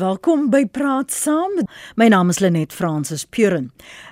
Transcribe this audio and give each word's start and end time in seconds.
Welkom 0.00 0.46
by 0.48 0.62
Praat 0.72 1.10
Saam. 1.12 1.58
My 2.00 2.06
naam 2.08 2.30
is 2.32 2.38
Lenet 2.40 2.72
Fransis 2.72 3.26
Puren. 3.28 3.66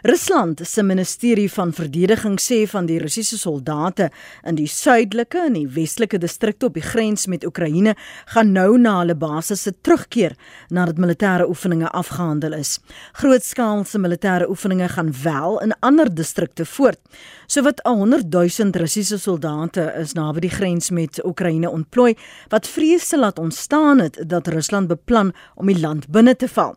Rusland 0.05 0.61
se 0.69 0.83
ministerie 0.85 1.49
van 1.49 1.73
verdediging 1.73 2.35
sê 2.37 2.59
van 2.69 2.85
die 2.85 2.99
Russiese 3.01 3.39
soldate 3.41 4.11
in 4.45 4.59
die 4.59 4.69
suidelike 4.69 5.41
en 5.41 5.57
die 5.57 5.65
westelike 5.73 6.21
distrikte 6.21 6.69
op 6.69 6.77
die 6.77 6.85
grens 6.85 7.25
met 7.33 7.47
Oekraïne 7.49 7.95
gaan 8.35 8.53
nou 8.53 8.77
na 8.77 8.99
hulle 8.99 9.17
basisse 9.17 9.73
terugkeer 9.81 10.37
nadat 10.69 11.01
militêre 11.01 11.49
oefeninge 11.49 11.89
afgehandel 11.97 12.59
is. 12.61 12.75
Grootskaalse 13.17 14.03
militêre 14.05 14.51
oefeninge 14.53 14.91
gaan 14.99 15.15
wel 15.23 15.63
in 15.65 15.73
ander 15.81 16.13
distrikte 16.13 16.69
voort. 16.69 17.01
Sowat 17.49 17.81
100 17.89 18.29
000 18.29 18.77
Russiese 18.77 19.17
soldate 19.19 19.89
is 19.97 20.13
naby 20.13 20.45
die 20.45 20.53
grens 20.53 20.93
met 20.93 21.25
Oekraïne 21.25 21.73
ontplooi 21.73 22.13
wat 22.53 22.69
vrese 22.69 23.17
laat 23.19 23.41
ontstaan 23.41 24.05
het 24.05 24.21
dat 24.29 24.53
Rusland 24.53 24.93
beplan 24.93 25.33
om 25.57 25.70
die 25.71 25.79
land 25.81 26.09
binne 26.13 26.35
te 26.37 26.49
val. 26.51 26.75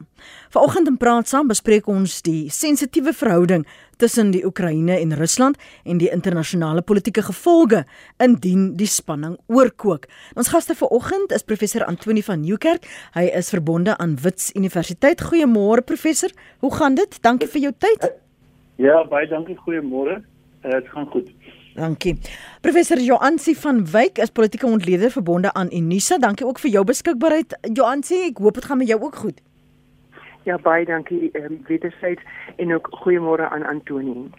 Vanoggend 0.54 0.88
in 0.88 0.98
praat 1.02 1.28
saam 1.28 1.50
bespreek 1.50 1.88
ons 1.92 2.22
die 2.26 2.50
sensitiewe 2.54 3.14
verhouding 3.18 3.66
tussen 4.02 4.32
die 4.34 4.44
Oekraïne 4.46 4.96
en 5.00 5.16
Rusland 5.18 5.60
en 5.84 6.00
die 6.02 6.10
internasionale 6.14 6.82
politieke 6.82 7.24
gevolge 7.26 7.84
indien 8.24 8.74
die 8.80 8.90
spanning 8.90 9.38
oorkook. 9.48 10.08
Ons 10.40 10.52
gaste 10.54 10.76
vanoggend 10.78 11.34
is 11.36 11.46
professor 11.48 11.86
Antoni 11.88 12.24
van 12.26 12.44
Nieuwkerk. 12.44 12.86
Hy 13.18 13.30
is 13.34 13.50
verbonde 13.54 13.98
aan 13.98 14.18
Wits 14.24 14.52
Universiteit. 14.56 15.24
Goeiemôre 15.30 15.86
professor. 15.86 16.30
Hoe 16.60 16.74
gaan 16.76 17.00
dit? 17.00 17.18
Dankie 17.22 17.50
vir 17.50 17.68
jou 17.70 17.74
tyd. 17.86 18.12
Ja, 18.82 19.04
baie 19.10 19.28
dankie. 19.28 19.58
Goeiemôre. 19.66 20.22
Eh, 20.64 20.72
dit 20.72 20.86
uh, 20.86 20.92
gaan 20.96 21.10
goed. 21.12 21.30
Dankie. 21.76 22.20
Professor 22.62 23.00
Joansi 23.00 23.56
van 23.56 23.86
Wyk 23.92 24.18
is 24.18 24.30
politieke 24.30 24.66
ontleder 24.66 25.12
verbonde 25.12 25.54
aan 25.54 25.74
Unisa. 25.74 26.18
Dankie 26.18 26.46
ook 26.46 26.60
vir 26.60 26.72
jou 26.72 26.84
beskikbaarheid. 26.86 27.58
Joansi, 27.74 28.20
ek 28.30 28.38
hoop 28.38 28.54
dit 28.54 28.66
gaan 28.66 28.78
met 28.78 28.88
jou 28.88 29.02
ook 29.02 29.16
goed. 29.16 29.42
Ja, 30.44 30.58
baie 30.58 30.86
dankie. 30.86 31.32
Ehm 31.32 31.46
um, 31.52 31.62
wederzijds 31.68 32.22
en 32.56 32.74
ook 32.74 32.88
goeiemôre 32.92 33.50
aan 33.50 33.66
Antoni. 33.66 34.30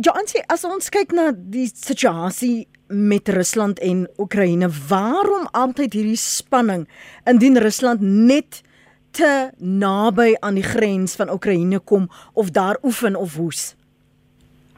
Joansi, 0.00 0.40
as 0.46 0.64
ons 0.64 0.88
kyk 0.92 1.12
na 1.12 1.32
die 1.34 1.68
situasie 1.68 2.68
met 2.92 3.28
Rusland 3.28 3.78
en 3.80 4.04
Oekraïne, 4.20 4.68
waarom 4.88 5.48
altyd 5.50 5.92
hierdie 5.92 6.20
spanning 6.20 6.88
indien 7.24 7.58
Rusland 7.58 8.00
net 8.00 8.62
te 9.10 9.50
naby 9.58 10.34
aan 10.40 10.54
die 10.54 10.66
grens 10.66 11.16
van 11.16 11.32
Oekraïne 11.32 11.80
kom 11.80 12.08
of 12.32 12.50
daar 12.50 12.78
oefen 12.82 13.16
of 13.16 13.36
hoes? 13.36 13.74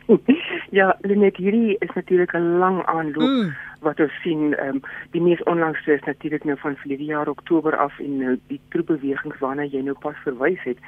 Ja, 0.74 0.96
net 1.00 1.36
hierdie 1.36 1.76
is 1.78 1.92
natuurlik 1.94 2.32
'n 2.34 2.58
lang 2.58 2.86
aanloop 2.86 3.30
mm. 3.30 3.54
wat 3.80 4.00
ons 4.00 4.20
sien. 4.22 4.54
Ehm 4.58 4.68
um, 4.68 4.80
die 5.10 5.22
mees 5.22 5.42
onlangste 5.42 5.92
is 5.92 6.02
natuurlik 6.02 6.44
nou 6.44 6.58
van 6.58 6.76
verlede 6.76 7.04
jaar 7.04 7.28
Oktober 7.28 7.76
af 7.76 7.98
en 7.98 8.16
nou 8.16 8.38
die 8.46 8.60
troepbewegings 8.68 9.38
waarna 9.38 9.62
jy 9.62 9.82
nou 9.82 9.96
pas 9.98 10.16
verwys 10.24 10.62
het. 10.62 10.78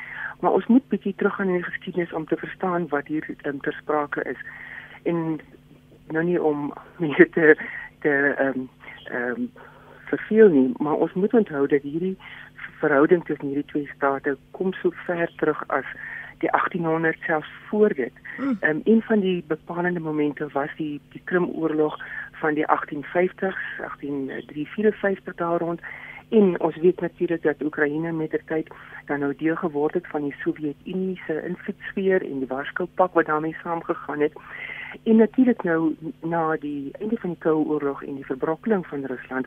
Maar 0.41 0.51
ons 0.51 0.67
moet 0.67 0.89
bietjie 0.89 1.15
teruggaan 1.17 1.47
in 1.47 1.61
die 1.61 1.71
geskiedenis 1.71 2.13
om 2.13 2.27
te 2.27 2.37
verstaan 2.37 2.89
wat 2.89 3.07
hier 3.07 3.29
um, 3.43 3.61
ter 3.61 3.73
sprake 3.73 4.23
is. 4.23 4.41
En 5.03 5.41
nou 6.09 6.25
nie 6.25 6.43
om 6.43 6.73
mense 7.05 7.29
te 7.31 7.57
te 8.01 8.35
ehm 8.39 8.49
um, 8.49 8.69
ehm 9.05 9.31
um, 9.31 9.51
verveel 10.07 10.49
nie, 10.49 10.73
maar 10.77 10.95
ons 10.95 11.13
moet 11.13 11.35
onthou 11.35 11.67
dat 11.67 11.83
hierdie 11.83 12.17
verhouding 12.79 13.25
tussen 13.25 13.47
hierdie 13.47 13.71
twee 13.71 13.91
state 13.97 14.37
kom 14.51 14.73
so 14.73 14.91
ver 15.07 15.33
terug 15.37 15.65
as 15.67 15.85
die 16.39 16.51
1800 16.51 17.17
selfs 17.21 17.49
voor 17.69 17.95
dit. 17.95 18.13
Hmm. 18.37 18.57
Ehm 18.61 18.77
um, 18.77 18.81
een 18.85 19.03
van 19.03 19.21
die 19.21 19.45
bepalende 19.47 20.01
momente 20.01 20.49
was 20.53 20.69
die 20.77 21.01
die 21.09 21.21
Krimoorlog 21.25 21.99
van 22.33 22.55
die 22.55 22.67
1850s, 22.67 23.61
1854 23.79 25.35
daar 25.35 25.59
rond. 25.59 25.81
En 26.29 26.61
ons 26.61 26.77
weet 26.77 27.01
natuurlik 27.01 27.43
dat 27.43 27.63
Oekraïne 27.63 28.13
met 28.13 28.31
die 28.31 28.45
tyd 28.45 28.69
dan 29.07 29.21
nou 29.21 29.35
deel 29.37 29.57
geword 29.57 29.95
het 29.95 30.07
van 30.07 30.23
die 30.23 30.35
Sowjetunie 30.39 31.21
se 31.27 31.43
invloedsfeer 31.47 32.23
en 32.23 32.39
die 32.39 32.49
Warskoupak 32.49 33.15
wat 33.15 33.27
daarmee 33.27 33.57
saamgegaan 33.63 34.21
het. 34.21 34.33
En 35.03 35.17
natuurlik 35.17 35.63
nou 35.63 35.95
na 36.23 36.57
die 36.61 36.91
einde 36.99 37.17
van 37.17 37.31
die 37.31 37.39
Koue 37.39 37.67
Oorlog 37.67 38.03
en 38.03 38.15
die 38.15 38.27
verbrokkeling 38.27 38.87
van 38.87 39.05
Rusland 39.05 39.47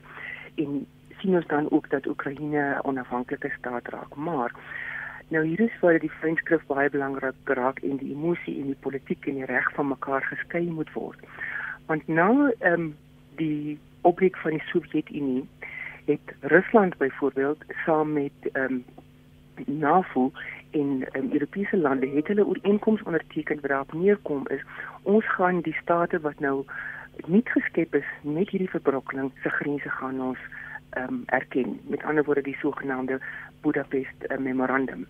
en 0.56 0.86
sien 1.20 1.36
ons 1.36 1.48
dan 1.48 1.72
ook 1.72 1.90
dat 1.90 2.08
Oekraïne 2.08 2.76
'n 2.76 2.86
onafhanklike 2.86 3.52
staat 3.58 3.88
raak. 3.88 4.16
Maar 4.16 4.52
Nou 5.30 5.46
hier 5.46 5.60
is 5.60 5.80
waar 5.80 6.00
die 6.02 6.12
vriendskap 6.12 6.62
baie 6.68 6.90
belangrik 6.90 7.52
raak 7.58 7.80
en 7.86 8.00
die 8.02 8.14
emosie 8.16 8.56
en 8.62 8.72
die 8.72 8.82
politiek 8.86 9.28
en 9.30 9.38
die 9.38 9.50
reg 9.50 9.68
van 9.76 9.92
mekaar 9.92 10.26
geskei 10.26 10.64
moet 10.66 10.90
word. 10.94 11.20
Want 11.86 12.08
nou 12.08 12.50
ehm 12.60 12.74
um, 12.74 12.96
die 13.38 13.78
opbreek 14.02 14.38
van 14.38 14.58
die 14.58 14.64
Sowjetunie 14.72 15.48
het 16.06 16.34
Rusland 16.54 16.98
byvoorbeeld 16.98 17.62
saam 17.86 18.14
met 18.14 18.50
ehm 18.54 18.82
um, 18.82 18.84
NAVO 19.66 20.32
en 20.72 21.06
um, 21.14 21.32
Europese 21.32 21.78
lande 21.78 22.08
het 22.08 22.28
hulle 22.28 22.46
ooreenkomste 22.46 23.06
onderteken 23.06 23.62
wat 23.62 23.70
daarop 23.70 23.94
neerkom 23.94 24.48
is 24.48 24.66
ons 25.02 25.26
gaan 25.36 25.62
die 25.62 25.78
state 25.82 26.20
wat 26.20 26.40
nou 26.40 26.66
nie 27.28 27.44
geskep 27.46 27.96
is 27.96 28.10
met 28.22 28.50
hierdie 28.50 28.70
verbrokkeling 28.70 29.32
se 29.44 29.50
grense 29.50 29.90
gaan 29.90 30.22
ons 30.22 30.40
um, 30.98 31.24
erken. 31.26 31.80
Met 31.88 32.04
ander 32.04 32.24
woorde 32.24 32.42
die 32.42 32.58
sogenaamde 32.62 33.20
Budapest 33.62 34.26
uh, 34.28 34.38
memorandum. 34.38 35.08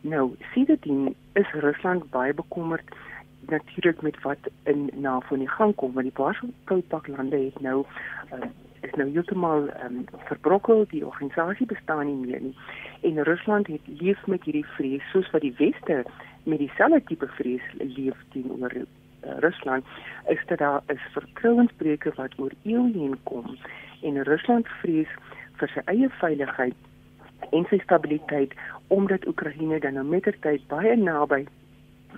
Nou, 0.00 0.34
sien 0.52 1.14
is 1.32 1.52
Rusland 1.52 2.10
baie 2.10 2.34
bekommerd 2.34 2.94
natuurlik 3.40 4.02
met 4.02 4.20
wat 4.22 4.38
in 4.62 4.90
NAVO 4.94 5.34
in 5.34 5.48
gang 5.48 5.74
kom 5.74 5.92
want 5.92 6.06
die 6.06 6.22
Warskoupak 6.22 7.06
lande 7.06 7.36
het 7.36 7.60
nou 7.60 7.84
uh, 8.32 8.48
is 8.80 8.94
nou 8.94 9.10
heeltemal 9.12 9.68
um, 9.84 10.04
verbrokkel. 10.24 10.84
Die 10.88 11.06
organisasie 11.06 11.66
bestaan 11.66 12.06
nie 12.06 12.26
meer 12.26 12.40
nie. 12.40 12.56
En 13.00 13.22
Rusland 13.22 13.66
het 13.66 13.80
leef 13.84 14.26
met 14.26 14.44
hierdie 14.44 14.66
vrees 14.76 15.10
soos 15.12 15.30
wat 15.30 15.40
die 15.40 15.54
weste 15.58 16.04
met 16.42 16.58
dieselfde 16.58 17.02
tipe 17.04 17.26
vrees 17.26 17.62
leef 17.78 18.16
teenoor 18.32 18.72
uh, 18.74 18.84
Rusland 19.38 19.84
is 20.28 20.46
dit 20.46 20.58
daar 20.58 20.82
is 20.86 21.12
vertrouensbreuke 21.12 22.12
wat 22.16 22.38
oor 22.38 22.52
eeue 22.62 22.92
heen 22.92 23.18
kom 23.22 23.56
en 24.02 24.22
Rusland 24.24 24.68
vrees 24.82 25.08
vir 25.60 25.72
sy 25.74 25.82
eie 25.92 26.08
veiligheid 26.20 26.76
en 27.56 27.66
sy 27.70 27.78
stabiliteit 27.84 28.52
omdat 28.88 29.26
Oekraïne 29.26 29.80
dan 29.80 29.98
nou 29.98 30.04
mettertyd 30.04 30.66
baie 30.68 30.96
naby 30.96 31.44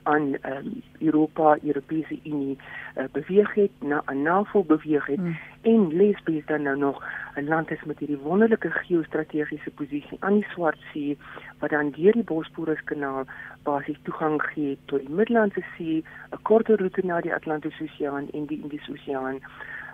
aan 0.02 0.36
um, 0.42 0.82
Europa, 0.98 1.58
Europese 1.62 2.18
Unie 2.24 2.56
uh, 2.96 3.04
beweeg 3.12 3.54
het, 3.54 3.70
na 3.78 4.02
'n 4.06 4.22
NAVO 4.22 4.64
beweeg 4.64 5.06
het 5.06 5.20
mm. 5.20 5.36
en 5.62 5.96
Lesbos 5.96 6.46
dan 6.46 6.62
nou 6.62 6.76
nog 6.76 7.04
'n 7.34 7.44
land 7.48 7.70
is 7.70 7.84
met 7.84 7.98
hierdie 7.98 8.18
wonderlike 8.18 8.70
geostrategiese 8.70 9.70
posisie 9.70 10.16
aan 10.20 10.34
die 10.34 10.46
Swart 10.52 10.78
See 10.92 11.18
wat 11.58 11.70
dan 11.70 11.90
deur 11.90 12.12
die 12.12 12.22
Bosporuskanaal 12.22 13.24
basies 13.62 13.98
toegang 14.02 14.42
gee 14.42 14.78
tot 14.84 15.00
die 15.00 15.14
Middellandse 15.14 15.62
See, 15.76 16.04
'n 16.30 16.42
korter 16.42 16.78
roete 16.78 17.06
na 17.06 17.20
die 17.20 17.34
Atlantiese 17.34 17.82
Oseaan 17.82 18.28
en 18.32 18.46
die 18.46 18.60
Indiese 18.62 18.92
Oseaan, 18.92 19.40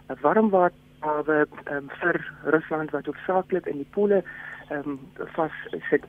'n 0.08 0.16
warmwaterhawe 1.00 1.46
um, 1.70 1.88
vir 2.00 2.34
Rusland 2.44 2.90
wat 2.90 3.06
hoofsaaklik 3.06 3.66
in 3.66 3.76
die 3.76 3.90
pole 3.90 4.22
ehm 4.68 4.88
um, 4.88 4.98
vas 5.34 5.52
sit. 5.90 6.04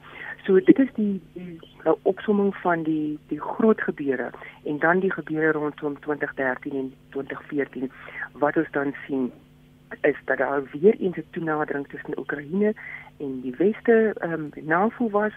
So 0.46 0.60
dit 0.60 0.80
is 0.80 0.90
die 0.96 1.22
die 1.34 1.60
uh, 1.86 1.94
opsomming 2.04 2.56
van 2.56 2.84
die 2.84 3.20
die 3.28 3.40
groot 3.40 3.82
gebeure 3.82 4.32
en 4.64 4.80
dan 4.80 5.00
die 5.00 5.12
gebeure 5.12 5.52
rondom 5.52 6.00
2013 6.00 6.74
en 6.74 6.94
2014 7.10 7.92
wat 8.34 8.58
ons 8.58 8.72
dan 8.72 8.94
sien 9.08 9.32
is 10.02 10.16
dat 10.26 10.38
daar 10.38 10.64
weer 10.72 10.96
eens 11.00 11.18
'n 11.18 11.26
toenadering 11.32 11.88
tussen 11.88 12.20
Oekraïne 12.20 12.74
en 13.18 13.42
die 13.42 13.56
weste 13.56 14.14
ehm 14.20 14.34
um, 14.34 14.52
NAVO 14.56 15.10
was 15.10 15.34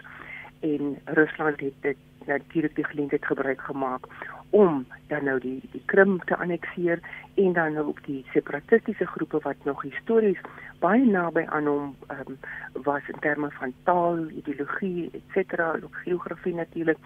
en 0.59 0.97
Rusland 1.05 1.59
het 1.59 1.73
dit 1.81 1.97
natuurlik 2.25 2.75
die 2.75 2.85
geleentheid 2.85 3.25
gebruik 3.25 3.61
gemaak 3.61 4.05
om 4.53 4.85
dan 5.07 5.23
nou 5.23 5.39
die 5.39 5.59
die 5.71 5.81
Krim 5.85 6.19
te 6.29 6.35
annekteer 6.37 6.99
en 7.33 7.53
dan 7.53 7.73
nou 7.73 7.85
ook 7.87 8.05
die 8.05 8.25
separatistiese 8.33 9.05
groepe 9.05 9.39
wat 9.41 9.65
nog 9.65 9.81
histories 9.81 10.37
baie 10.79 11.05
naby 11.05 11.45
aan 11.49 11.65
hom 11.65 11.95
um, 12.13 12.37
was 12.85 13.07
in 13.09 13.19
terme 13.19 13.49
van 13.57 13.73
taal, 13.83 14.27
ideologie, 14.29 15.09
etc., 15.19 15.59
ook 15.83 15.95
geografie 16.05 16.53
natuurlik 16.53 16.97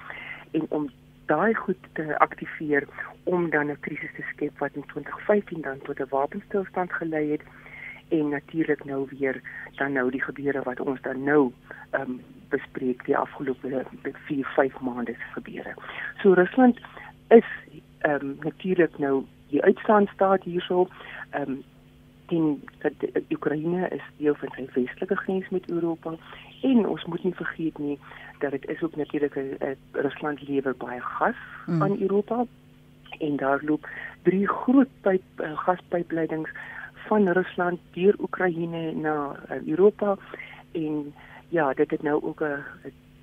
en 0.52 0.66
om 0.70 0.90
daai 1.26 1.54
goed 1.56 1.88
te 1.94 2.20
aktiveer 2.20 2.88
om 3.24 3.50
dan 3.50 3.72
'n 3.72 3.80
krisis 3.80 4.14
te 4.16 4.24
skep 4.34 4.60
wat 4.60 4.76
in 4.76 4.86
2015 4.86 5.62
dan 5.62 5.80
tot 5.88 6.00
'n 6.00 6.10
wapenstilstand 6.10 6.94
gelei 6.94 7.32
het 7.32 7.44
en 8.10 8.30
natuurlik 8.30 8.86
nou 8.86 9.08
weer 9.10 9.42
dan 9.76 9.92
nou 9.92 10.12
die 10.12 10.24
gebeure 10.24 10.62
wat 10.64 10.80
ons 10.80 11.02
dan 11.02 11.24
nou 11.24 11.52
um, 11.92 12.22
bespreek 12.50 13.06
die 13.06 13.18
afgelope 13.18 13.86
4, 14.02 14.46
5 14.46 14.80
maande 14.80 15.14
se 15.14 15.28
gebeure. 15.34 15.74
So 16.22 16.34
Rusland 16.34 16.80
is 17.28 17.46
ehm 17.98 18.26
um, 18.26 18.38
natuurlik 18.40 18.98
nou 18.98 19.26
die 19.50 19.64
uitstaande 19.64 20.12
staat 20.14 20.44
hierso. 20.44 20.88
Ehm 21.30 21.50
um, 21.50 21.64
die 22.28 22.60
dat 22.78 22.94
Oekraïne 23.32 23.88
is 23.88 24.04
deel 24.18 24.36
van 24.36 24.52
sy 24.56 24.66
westelike 24.74 25.16
grens 25.16 25.50
met 25.50 25.70
Europa. 25.70 26.16
En 26.62 26.88
ons 26.88 27.06
moet 27.06 27.24
nie 27.24 27.36
vergeet 27.36 27.78
nie 27.78 28.00
dat 28.40 28.52
dit 28.52 28.66
is 28.70 28.82
ook 28.84 28.96
natuurlik 28.96 29.36
'n 29.36 29.78
Rusland 29.92 30.48
lewer 30.48 30.76
baie 30.78 31.02
gas 31.02 31.36
mm. 31.66 31.82
aan 31.82 32.02
Europa. 32.02 32.46
En 33.20 33.36
daar 33.36 33.62
loop 33.64 33.88
drie 34.22 34.48
groot 34.48 34.88
pyp 35.02 35.24
uh, 35.38 35.58
gaspypleidings 35.58 36.50
van 36.94 37.30
Rusland 37.30 37.80
deur 37.92 38.16
Oekraïne 38.20 38.92
na 38.92 39.36
uh, 39.52 39.68
Europa. 39.68 40.18
En 40.72 41.14
ja, 41.48 41.74
dit 41.74 41.92
het 41.92 42.04
nou 42.04 42.24
ook 42.24 42.42
'n 42.42 42.64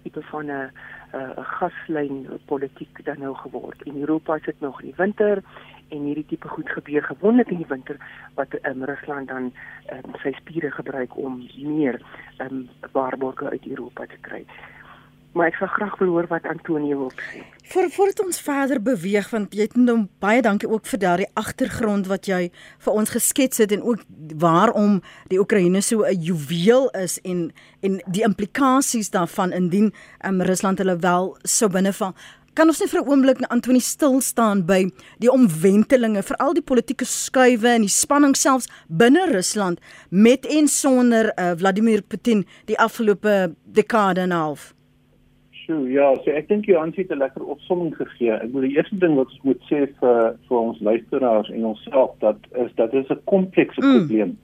tipe 0.02 0.22
van 0.22 0.46
'n 0.46 0.70
'n 1.14 1.44
gaslyn 1.58 2.26
politiek 2.44 3.04
dan 3.04 3.18
nou 3.18 3.34
geword. 3.34 3.82
In 3.82 4.00
Europa 4.00 4.34
is 4.34 4.42
dit 4.42 4.60
nog 4.60 4.80
in 4.80 4.86
die 4.86 4.96
winter 4.96 5.42
en 5.88 6.04
hierdie 6.08 6.26
tipe 6.26 6.48
goed 6.48 6.68
gebeur 6.68 7.02
gewoonlik 7.02 7.50
in 7.50 7.56
die 7.62 7.68
winter 7.68 7.96
wat 8.34 8.54
um, 8.62 8.84
Rusland 8.84 9.28
dan 9.28 9.52
um, 9.92 10.14
sy 10.22 10.32
spiere 10.32 10.70
gebruik 10.70 11.16
om 11.16 11.42
meer 11.56 12.00
um, 12.38 12.68
waarborge 12.92 13.50
uit 13.50 13.66
Europa 13.66 14.06
te 14.06 14.18
kry 14.20 14.44
maar 15.34 15.50
ek 15.50 15.58
sal 15.58 15.70
graag 15.74 15.98
wil 15.98 16.12
hoor 16.14 16.26
wat 16.30 16.46
Antonio 16.46 16.98
wil 16.98 17.12
sê. 17.18 17.42
Voor 17.72 17.90
voordat 17.90 18.20
ons 18.24 18.40
verder 18.40 18.82
beweeg 18.82 19.30
want 19.32 19.54
jy 19.56 19.66
het 19.66 19.76
nou 19.76 20.06
baie 20.22 20.42
dankie 20.44 20.68
ook 20.70 20.86
vir 20.86 21.00
daardie 21.00 21.30
agtergrond 21.34 22.06
wat 22.10 22.28
jy 22.30 22.50
vir 22.84 22.92
ons 22.92 23.10
geskets 23.10 23.62
het 23.62 23.72
en 23.72 23.82
ook 23.82 24.04
waarom 24.42 25.00
die 25.32 25.40
Oekraïne 25.40 25.82
so 25.82 26.04
'n 26.04 26.20
juweel 26.20 26.90
is 26.90 27.18
en 27.24 27.52
en 27.80 28.00
die 28.06 28.22
implikasies 28.22 29.10
daarvan 29.10 29.52
indien 29.52 29.92
um, 30.26 30.42
Rusland 30.42 30.78
hulle 30.78 30.96
wel 30.96 31.36
sou 31.42 31.70
binneval. 31.70 32.14
Kan 32.54 32.68
ons 32.68 32.78
net 32.78 32.90
vir 32.90 33.00
'n 33.00 33.08
oomblik 33.08 33.40
na 33.40 33.48
Antonie 33.48 33.80
stil 33.80 34.20
staan 34.20 34.64
by 34.66 34.90
die 35.18 35.30
omwentelinge, 35.30 36.22
veral 36.22 36.54
die 36.54 36.62
politieke 36.62 37.04
skuwe 37.04 37.68
en 37.68 37.80
die 37.80 37.88
spanning 37.88 38.36
selfs 38.36 38.68
binne 38.88 39.26
Rusland 39.32 39.80
met 40.10 40.46
en 40.46 40.68
sonder 40.68 41.32
uh, 41.38 41.52
Vladimir 41.56 42.02
Putin 42.02 42.46
die 42.66 42.78
afgelope 42.78 43.54
dekade 43.64 44.20
en 44.20 44.28
'n 44.28 44.32
half? 44.36 44.73
Sjoe, 45.64 45.88
ja, 45.88 46.10
so 46.20 46.32
ek 46.36 46.50
dink 46.50 46.66
jy 46.68 46.76
het 46.76 47.10
'n 47.10 47.18
lekker 47.18 47.44
opsomming 47.44 47.94
gegee. 47.96 48.32
Ek 48.32 48.52
wil 48.52 48.66
die 48.66 48.76
eerste 48.76 48.98
ding 49.00 49.14
wat 49.16 49.30
ons 49.32 49.44
moet 49.48 49.62
sê 49.70 49.86
vir 50.00 50.36
vir 50.48 50.58
ons 50.58 50.80
luisteraars 50.80 51.48
en 51.48 51.64
onsself 51.64 52.10
dat 52.20 52.36
is 52.52 52.74
dat 52.74 52.90
dit 52.90 53.10
'n 53.10 53.24
komplekse 53.24 53.80
mm. 53.80 53.92
probleem 53.96 54.36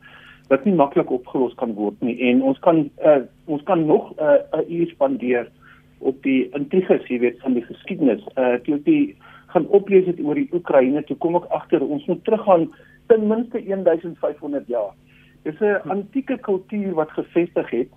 wat 0.48 0.64
nie 0.64 0.74
maklik 0.74 1.10
opgelos 1.10 1.54
kan 1.54 1.74
word 1.74 2.00
nie 2.00 2.16
en 2.30 2.42
ons 2.42 2.58
kan 2.58 2.90
uh, 3.04 3.20
ons 3.46 3.62
kan 3.62 3.86
nog 3.86 4.14
'n 4.16 4.22
uh, 4.56 4.78
uur 4.78 4.88
spandeer 4.88 5.50
op 5.98 6.22
die 6.22 6.48
intriges, 6.56 7.06
jy 7.08 7.18
weet, 7.18 7.40
van 7.40 7.52
die 7.52 7.64
geskiedenis. 7.64 8.24
Uh 8.36 8.56
toe 8.64 8.80
die 8.82 9.16
gaan 9.52 9.66
oplees 9.66 10.06
het 10.06 10.20
oor 10.20 10.34
die 10.34 10.48
Oekraïne, 10.52 11.04
toe 11.04 11.16
kom 11.16 11.36
ek 11.36 11.50
agter 11.50 11.84
ons 11.84 12.06
moet 12.06 12.24
teruggaan 12.24 12.70
ten 13.06 13.26
minste 13.28 13.60
1500 13.66 14.66
jaar. 14.66 14.94
Dis 15.42 15.60
'n 15.60 15.88
antieke 15.88 16.38
kultuur 16.38 16.94
wat 16.94 17.10
gevestig 17.10 17.70
het 17.70 17.92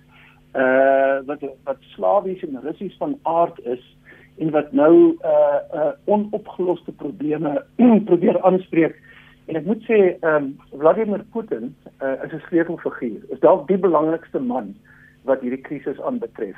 uh 0.54 1.26
wat 1.26 1.42
wat 1.64 1.80
slawies 1.94 2.42
en 2.42 2.60
russies 2.62 2.96
van 2.98 3.18
aard 3.22 3.58
is 3.64 3.82
en 4.38 4.50
wat 4.50 4.72
nou 4.72 5.16
uh 5.22 5.58
uh 5.74 5.92
onopgeloste 6.04 6.92
probleme 6.92 7.64
probeer 8.10 8.42
aanspreek. 8.42 8.94
En 9.46 9.58
ek 9.60 9.66
moet 9.68 9.82
sê 9.88 9.98
ehm 10.14 10.36
um, 10.36 10.46
Vladimir 10.78 11.24
Putin 11.32 11.74
uh, 12.00 12.16
is 12.24 12.32
'n 12.32 12.42
sleutelfiguur. 12.48 13.20
Is 13.28 13.40
dalk 13.40 13.66
die 13.68 13.78
belangrikste 13.78 14.40
man 14.40 14.74
wat 15.24 15.40
hierdie 15.40 15.60
krisis 15.60 16.00
aanbetref. 16.00 16.56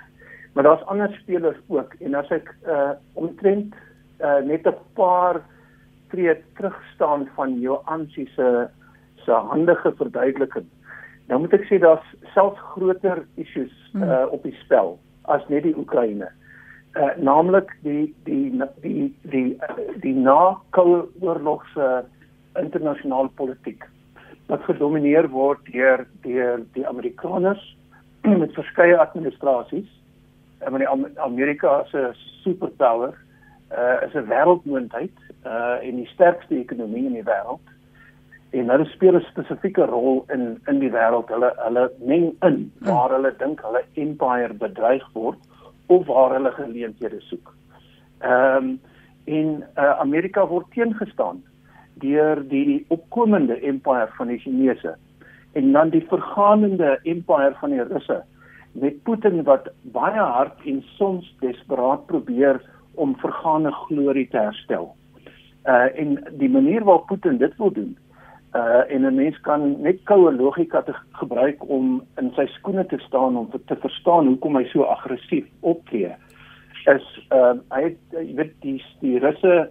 Maar 0.54 0.64
daar's 0.64 0.87
ander 0.87 1.12
spelers 1.22 1.58
ook. 1.69 1.94
En 2.00 2.14
as 2.14 2.31
ek 2.31 2.54
uh 2.66 2.94
omtrent 3.14 3.75
uh 4.20 4.40
net 4.44 4.66
'n 4.66 4.78
paar 4.94 5.42
tree 6.10 6.37
terug 6.54 6.76
staan 6.94 7.28
van 7.34 7.60
Johan 7.60 8.06
se 8.08 8.69
se 9.25 9.32
handige 9.32 9.92
verduideliking 9.96 10.69
Nou 11.26 11.40
moet 11.43 11.55
ek 11.58 11.67
sê 11.67 11.78
daar's 11.82 12.06
selfs 12.34 12.61
groter 12.75 13.25
issues 13.34 13.75
hmm. 13.93 14.02
uh 14.02 14.26
op 14.31 14.43
die 14.46 14.55
spel 14.62 14.99
as 15.34 15.46
net 15.50 15.67
die 15.67 15.76
Oekraïne. 15.78 16.28
Uh 16.94 17.12
naamlik 17.19 17.73
die 17.82 18.14
die 18.28 18.52
die 18.55 18.62
die 18.82 19.08
die, 19.32 19.58
die 20.05 20.14
na-oorlogse 20.14 22.05
internasionale 22.61 23.28
politiek 23.37 23.84
wat 24.46 24.62
gedomeineer 24.69 25.26
word 25.34 25.67
deur 25.75 26.06
deur 26.23 26.62
die 26.78 26.87
Amerikaners 26.87 27.62
met 28.43 28.55
verskeie 28.55 28.99
administrasies. 28.99 29.88
En 30.58 30.70
wanneer 30.73 31.20
Amerika 31.20 31.82
as 31.82 31.93
'n 31.93 32.14
superpower 32.44 33.14
uh 33.75 33.99
is 34.06 34.14
'n 34.14 34.31
wêreldmoondheid 34.31 35.17
uh 35.44 35.82
en 35.82 35.96
die 35.96 36.12
sterkste 36.14 36.55
ekonomie 36.55 37.06
in 37.06 37.19
die 37.19 37.26
wêreld 37.26 37.67
en 38.50 38.70
hulle 38.70 38.84
speel 38.84 39.16
'n 39.16 39.26
spesifieke 39.31 39.84
rol 39.87 40.25
in 40.28 40.60
in 40.66 40.78
die 40.78 40.90
wêreld. 40.90 41.28
Hulle 41.28 41.52
hulle 41.56 41.90
meng 41.98 42.32
in 42.43 42.72
waar 42.81 43.10
hulle 43.10 43.34
dink 43.38 43.60
hulle 43.60 43.82
empire 43.94 44.54
bedreig 44.54 45.06
word 45.12 45.38
of 45.87 46.06
waar 46.06 46.32
hulle 46.32 46.52
geleenthede 46.52 47.20
soek. 47.20 47.54
Ehm 48.20 48.56
um, 48.56 48.81
in 49.25 49.64
uh, 49.76 49.98
Amerika 49.98 50.46
word 50.46 50.66
teengestaan 50.70 51.43
deur 51.94 52.43
die 52.48 52.84
opkomende 52.88 53.60
empire 53.60 54.08
van 54.19 54.28
die 54.28 54.38
Chinese 54.38 54.94
en 55.52 55.72
dan 55.72 55.90
die 55.90 56.04
vergaande 56.08 56.99
empire 57.02 57.54
van 57.60 57.70
die 57.70 57.82
Russe 57.82 58.22
met 58.72 59.02
Putin 59.02 59.42
wat 59.42 59.70
baie 59.82 60.20
hard 60.20 60.64
en 60.64 60.82
soms 60.96 61.34
desperaat 61.40 62.06
probeer 62.06 62.60
om 62.94 63.16
vergaande 63.16 63.72
glorie 63.72 64.28
te 64.28 64.38
herstel. 64.38 64.94
Uh 65.64 65.88
en 65.99 66.19
die 66.38 66.50
manier 66.50 66.84
waarop 66.84 67.06
Putin 67.06 67.38
dit 67.38 67.56
wil 67.56 67.72
doen 67.72 67.96
uh 68.56 68.82
en 68.94 69.06
'n 69.06 69.14
mens 69.14 69.40
kan 69.40 69.80
net 69.82 69.98
koue 70.04 70.32
logika 70.32 70.82
te 70.82 70.94
gebruik 71.12 71.68
om 71.68 72.02
in 72.20 72.30
sy 72.36 72.46
skoene 72.46 72.86
te 72.86 72.98
staan 72.98 73.36
om 73.36 73.50
te 73.66 73.76
verstaan 73.76 74.26
hoekom 74.26 74.56
hy 74.56 74.64
so 74.64 74.82
aggressief 74.82 75.46
optree. 75.60 76.14
Is 76.86 77.06
uh 77.32 77.54
hy 77.70 77.82
het 77.82 77.98
jy 78.10 78.34
weet 78.34 78.54
die 78.60 78.82
die 79.00 79.18
Russe 79.18 79.68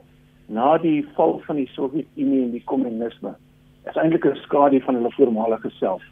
na 0.48 0.78
die 0.78 1.08
val 1.16 1.40
van 1.48 1.56
die 1.56 1.70
Sowjetunie 1.74 2.44
en 2.44 2.52
die 2.52 2.66
kommunisme 2.66 3.36
is 3.90 3.96
eintlik 3.96 4.26
'n 4.26 4.36
skadu 4.36 4.80
van 4.82 4.96
hulle 4.96 5.12
voormalige 5.12 5.70
self. 5.70 6.04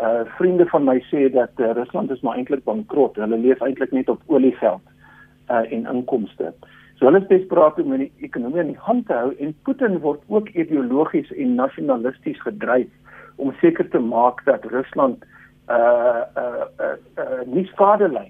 Uh 0.00 0.22
vriende 0.38 0.66
van 0.66 0.84
my 0.84 0.98
sê 1.10 1.28
dat 1.32 1.50
uh, 1.56 1.72
Rusland 1.72 2.10
is 2.10 2.20
maar 2.20 2.36
eintlik 2.36 2.64
bankrot. 2.64 3.16
Hulle 3.16 3.38
leef 3.38 3.60
eintlik 3.60 3.92
net 3.92 4.08
op 4.08 4.22
oliegeld 4.26 4.82
uh 5.50 5.72
en 5.72 5.86
inkomste. 5.86 6.54
So 6.98 7.06
hulle 7.06 7.20
is 7.22 7.28
desperaat 7.30 7.76
om 7.78 7.92
die 7.94 8.10
ekonomie 8.26 8.58
in 8.64 8.72
die 8.72 8.82
hand 8.82 9.06
te 9.06 9.14
hou 9.14 9.30
en 9.38 9.52
Putin 9.66 10.00
word 10.02 10.22
ook 10.34 10.48
ideologies 10.58 11.30
en 11.36 11.54
nasionalisties 11.54 12.40
gedryf 12.42 12.88
om 13.38 13.52
seker 13.60 13.86
te 13.92 14.00
maak 14.02 14.42
dat 14.48 14.66
Rusland 14.72 15.22
uh 15.70 16.24
uh 16.42 16.66
uh, 16.80 16.96
uh 17.22 17.44
nie 17.46 17.66
skade 17.70 18.08
ly 18.10 18.26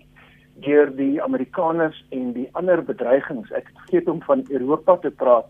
deur 0.67 0.91
die 0.99 1.23
Amerikaners 1.23 1.97
en 2.11 2.33
die 2.35 2.49
ander 2.59 2.83
bedreigings. 2.85 3.49
Ek 3.55 3.71
het 3.71 3.81
vergeet 3.85 4.11
om 4.11 4.21
van 4.27 4.45
Europa 4.51 4.97
te 5.05 5.11
praat. 5.11 5.49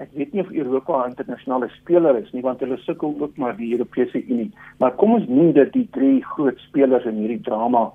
Ek 0.00 0.08
weet 0.16 0.32
nie 0.32 0.44
of 0.44 0.52
Europa 0.54 1.02
'n 1.02 1.12
internasionale 1.12 1.68
speler 1.76 2.16
is 2.16 2.32
nie 2.32 2.42
want 2.46 2.60
hulle 2.60 2.78
sukkel 2.86 3.16
ook 3.20 3.36
maar 3.36 3.56
die 3.56 3.72
Europese 3.72 4.24
Unie. 4.24 4.52
Maar 4.78 4.96
kom 4.96 5.12
ons 5.12 5.28
noem 5.28 5.52
dit 5.52 5.72
die 5.72 5.88
drie 5.92 6.24
groot 6.24 6.58
spelers 6.58 7.04
in 7.04 7.20
hierdie 7.20 7.42
drama 7.42 7.90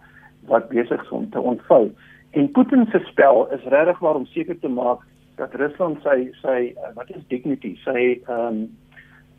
wat 0.45 0.69
besig 0.69 1.01
is 1.01 1.09
om 1.09 1.29
te 1.29 1.39
ontvou. 1.39 1.89
En 2.31 2.51
Putin 2.51 2.85
se 2.91 2.99
spel 2.99 3.47
is 3.51 3.63
regtig 3.63 3.99
waar 3.99 4.15
om 4.15 4.25
seker 4.25 4.59
te 4.59 4.67
maak 4.67 4.99
dat 5.35 5.53
Rusland 5.53 6.01
sy 6.05 6.29
sy 6.41 6.57
uh, 6.77 6.91
wat 6.95 7.09
is 7.09 7.23
dignity, 7.27 7.73
sy 7.83 8.21
ehm 8.27 8.47
um, 8.47 8.61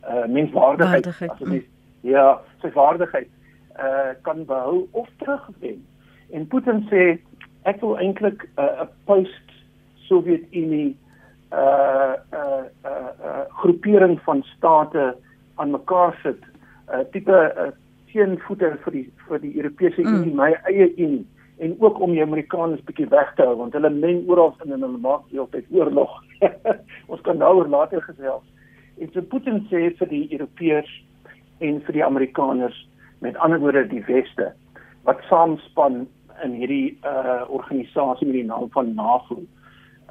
uh, 0.03 0.25
menswaardigheid, 0.27 1.05
waardigheid. 1.05 1.65
ja, 2.01 2.41
sy 2.61 2.69
waardigheid 2.75 3.29
uh 3.79 4.11
kan 4.21 4.45
behou 4.45 4.87
of 4.91 5.07
terugwen. 5.17 5.79
En 6.29 6.47
Putin 6.47 6.83
sê 6.91 7.03
ek 7.69 7.81
wil 7.81 7.97
eintlik 7.97 8.45
'n 8.57 8.67
uh, 8.67 8.87
post 9.09 9.55
Sowjetunie 10.05 10.97
uh 11.53 12.13
uh 12.33 12.65
uh, 12.85 13.11
uh 13.29 13.45
groepering 13.63 14.19
van 14.21 14.43
state 14.57 15.15
aan 15.55 15.71
mekaar 15.71 16.19
sit. 16.23 16.41
'n 16.43 16.99
uh, 16.99 17.05
tipe 17.11 17.39
uh, 17.57 17.71
teenvoeter 18.11 18.77
vir 18.85 18.91
die 18.91 19.07
vir 19.27 19.39
die 19.39 19.55
Europese 19.55 20.01
mm. 20.01 20.13
Unie, 20.13 20.35
my 20.35 20.51
eie 20.69 20.91
Unie 20.97 21.25
en 21.63 21.75
ook 21.79 21.99
om 21.99 22.11
die 22.11 22.21
Amerikaners 22.21 22.83
bietjie 22.87 23.07
weg 23.11 23.29
te 23.35 23.45
hou 23.47 23.55
want 23.61 23.75
hulle 23.77 23.91
meng 23.93 24.23
oral 24.31 24.51
in 24.65 24.73
en 24.75 24.83
hulle 24.85 24.99
maak 25.03 25.23
heeltyd 25.31 25.69
oorlog. 25.71 26.11
Ons 27.11 27.23
kan 27.27 27.39
daaroor 27.39 27.69
later 27.71 28.03
gesels. 28.03 28.43
En 28.99 29.11
so 29.13 29.23
Putin 29.31 29.61
sê 29.71 29.85
vir 29.99 30.11
die 30.11 30.25
Europeërs 30.35 30.91
en 31.63 31.79
vir 31.85 31.99
die 31.99 32.05
Amerikaners 32.05 32.79
met 33.23 33.39
ander 33.45 33.61
woorde 33.63 33.85
die 33.93 34.03
weste 34.09 34.51
wat 35.07 35.23
saamspan 35.29 36.03
in 36.43 36.57
hierdie 36.59 36.97
uh 37.07 37.43
organisasie 37.47 38.27
met 38.27 38.39
die 38.41 38.47
naam 38.49 38.67
van 38.75 38.91
NAVO. 38.99 39.39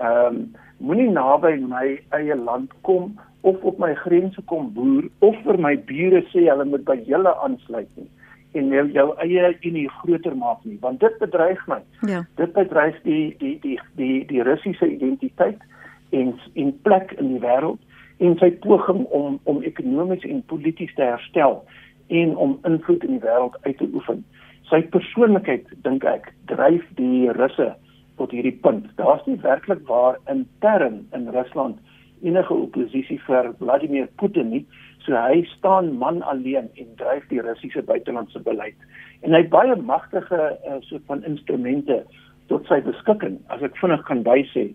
Ehm 0.00 0.26
um, 0.26 0.40
moenie 0.82 1.11
naby 1.12 1.52
my 1.61 1.87
eie 2.16 2.37
land 2.37 2.73
kom 2.88 3.12
of 3.47 3.61
op 3.62 3.78
my 3.78 3.92
grense 4.00 4.42
kom 4.50 4.73
boer 4.75 5.04
of 5.21 5.37
vir 5.44 5.61
my 5.61 5.76
bure 5.90 6.25
sê 6.32 6.49
hulle 6.49 6.66
moet 6.73 6.85
by 6.88 6.97
julle 7.06 7.35
aansluit 7.44 7.90
nie 8.00 8.09
en 8.52 8.68
jou, 8.68 8.87
jou 8.92 9.06
eie 9.25 9.52
unie 9.62 9.88
groter 10.00 10.35
maak 10.37 10.64
nie 10.64 10.78
want 10.80 11.00
dit 11.00 11.18
bedreig 11.18 11.61
my. 11.71 11.80
Ja. 12.09 12.25
Dit 12.40 12.52
bedreig 12.56 12.99
die 13.06 13.35
die 13.40 13.56
die 13.62 13.78
die 13.97 14.25
die 14.28 14.42
Russiese 14.42 14.88
identiteit 14.88 15.62
en 16.11 16.35
en 16.54 16.75
plek 16.82 17.14
in 17.18 17.35
die 17.35 17.42
wêreld 17.44 17.80
en 18.18 18.37
sy 18.40 18.50
poging 18.64 19.04
om 19.11 19.38
om 19.44 19.62
ekonomies 19.62 20.26
en 20.28 20.44
polities 20.52 20.94
te 20.94 21.06
herstel 21.06 21.62
en 22.09 22.37
om 22.37 22.59
invloed 22.68 23.04
in 23.04 23.16
die 23.16 23.25
wêreld 23.25 23.56
uit 23.62 23.78
te 23.78 23.88
oefen. 23.92 24.25
Sy 24.71 24.82
persoonlikheid 24.94 25.68
dink 25.87 26.04
ek 26.04 26.32
dryf 26.50 26.85
die 26.99 27.30
Russe 27.38 27.73
tot 28.21 28.35
hierdie 28.35 28.59
punt. 28.64 28.87
Daar's 29.00 29.25
nie 29.26 29.38
werklik 29.42 29.80
waar 29.88 30.21
intern 30.30 31.02
in 31.16 31.28
Rusland 31.32 31.80
enige 32.23 32.54
oppositie 32.54 33.18
vir 33.26 33.50
Vladimir 33.59 34.09
Putin 34.21 34.52
nie. 34.54 34.62
So 35.04 35.16
hy 35.18 35.42
staan 35.56 35.92
man 35.99 36.23
alleen 36.23 36.68
en 36.78 36.90
dryf 36.97 37.25
die 37.30 37.42
Russiese 37.42 37.82
buitelandse 37.82 38.42
beleid 38.42 38.78
en 39.23 39.35
hy 39.35 39.44
het 39.44 39.52
baie 39.52 39.76
magtige 39.76 40.40
uh, 40.66 40.78
soort 40.87 41.04
van 41.06 41.25
instrumente 41.26 42.02
tot 42.50 42.66
sy 42.71 42.80
beskikking 42.82 43.38
as 43.54 43.62
ek 43.62 43.78
vinnig 43.78 44.02
kan 44.09 44.25
bysê. 44.26 44.71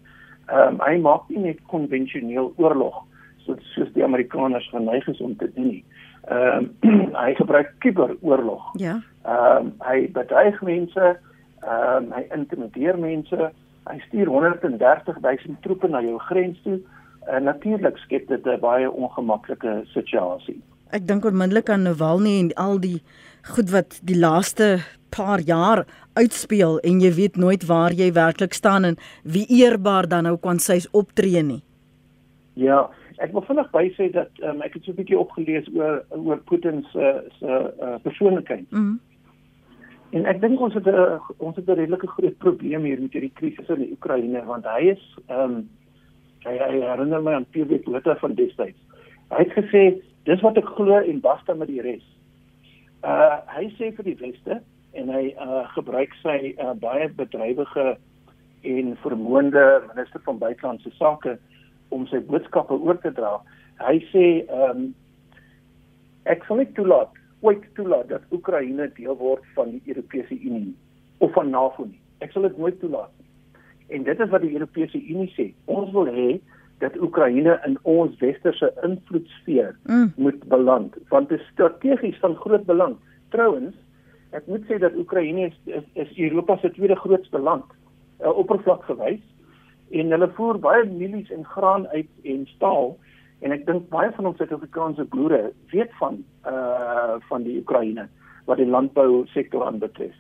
Ehm 0.47 0.77
um, 0.77 0.81
hy 0.83 0.95
maak 1.03 1.27
nie 1.29 1.43
net 1.49 1.63
konvensioneel 1.71 2.53
oorlog 2.55 3.03
soos 3.45 3.71
soos 3.75 3.91
die 3.95 4.03
Amerikaners 4.03 4.67
geneig 4.71 5.07
is 5.11 5.21
om 5.23 5.35
te 5.35 5.49
doen 5.55 5.71
nie. 5.75 5.83
Ehm 6.31 6.69
um, 6.87 7.13
hy 7.21 7.33
gebruik 7.39 7.73
kuberoorlog. 7.83 8.71
Ja. 8.83 8.99
Ehm 9.23 9.71
um, 9.71 9.73
hy 9.87 10.07
bedreig 10.15 10.59
mense, 10.61 11.15
ehm 11.63 12.03
um, 12.03 12.11
hy 12.15 12.23
intimideer 12.35 12.99
mense. 12.99 13.51
Hy 13.87 13.99
stuur 14.07 14.27
130 14.27 15.19
000 15.23 15.59
troepe 15.63 15.87
na 15.87 16.01
jou 16.03 16.17
grens 16.27 16.59
toe. 16.63 16.81
En 17.27 17.43
natuurlik 17.43 17.97
skep 17.97 18.27
dit 18.27 18.45
'n 18.45 18.59
baie 18.59 18.91
ongemaklike 18.91 19.81
situasie. 19.85 20.61
Ek 20.91 21.07
dink 21.07 21.25
onmiddellik 21.25 21.69
aan 21.69 21.81
Navalny 21.81 22.39
en 22.39 22.53
al 22.53 22.79
die 22.79 23.01
goed 23.43 23.69
wat 23.69 23.99
die 24.03 24.17
laaste 24.17 24.79
paar 25.09 25.39
jaar 25.39 25.85
uitspeel 26.13 26.79
en 26.79 26.99
jy 26.99 27.11
weet 27.13 27.35
nooit 27.35 27.65
waar 27.65 27.91
jy 27.91 28.11
werklik 28.11 28.53
staan 28.53 28.83
en 28.83 28.95
wie 29.23 29.45
eerbaar 29.49 30.07
dan 30.07 30.23
nou 30.23 30.37
kan 30.37 30.59
sy 30.59 30.79
optree 30.91 31.43
nie. 31.43 31.61
Ja, 32.53 32.89
ek 33.17 33.33
wil 33.33 33.45
vinnig 33.47 33.69
by 33.71 33.85
sê 33.97 34.09
dat 34.13 34.29
um, 34.43 34.61
ek 34.61 34.73
het 34.73 34.83
so 34.83 34.91
'n 34.91 34.95
bietjie 34.95 35.19
opgelees 35.19 35.67
oor 35.75 36.03
oor 36.09 36.39
Putin 36.49 36.85
se 36.91 37.23
se 37.39 37.73
uh, 37.81 37.95
persoonlikheid. 38.03 38.71
Mm 38.71 38.79
-hmm. 38.79 38.99
En 40.09 40.25
ek 40.25 40.41
dink 40.41 40.59
ons 40.59 40.73
het 40.73 40.87
'n 40.87 41.19
ons 41.37 41.55
het 41.55 41.67
'n 41.67 41.79
redelike 41.79 42.07
groot 42.07 42.37
probleem 42.37 42.83
hier 42.83 43.01
met 43.01 43.11
hierdie 43.13 43.33
krisis 43.33 43.69
in 43.69 43.79
die 43.79 43.91
Oekraïne 43.91 44.45
want 44.45 44.65
hy 44.65 44.81
is 44.95 45.17
ehm 45.27 45.51
um, 45.51 45.69
hy, 46.47 46.55
hy 46.61 46.81
herinner 46.83 47.23
my 47.23 47.35
aan 47.37 47.47
Pierre 47.53 47.79
Botha 47.85 48.15
van 48.21 48.35
destyds. 48.39 48.79
Hy 49.33 49.43
het 49.43 49.53
gesê 49.57 49.83
dis 50.27 50.43
wat 50.45 50.57
ek 50.59 50.69
glo 50.77 50.99
en 50.99 51.21
basta 51.23 51.55
met 51.57 51.71
die 51.71 51.83
res. 51.83 52.05
Uh 53.05 53.37
hy 53.57 53.67
sê 53.77 53.91
vir 53.97 54.07
die 54.07 54.17
weste 54.23 54.61
en 54.97 55.11
hy 55.13 55.23
uh 55.43 55.65
gebruik 55.75 56.15
sy 56.23 56.53
uh, 56.55 56.73
baie 56.81 57.09
bedrywige 57.19 57.97
en 58.67 58.95
vermoënde 59.03 59.65
minister 59.91 60.23
van 60.25 60.41
buitelandse 60.41 60.91
sake 60.97 61.37
om 61.95 62.07
sy 62.11 62.19
boodskappe 62.29 62.75
oor 62.75 62.97
te 63.03 63.13
dra. 63.15 63.37
Hy 63.83 63.99
sê 64.11 64.25
ehm 64.47 64.87
um, 64.87 64.87
ek 66.27 66.43
sal 66.47 66.59
nie 66.59 66.71
toelaat 66.75 67.13
ooit 67.45 67.63
toelaat 67.77 68.09
dat 68.09 68.33
Oekraïne 68.33 68.89
deel 68.97 69.15
word 69.17 69.45
van 69.55 69.71
die 69.75 69.81
Europese 69.93 70.35
Unie 70.39 70.73
of 71.23 71.31
van 71.37 71.51
NAVO 71.53 71.85
nie. 71.85 72.01
Ek 72.25 72.33
sal 72.33 72.47
dit 72.47 72.57
nooit 72.57 72.79
toelaat. 72.81 73.13
En 73.87 74.03
dit 74.03 74.19
is 74.19 74.29
wat 74.29 74.43
die 74.43 74.53
Europese 74.53 74.99
Unie 74.99 75.29
sê. 75.35 75.51
Ons 75.65 75.91
wil 75.95 76.09
hê 76.11 76.29
dat 76.83 76.97
Oekraïne 77.01 77.57
in 77.65 77.77
ons 77.89 78.17
westerse 78.21 78.69
invloedsfeer 78.85 79.75
mm. 79.83 80.11
moet 80.15 80.43
beland 80.51 80.97
want 81.09 81.29
dit 81.29 81.39
is 81.39 81.49
strategies 81.53 82.19
van 82.19 82.35
groot 82.35 82.65
belang. 82.65 82.97
Trouwens, 83.33 83.73
ek 84.37 84.45
moet 84.51 84.65
sê 84.69 84.77
dat 84.81 84.95
Oekraïne 84.99 85.47
is, 85.49 85.57
is, 85.65 85.87
is 85.93 86.13
Europa 86.17 86.57
se 86.61 86.71
tweede 86.75 86.95
grootste 86.95 87.39
land 87.39 87.65
uh, 88.21 88.29
oppervlak 88.29 88.85
gewys 88.89 89.23
en 89.95 90.13
hulle 90.13 90.29
voer 90.37 90.59
baie 90.61 90.85
mielies 90.89 91.31
en 91.33 91.45
graan 91.47 91.87
uit 91.95 92.09
en 92.23 92.45
staal 92.53 92.93
en 93.45 93.53
ek 93.55 93.65
dink 93.67 93.89
baie 93.93 94.11
van 94.13 94.29
ons 94.29 94.37
Suid-Afrikaanse 94.41 95.05
boere 95.13 95.47
weet 95.73 95.93
van 96.01 96.21
uh 96.49 97.17
van 97.29 97.43
die 97.45 97.57
Oekraïne 97.61 98.07
wat 98.47 98.59
die 98.61 98.69
landbou 98.69 99.25
sektor 99.33 99.65
aanbetref. 99.65 100.15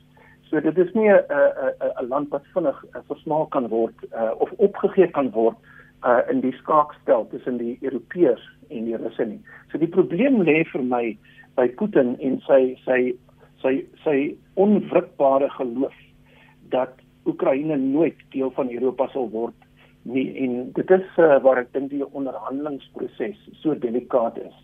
So 0.49 0.59
dit 0.63 0.77
is 0.77 0.93
nie 0.93 1.09
'n 1.09 1.23
'n 1.29 2.03
'n 2.03 2.07
land 2.07 2.29
wat 2.29 2.45
vinnig 2.53 2.85
uh, 2.95 3.01
versmaal 3.07 3.45
kan 3.45 3.67
word 3.67 3.95
uh 4.13 4.31
of 4.37 4.51
opgegee 4.57 5.07
kan 5.07 5.31
word 5.31 5.55
uh 6.03 6.21
in 6.31 6.41
die 6.41 6.55
skaakstel 6.61 7.27
tussen 7.27 7.57
die 7.57 7.77
Europeërs 7.81 8.45
en 8.69 8.85
die 8.85 8.95
Russe 8.95 9.25
nie. 9.25 9.41
So 9.71 9.77
die 9.77 9.91
probleem 9.97 10.41
lê 10.41 10.63
vir 10.71 10.83
my 10.83 11.17
by 11.55 11.67
Putin 11.67 12.15
en 12.19 12.39
sy 12.47 12.77
sy 12.85 13.17
sy 13.61 13.85
sy 14.03 14.17
onwrikbare 14.55 15.49
geloof 15.49 15.95
dat 16.69 16.93
Oekraïne 17.25 17.77
nooit 17.77 18.19
deel 18.31 18.51
van 18.55 18.69
Europa 18.69 19.07
sal 19.13 19.29
word 19.29 19.55
nie 20.03 20.27
en 20.43 20.71
dit 20.71 20.91
is 20.91 21.07
uh, 21.17 21.39
waar 21.43 21.57
ek 21.57 21.73
dink 21.73 21.89
die 21.91 22.05
onderhandelingsproses 22.05 23.49
so 23.61 23.75
delikaat 23.75 24.37
is. 24.37 24.55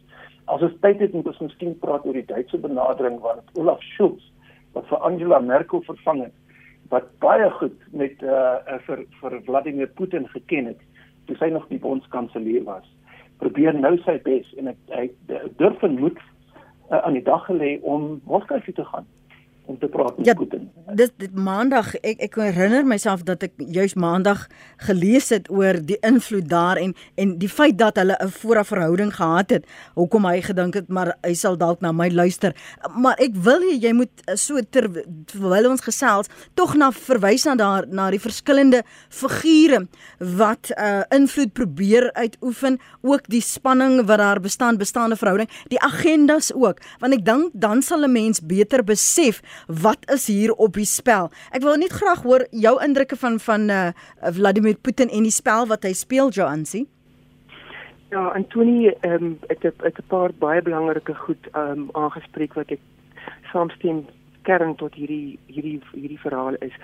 As 0.46 0.62
ons 0.62 0.76
tyd 0.80 1.02
het 1.04 1.14
moet 1.14 1.28
ons 1.28 1.40
miskien 1.40 1.76
praat 1.80 2.06
oor 2.06 2.14
die 2.14 2.28
Duitse 2.30 2.58
benadering 2.58 3.20
wat 3.20 3.44
Olaf 3.60 3.84
Scholz 3.94 4.33
wat 4.74 4.88
vir 4.90 5.06
Angela 5.06 5.40
Merkel 5.40 5.84
vervang 5.88 6.26
het 6.28 6.40
wat 6.92 7.08
baie 7.24 7.50
goed 7.58 7.78
met 7.92 8.22
uh, 8.22 8.78
vir 8.86 9.06
vir 9.22 9.40
Vladimir 9.48 9.90
Putin 9.98 10.28
geken 10.30 10.74
het 10.74 10.82
toe 11.26 11.38
sy 11.40 11.48
nog 11.50 11.66
die 11.72 11.80
bondskanselier 11.80 12.66
was. 12.68 12.84
Probeer 13.40 13.74
nou 13.74 13.96
sy 14.04 14.18
bes 14.26 14.50
en 14.60 14.74
ek 14.74 15.16
durf 15.58 15.80
vermoed 15.82 16.20
uh, 16.20 17.00
aan 17.00 17.18
die 17.18 17.26
dag 17.26 17.48
gelê 17.48 17.78
om 17.82 18.20
Moskou 18.30 18.60
toe 18.66 18.76
te 18.78 18.86
gaan 18.92 19.08
om 19.66 19.78
te 19.80 19.88
praat 19.88 20.18
met 20.18 20.26
ja, 20.26 20.34
Putin. 20.34 20.70
Dis 20.94 21.12
dit 21.18 21.36
maandag 21.36 21.94
ek 22.04 22.20
ek 22.28 22.36
herinner 22.36 22.84
myself 22.88 23.24
dat 23.28 23.44
ek 23.48 23.54
juis 23.58 23.94
maandag 23.96 24.48
gelees 24.88 25.30
het 25.32 25.48
oor 25.52 25.80
die 25.80 25.98
invloed 26.04 26.50
daar 26.52 26.80
en 26.82 26.94
en 27.16 27.38
die 27.40 27.50
feit 27.50 27.78
dat 27.80 27.96
hulle 28.02 28.18
'n 28.20 28.30
vooraf 28.30 28.68
verhouding 28.68 29.14
gehad 29.16 29.50
het. 29.50 29.66
Hoekom 29.96 30.26
hy 30.26 30.42
gedink 30.42 30.74
het 30.74 30.88
maar 30.88 31.16
hy 31.24 31.34
sal 31.34 31.58
dalk 31.58 31.82
na 31.82 31.92
my 31.92 32.10
luister. 32.10 32.56
Maar 32.96 33.16
ek 33.20 33.36
wil 33.36 33.62
jy, 33.62 33.78
jy 33.80 33.94
moet 33.94 34.12
so 34.36 34.60
ter, 34.70 34.90
terwyl 35.26 35.70
ons 35.70 35.82
gesels 35.82 36.28
tog 36.54 36.76
na 36.76 36.92
verwys 36.92 37.46
na 37.46 37.56
daar 37.56 37.88
na 37.88 38.10
die 38.10 38.20
verskillende 38.20 38.84
figure 39.10 39.88
wat 40.20 40.72
uh 40.78 41.02
invloed 41.10 41.54
probeer 41.54 42.12
uitoefen, 42.14 42.80
ook 43.02 43.28
die 43.28 43.42
spanning 43.42 44.06
wat 44.06 44.18
daar 44.18 44.40
bestaan, 44.40 44.78
bestaande 44.78 45.16
verhouding, 45.16 45.50
die 45.68 45.80
agendas 45.80 46.54
ook. 46.54 46.80
Want 47.00 47.14
ek 47.14 47.26
dink 47.26 47.52
dan 47.54 47.82
sal 47.82 48.04
'n 48.04 48.12
mens 48.12 48.42
beter 48.42 48.84
besef 48.84 49.42
wat 49.68 50.12
is 50.12 50.28
hier 50.28 50.52
op 50.52 50.74
die 50.74 50.86
spel? 50.86 51.32
Ek 51.52 51.62
wil 51.62 51.78
net 51.78 51.92
graag 51.92 52.24
hoor 52.24 52.48
jou 52.52 52.76
indrukke 52.84 53.16
van 53.16 53.40
van 53.40 53.70
uh, 53.70 53.92
Vladimir 54.32 54.76
Putin 54.82 55.10
en 55.10 55.24
die 55.24 55.32
spel 55.32 55.68
wat 55.68 55.84
hy 55.84 55.94
speel, 55.94 56.30
Joansi. 56.30 56.86
Ja, 58.14 58.28
Antoni, 58.28 58.88
ehm 59.02 59.24
um, 59.24 59.38
ek 59.50 59.64
het 59.64 59.98
'n 59.98 60.08
paar 60.08 60.32
baie 60.40 60.62
belangrike 60.62 61.16
goed 61.16 61.48
ehm 61.54 61.72
um, 61.72 61.90
aangespreek 61.94 62.54
wat 62.54 62.72
ek 62.72 62.80
saamstem 63.52 64.06
kern 64.42 64.76
tot 64.76 64.94
hierdie 64.94 65.40
hierdie 65.48 65.80
hierdie 65.94 66.20
verhaal 66.20 66.56
is. 66.60 66.76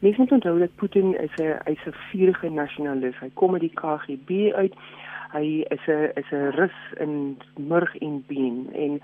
Mense 0.00 0.20
moet 0.20 0.32
onthou 0.32 0.58
dat 0.58 0.76
Putin 0.80 1.14
is 1.20 1.34
'n 1.36 1.58
hy's 1.66 1.84
'n 1.86 1.94
vurige 2.10 2.48
nasionalis. 2.50 3.20
Hy 3.20 3.30
kom 3.34 3.52
uit 3.52 3.66
die 3.66 3.78
KGB 3.82 4.52
uit. 4.54 4.74
Hy 5.32 5.64
is 5.76 5.84
'n 5.86 6.10
is 6.14 6.30
'n 6.32 6.50
rus 6.58 6.78
in 6.96 7.38
murg 7.56 7.96
en 7.96 8.24
been 8.26 8.68
en 8.72 9.00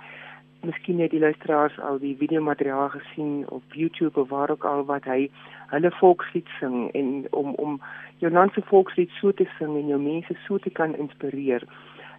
miskien 0.64 0.96
net 0.96 1.10
die 1.10 1.20
luisteraars 1.20 1.76
al 1.80 1.98
die 1.98 2.14
video 2.18 2.42
materiaal 2.42 2.88
gesien 2.88 3.44
op 3.48 3.62
YouTube 3.72 4.20
of 4.20 4.28
waar 4.28 4.50
ook 4.50 4.64
al 4.64 4.84
wat 4.84 5.04
hy 5.04 5.30
hulle 5.72 5.90
volkslied 6.00 6.48
sing 6.60 6.90
en 6.92 7.26
om 7.30 7.54
om 7.54 7.80
jou 8.18 8.32
land 8.32 8.52
se 8.52 8.62
volkslied 8.70 9.10
so 9.20 9.32
te 9.32 9.46
sing 9.58 9.76
en 9.76 9.90
jou 9.92 10.00
mense 10.00 10.36
so 10.46 10.58
te 10.58 10.70
kan 10.70 10.96
inspireer. 10.96 11.66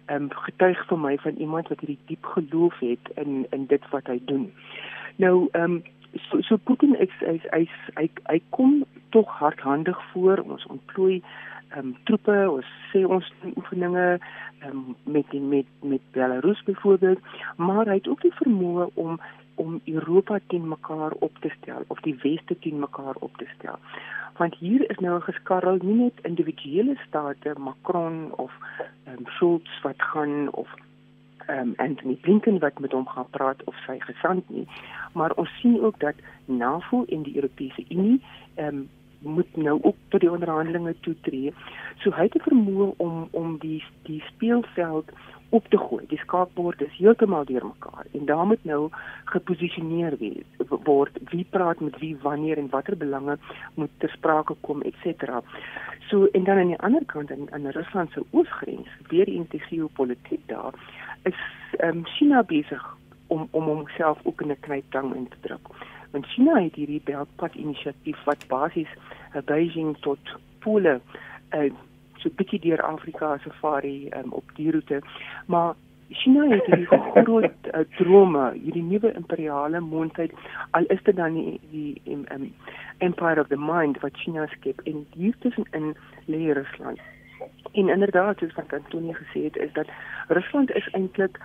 Ehm 0.06 0.22
um, 0.22 0.30
getuig 0.46 0.86
vir 0.88 0.98
my 0.98 1.16
van 1.18 1.36
iemand 1.36 1.68
wat 1.68 1.80
hierdie 1.80 1.98
diep 2.06 2.24
geloof 2.36 2.78
het 2.78 3.10
in 3.14 3.46
in 3.50 3.66
dit 3.66 3.90
wat 3.90 4.06
hy 4.06 4.20
doen. 4.24 4.52
Nou 5.16 5.48
ehm 5.52 5.78
um, 5.78 5.82
so 6.30 6.40
so 6.40 6.56
Putin 6.56 6.94
is 7.00 7.12
hy 7.20 7.40
hy 7.50 7.66
hy, 7.96 8.10
hy 8.30 8.40
kom 8.50 8.84
tog 9.10 9.28
hardhandig 9.38 9.98
voor 10.12 10.38
ons 10.38 10.66
ontplooi 10.66 11.22
ehm 11.76 11.86
um, 11.86 11.96
troepe 12.08 12.34
ons 12.50 12.68
sê 12.90 13.02
ons 13.04 13.26
oefeninge 13.54 14.04
um, 14.64 14.96
met 15.04 15.26
die, 15.30 15.40
met 15.40 15.66
met 15.82 16.00
Belarus 16.16 16.62
byvoorbeeld, 16.64 17.18
maar 17.56 17.86
hy 17.86 17.98
het 18.00 18.08
ook 18.08 18.22
die 18.24 18.36
vermoë 18.40 18.88
om 18.94 19.20
om 19.56 19.80
Europa 19.84 20.38
teen 20.46 20.68
mekaar 20.68 21.12
op 21.26 21.38
te 21.40 21.50
stel 21.60 21.84
of 21.86 22.00
die 22.00 22.16
weste 22.22 22.58
teen 22.58 22.78
mekaar 22.78 23.14
op 23.24 23.36
te 23.36 23.48
stel. 23.58 23.78
Want 24.36 24.56
hier 24.60 24.90
is 24.90 24.98
nou 25.04 25.20
geskarrel 25.20 25.78
nie 25.82 25.94
net 25.94 26.24
individuele 26.28 26.96
state, 27.06 27.54
Macron 27.58 28.32
of 28.36 28.52
um, 29.08 29.24
Schulz 29.36 29.80
wat 29.82 30.02
gaan 30.12 30.52
of 30.52 30.68
um, 31.48 31.72
Anthony 31.76 32.14
Blinken 32.14 32.58
wat 32.58 32.78
met 32.78 32.92
hom 32.92 33.08
gaan 33.08 33.30
praat 33.30 33.64
of 33.64 33.76
sy 33.86 33.96
gesant 34.00 34.48
nie, 34.48 34.66
maar 35.12 35.32
ons 35.40 35.52
sien 35.60 35.80
ook 35.80 36.00
dat 36.00 36.20
NAVO 36.44 37.04
en 37.08 37.22
die 37.22 37.36
Europese 37.36 37.84
Unie 37.88 38.20
um, 38.56 38.88
moet 39.20 39.56
nou 39.56 39.78
ook 39.82 39.96
tot 40.08 40.20
die 40.20 40.30
onderhandelinge 40.30 40.94
toetree. 41.00 41.54
So 42.02 42.10
hy 42.10 42.28
het 42.28 42.36
die 42.36 42.44
vermoë 42.44 42.92
om 43.02 43.28
om 43.30 43.56
die 43.62 43.82
die 44.08 44.22
speelveld 44.28 45.10
op 45.48 45.68
te 45.68 45.78
gooi. 45.78 46.04
Die 46.10 46.18
skaakbord 46.18 46.82
is 46.82 46.98
heeltemal 46.98 47.44
deurmekaar 47.44 48.06
en 48.12 48.26
daar 48.26 48.46
moet 48.46 48.64
nou 48.64 48.88
geposisioneer 49.24 50.16
word 50.68 51.18
wie 51.30 51.46
praat 51.50 51.80
met 51.80 51.98
wie 52.02 52.16
wanneer 52.22 52.58
en 52.58 52.70
watter 52.70 52.96
belange 52.96 53.38
moet 53.74 53.90
ter 53.98 54.10
sprake 54.10 54.56
kom 54.60 54.82
ens. 54.82 55.44
So 56.08 56.26
en 56.32 56.44
dan 56.44 56.58
aan 56.58 56.74
die 56.74 56.78
ander 56.78 57.04
kant 57.04 57.30
in 57.30 57.48
in 57.52 57.66
Rusland 57.66 58.10
se 58.12 58.24
oosgrens, 58.30 58.88
weer 59.08 59.28
in 59.28 59.46
die 59.50 59.60
geopolitiek 59.60 60.42
daar, 60.46 60.74
is 61.22 61.40
ehm 61.78 61.96
um, 61.96 62.06
China 62.06 62.42
besig 62.42 62.96
om 63.26 63.48
om 63.50 63.64
homself 63.64 64.18
ook 64.22 64.40
in 64.40 64.50
'n 64.50 64.60
knyptang 64.60 65.14
in 65.14 65.28
te 65.28 65.36
druk. 65.40 65.66
Want 66.16 66.26
China 66.32 66.54
het 66.62 66.74
hierdie 66.74 67.00
Beltpad 67.04 67.54
inisiatief 67.60 68.20
wat 68.24 68.44
basies 68.48 68.88
uh, 69.34 69.42
Beijing 69.44 69.96
tot 70.00 70.30
Pole 70.64 70.94
uh, 71.52 71.66
so 72.22 72.30
bietjie 72.38 72.60
deur 72.64 72.80
Afrika 72.88 73.34
safari 73.44 74.08
um, 74.16 74.32
op 74.32 74.54
die 74.56 74.70
roete, 74.72 75.02
maar 75.52 75.74
China 76.08 76.46
het 76.48 76.64
hierdie 76.70 76.86
groot 77.18 77.68
uh, 77.68 77.82
drome, 77.98 78.46
hierdie 78.54 78.84
nuwe 78.86 79.12
imperiale 79.12 79.82
moondheid, 79.84 80.32
al 80.70 80.88
is 80.96 81.04
dit 81.04 81.20
dan 81.20 81.36
die 81.36 81.60
die 81.74 82.16
um, 82.16 82.48
empire 83.04 83.44
of 83.44 83.52
the 83.52 83.60
mind 83.60 84.00
wat 84.00 84.16
China 84.24 84.48
skep 84.54 84.80
en 84.88 85.04
hier 85.12 85.36
tussen 85.44 85.68
in 85.76 85.92
lê 86.32 86.48
Rusland. 86.56 87.04
En 87.76 87.92
inderdaad, 87.92 88.40
soos 88.40 88.56
wat 88.56 88.72
Antonie 88.72 89.14
gesê 89.20 89.44
het, 89.50 89.60
is 89.68 89.72
dat 89.76 89.92
Rusland 90.32 90.72
is 90.72 90.88
eintlik 90.96 91.36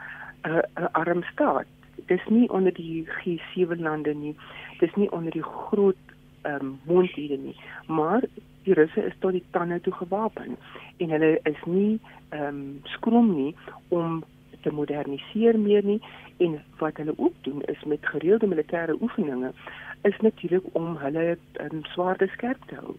'n 0.48 0.56
uh, 0.56 0.64
'n 0.80 0.92
arm 0.92 1.24
staat. 1.34 1.68
Dit 2.06 2.20
is 2.20 2.28
nie 2.28 2.50
onder 2.50 2.74
die 2.74 3.08
G7 3.08 3.80
lande 3.80 4.14
nie. 4.14 4.36
Dit 4.80 4.90
is 4.90 4.96
nie 4.96 5.12
onder 5.12 5.32
die 5.32 5.44
groot 5.44 5.96
ehm 6.42 6.66
um, 6.66 6.80
moondhede 6.86 7.38
nie, 7.38 7.56
maar 7.88 8.24
die 8.64 8.74
Russe 8.74 9.02
is 9.02 9.14
tot 9.20 9.32
die 9.32 9.44
tande 9.52 9.82
toe 9.82 9.94
gewapen 9.94 10.58
en 10.98 11.10
hulle 11.10 11.40
is 11.44 11.64
nie 11.66 12.00
ehm 12.30 12.48
um, 12.48 12.80
skroom 12.84 13.36
nie 13.36 13.56
om 13.88 14.24
te 14.62 14.74
moderniseer 14.74 15.60
meer 15.60 15.86
nie 15.86 16.02
en 16.38 16.58
wat 16.78 16.98
hulle 16.98 17.14
ook 17.18 17.34
doen 17.42 17.62
is 17.74 17.84
met 17.84 18.12
gereelde 18.14 18.48
militêre 18.48 18.98
oefeninge 19.02 19.54
is 20.02 20.18
natuurlik 20.22 20.66
om 20.72 20.98
hulle 20.98 21.38
um, 21.62 21.84
swaarde 21.94 22.28
skerp 22.28 22.66
te 22.66 22.76
hou. 22.76 22.96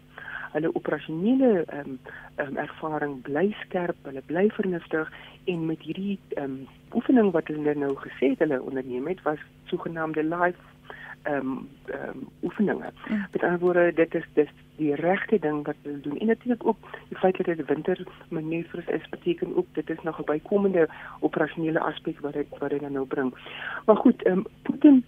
Hulle 0.53 0.73
operasionele 0.75 1.65
um, 1.73 1.99
um, 2.37 2.57
ervaring 2.57 3.21
bly 3.21 3.55
skerp, 3.65 3.97
hulle 4.09 4.21
bly 4.25 4.47
vernuftig 4.57 5.09
en 5.51 5.65
met 5.65 5.81
hierdie 5.81 6.19
um, 6.37 6.67
oefening 6.93 7.31
wat 7.31 7.49
hulle 7.51 7.73
nou 7.75 7.95
gesê 8.05 8.33
het 8.33 8.45
hulle 8.45 8.61
onderneem 8.61 9.07
het 9.07 9.21
was 9.27 9.41
sogenaamde 9.71 10.23
live 10.23 10.71
ehm 11.23 11.35
um, 11.35 11.69
ehm 11.85 12.09
um, 12.09 12.27
oefeninge. 12.43 12.89
Mm. 13.07 13.25
Met 13.31 13.43
ander 13.43 13.59
woorde, 13.59 13.93
dit 13.93 14.15
is 14.15 14.25
dis 14.33 14.49
die 14.75 14.95
regte 14.95 15.39
ding 15.39 15.65
wat 15.65 15.75
hulle 15.81 15.99
doen. 15.99 16.17
En 16.17 16.27
natuurlik 16.27 16.65
ook 16.67 16.77
die 17.07 17.17
feit 17.17 17.37
dat 17.37 17.45
dit 17.45 17.65
winter 17.67 18.07
manoeuvres 18.29 18.85
is, 18.85 19.09
beteken 19.09 19.55
ook 19.55 19.65
dit 19.71 19.89
is 19.89 20.01
nog 20.03 20.19
'n 20.19 20.25
bykomende 20.25 20.89
operasionele 21.19 21.79
aspek 21.79 22.19
wat 22.19 22.33
dit 22.33 22.47
wat 22.59 22.69
dit 22.69 22.89
nou 22.89 23.05
bring. 23.05 23.33
Maar 23.85 23.95
goed, 23.95 24.23
ehm 24.23 24.37
um, 24.37 24.45
Putin 24.61 25.05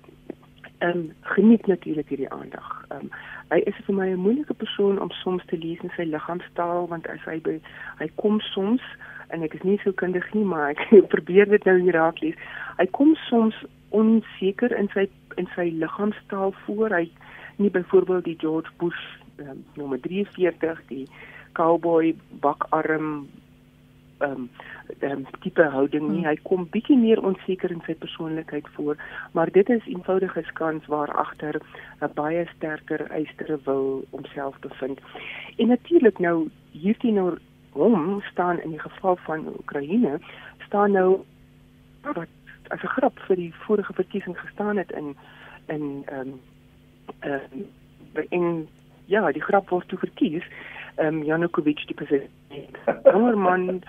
ehm 0.85 0.97
um, 0.97 1.11
geniet 1.35 1.67
natuurlik 1.67 2.09
hierdie 2.09 2.29
aandag. 2.29 2.69
Ehm 2.89 3.07
um, 3.07 3.09
hy 3.49 3.59
is 3.69 3.77
vir 3.85 3.95
my 3.95 4.07
'n 4.11 4.23
moeilike 4.25 4.53
persoon 4.53 5.01
om 5.01 5.11
soms 5.21 5.45
te 5.45 5.57
lees 5.57 5.81
in 5.81 5.91
sy 5.97 6.05
liggaamstaal 6.09 6.87
want 6.93 7.07
as 7.07 7.23
hy 7.25 7.39
by 7.47 7.59
hy 7.99 8.07
kom 8.15 8.39
soms 8.39 8.81
en 9.29 9.43
ek 9.43 9.53
is 9.53 9.63
nie 9.63 9.79
so 9.83 9.91
kundig 9.91 10.33
nie, 10.33 10.45
maar 10.45 10.69
ek 10.69 10.81
probeer 11.15 11.49
dit 11.49 11.65
nou 11.65 11.77
hier 11.79 11.93
raak 11.93 12.21
lees. 12.21 12.35
Hy 12.77 12.85
kom 12.85 13.15
soms 13.29 13.55
onseker 13.89 14.77
in 14.77 14.89
sy 14.93 15.07
in 15.37 15.47
sy 15.55 15.69
liggaamstaal 15.83 16.53
voor 16.65 16.89
hy 16.89 17.05
nie 17.57 17.69
byvoorbeeld 17.69 18.23
die 18.23 18.39
George 18.39 18.71
Bush 18.77 19.03
um, 19.37 19.63
nommer 19.75 19.99
43 19.99 20.81
die 20.87 21.07
cowboy 21.53 22.15
bakarm 22.43 23.27
um, 24.25 24.49
um, 25.01 25.25
tipe 25.43 25.63
houding 25.75 26.07
nie 26.09 26.23
hmm. 26.23 26.29
hy 26.29 26.35
kom 26.49 26.67
bietjie 26.73 26.97
meer 26.97 27.21
onseker 27.29 27.71
in 27.71 27.81
sy 27.87 27.95
persoonlikheid 28.03 28.67
voor 28.77 29.01
maar 29.37 29.51
dit 29.57 29.69
is 29.69 29.87
eenvoudige 29.91 30.43
skans 30.51 30.85
waar 30.93 31.13
agter 31.25 31.59
'n 32.01 32.11
baie 32.13 32.45
sterker 32.55 33.05
eistere 33.11 33.59
wil 33.65 34.03
homself 34.11 34.59
bevind 34.59 34.99
en 35.57 35.67
natuurlik 35.67 36.19
nou 36.19 36.49
hierdie 36.71 37.11
nou 37.11 37.37
hom 37.71 38.21
staan 38.31 38.61
in 38.61 38.69
die 38.69 38.83
geval 38.87 39.15
van 39.27 39.47
Oekraïne 39.47 40.19
staan 40.67 40.91
nou 40.91 41.23
wat 42.01 42.29
as 42.69 42.81
'n 42.83 42.95
grap 42.97 43.19
vir 43.27 43.35
die 43.35 43.53
vorige 43.67 43.93
verkiesing 43.93 44.39
gestaan 44.39 44.77
het 44.77 44.91
in 44.91 45.15
in 45.67 46.03
ehm 46.05 46.19
um, 46.19 46.39
ehm 47.19 47.63
uh, 48.15 48.23
in 48.29 48.67
ja, 49.05 49.31
die 49.31 49.43
grap 49.43 49.69
word 49.69 49.87
toe 49.87 49.99
verkies. 50.01 50.45
Ehm 50.95 51.07
um, 51.07 51.23
Janukovic 51.23 51.87
die 51.87 51.95
president. 51.95 52.29
Jonger 53.13 53.37
man 53.37 53.83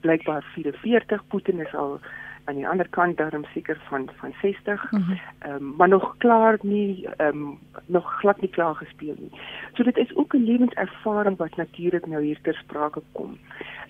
blykbaar 0.00 0.44
44, 0.54 1.26
Putin 1.28 1.60
is 1.60 1.74
al 1.74 2.00
aan 2.44 2.54
die 2.54 2.66
ander 2.68 2.88
kant 2.88 3.16
daarom 3.16 3.44
seker 3.54 3.78
van 3.88 4.08
van 4.20 4.34
60. 4.40 4.92
Ehm 4.92 5.00
mm 5.00 5.18
um, 5.48 5.74
maar 5.76 5.88
nog 5.88 6.14
klaar 6.18 6.58
nie 6.62 7.08
ehm 7.16 7.28
um, 7.28 7.58
nog 7.86 8.18
glad 8.18 8.40
nie 8.40 8.50
klaar 8.50 8.74
gespeel 8.74 9.14
nie. 9.18 9.40
So 9.72 9.82
dit 9.82 9.96
is 9.96 10.16
ook 10.16 10.34
'n 10.34 10.44
lewenservaring 10.44 11.36
wat 11.36 11.56
natuurlik 11.56 12.06
nou 12.06 12.22
hier 12.22 12.38
ter 12.42 12.54
sprake 12.54 13.02
kom. 13.12 13.38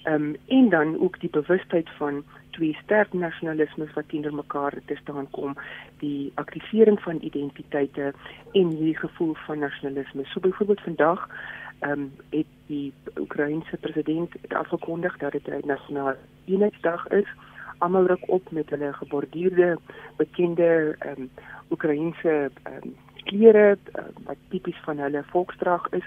Ehm 0.03 0.15
um, 0.15 0.37
en 0.47 0.69
dan 0.69 1.01
ook 1.01 1.21
die 1.21 1.31
bewustheid 1.31 1.91
van 1.97 2.25
twee 2.51 2.79
sterk 2.83 3.13
nasionalismes 3.13 3.93
wat 3.93 4.09
teenoor 4.09 4.35
mekaar 4.35 4.73
te 4.85 4.97
staan 4.97 5.31
kom, 5.31 5.57
die 5.99 6.33
aktivering 6.35 7.01
van 7.01 7.19
identiteite 7.21 8.13
en 8.53 8.69
die 8.69 8.97
gevoel 8.97 9.35
van 9.35 9.59
nasionalisme. 9.59 10.25
So 10.25 10.41
byvoorbeeld 10.41 10.81
vandag 10.81 11.29
ehm 11.83 11.91
um, 11.91 12.13
het 12.31 12.47
die 12.67 12.93
Oekraïense 13.19 13.77
president 13.77 14.33
afgekondig 14.49 15.17
dat 15.19 15.33
dit 15.33 15.47
'n 15.47 15.67
nasionale 15.67 16.17
eenheidsdag 16.45 17.09
is. 17.09 17.29
Almal 17.79 18.07
ruk 18.07 18.25
op 18.27 18.51
met 18.51 18.71
hulle 18.71 18.93
geborduurde 18.93 19.79
bekende 20.17 20.97
ehm 20.99 21.21
um, 21.21 21.31
Oekraïense 21.71 22.51
ehm 22.63 22.75
um, 22.83 22.97
klere 23.25 23.79
uh, 23.99 24.05
wat 24.25 24.37
tipies 24.49 24.81
van 24.85 24.99
hulle 24.99 25.23
volksdrag 25.25 25.89
is. 25.91 26.07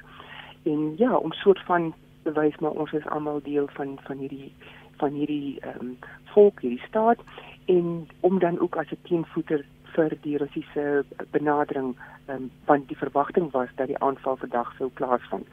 En 0.64 0.94
ja 0.98 1.18
om 1.18 1.32
soort 1.32 1.64
van 1.66 1.94
bewys 2.24 2.58
maar 2.58 2.72
ons 2.72 2.92
is 2.92 3.08
almal 3.08 3.42
deel 3.44 3.68
van 3.68 4.00
van 4.02 4.18
hierdie 4.18 4.54
van 4.98 5.12
hierdie 5.12 5.60
ehm 5.60 5.80
um, 5.80 5.98
volk 6.24 6.62
hierdie 6.62 6.88
staat. 6.88 7.20
En 7.66 8.08
om 8.20 8.40
dan 8.40 8.60
ook 8.60 8.76
as 8.76 8.92
'n 8.92 9.08
teenvoeter 9.08 9.66
vir 9.96 10.16
die 10.22 10.38
Russiese 10.38 11.06
benadering 11.32 11.96
um, 12.28 12.52
want 12.66 12.88
die 12.90 12.98
verwagting 12.98 13.52
was 13.54 13.70
dat 13.76 13.88
die 13.88 14.00
aanval 14.00 14.38
vandag 14.38 14.74
sou 14.78 14.90
plaasvind 15.00 15.48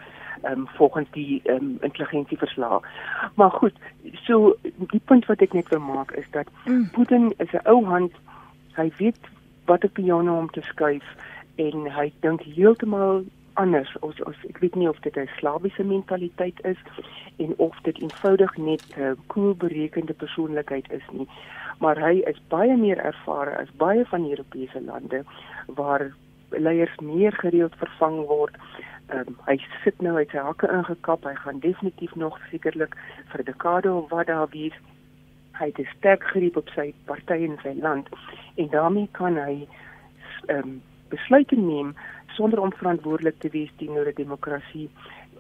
um, 0.51 0.67
volgens 0.77 1.11
die 1.11 1.43
um, 1.49 1.77
intelligensieverslae. 1.81 2.81
Maar 3.35 3.51
goed, 3.51 3.75
so 4.25 4.57
die 4.63 5.03
punt 5.05 5.27
wat 5.27 5.45
ek 5.45 5.53
net 5.53 5.69
wil 5.75 5.85
maak 5.85 6.13
is 6.19 6.29
dat 6.37 6.51
mm. 6.65 6.89
Putin 6.97 7.33
is 7.39 7.53
'n 7.53 7.67
ou 7.69 7.85
hand. 7.85 8.13
Hy 8.77 8.91
weet 8.99 9.21
wat 9.67 9.85
op 9.85 9.93
piano 9.93 10.39
om 10.39 10.51
te 10.51 10.63
skuif 10.63 11.05
en 11.57 11.87
hy 11.93 12.13
dink 12.21 12.43
heeltemal 12.43 13.25
anders. 13.55 13.97
Ons 14.01 14.23
ons 14.23 14.45
ek 14.49 14.59
weet 14.59 14.75
nie 14.75 14.89
of 14.89 15.01
dit 15.01 15.17
'n 15.17 15.29
slawiese 15.39 15.85
mentaliteit 15.85 16.61
is 16.65 16.81
en 17.37 17.55
of 17.57 17.77
dit 17.83 17.99
eenvoudig 17.99 18.57
net 18.57 18.83
'n 18.97 19.01
uh, 19.01 19.13
koel 19.27 19.55
berekende 19.55 20.13
persoonlikheid 20.13 20.93
is 20.93 21.07
nie. 21.13 21.29
Maar 21.79 21.99
hy 21.99 22.23
is 22.27 22.41
baie 22.49 22.77
meer 22.77 22.99
ervare 22.99 23.57
as 23.57 23.71
baie 23.77 24.05
van 24.07 24.31
Europese 24.31 24.83
lande 24.83 25.25
waar 25.67 26.13
leiers 26.49 26.97
meer 27.03 27.33
gereeld 27.33 27.75
vervang 27.77 28.27
word. 28.27 28.57
Um, 29.09 29.37
hy 29.47 29.59
sit 29.85 30.01
nou 30.01 30.17
uit 30.17 30.31
sy 30.31 30.39
hakke 30.39 30.69
ingekap. 30.69 31.25
Hy 31.25 31.35
gaan 31.35 31.59
definitief 31.59 32.15
nog 32.15 32.39
sekerlik 32.51 32.97
vir 33.33 33.45
dekade 33.45 33.93
of 33.93 34.11
wat 34.11 34.27
daar 34.27 34.49
wees. 34.49 34.77
Hy 35.53 35.67
het 35.67 35.79
'n 35.79 35.89
sterk 35.99 36.23
greep 36.25 36.57
op 36.57 36.69
sy 36.69 36.95
party 37.05 37.45
en 37.49 37.59
sy 37.63 37.75
land 37.81 38.09
en 38.55 38.69
daarmee 38.69 39.09
kan 39.13 39.37
hy 39.37 39.69
um, 40.49 40.83
besluite 41.09 41.57
neem 41.57 41.95
sonder 42.37 42.61
om 42.61 42.73
verantwoordelik 42.73 43.39
te 43.39 43.49
wees 43.49 43.71
teenoor 43.77 44.07
'n 44.07 44.15
demokrasie 44.15 44.91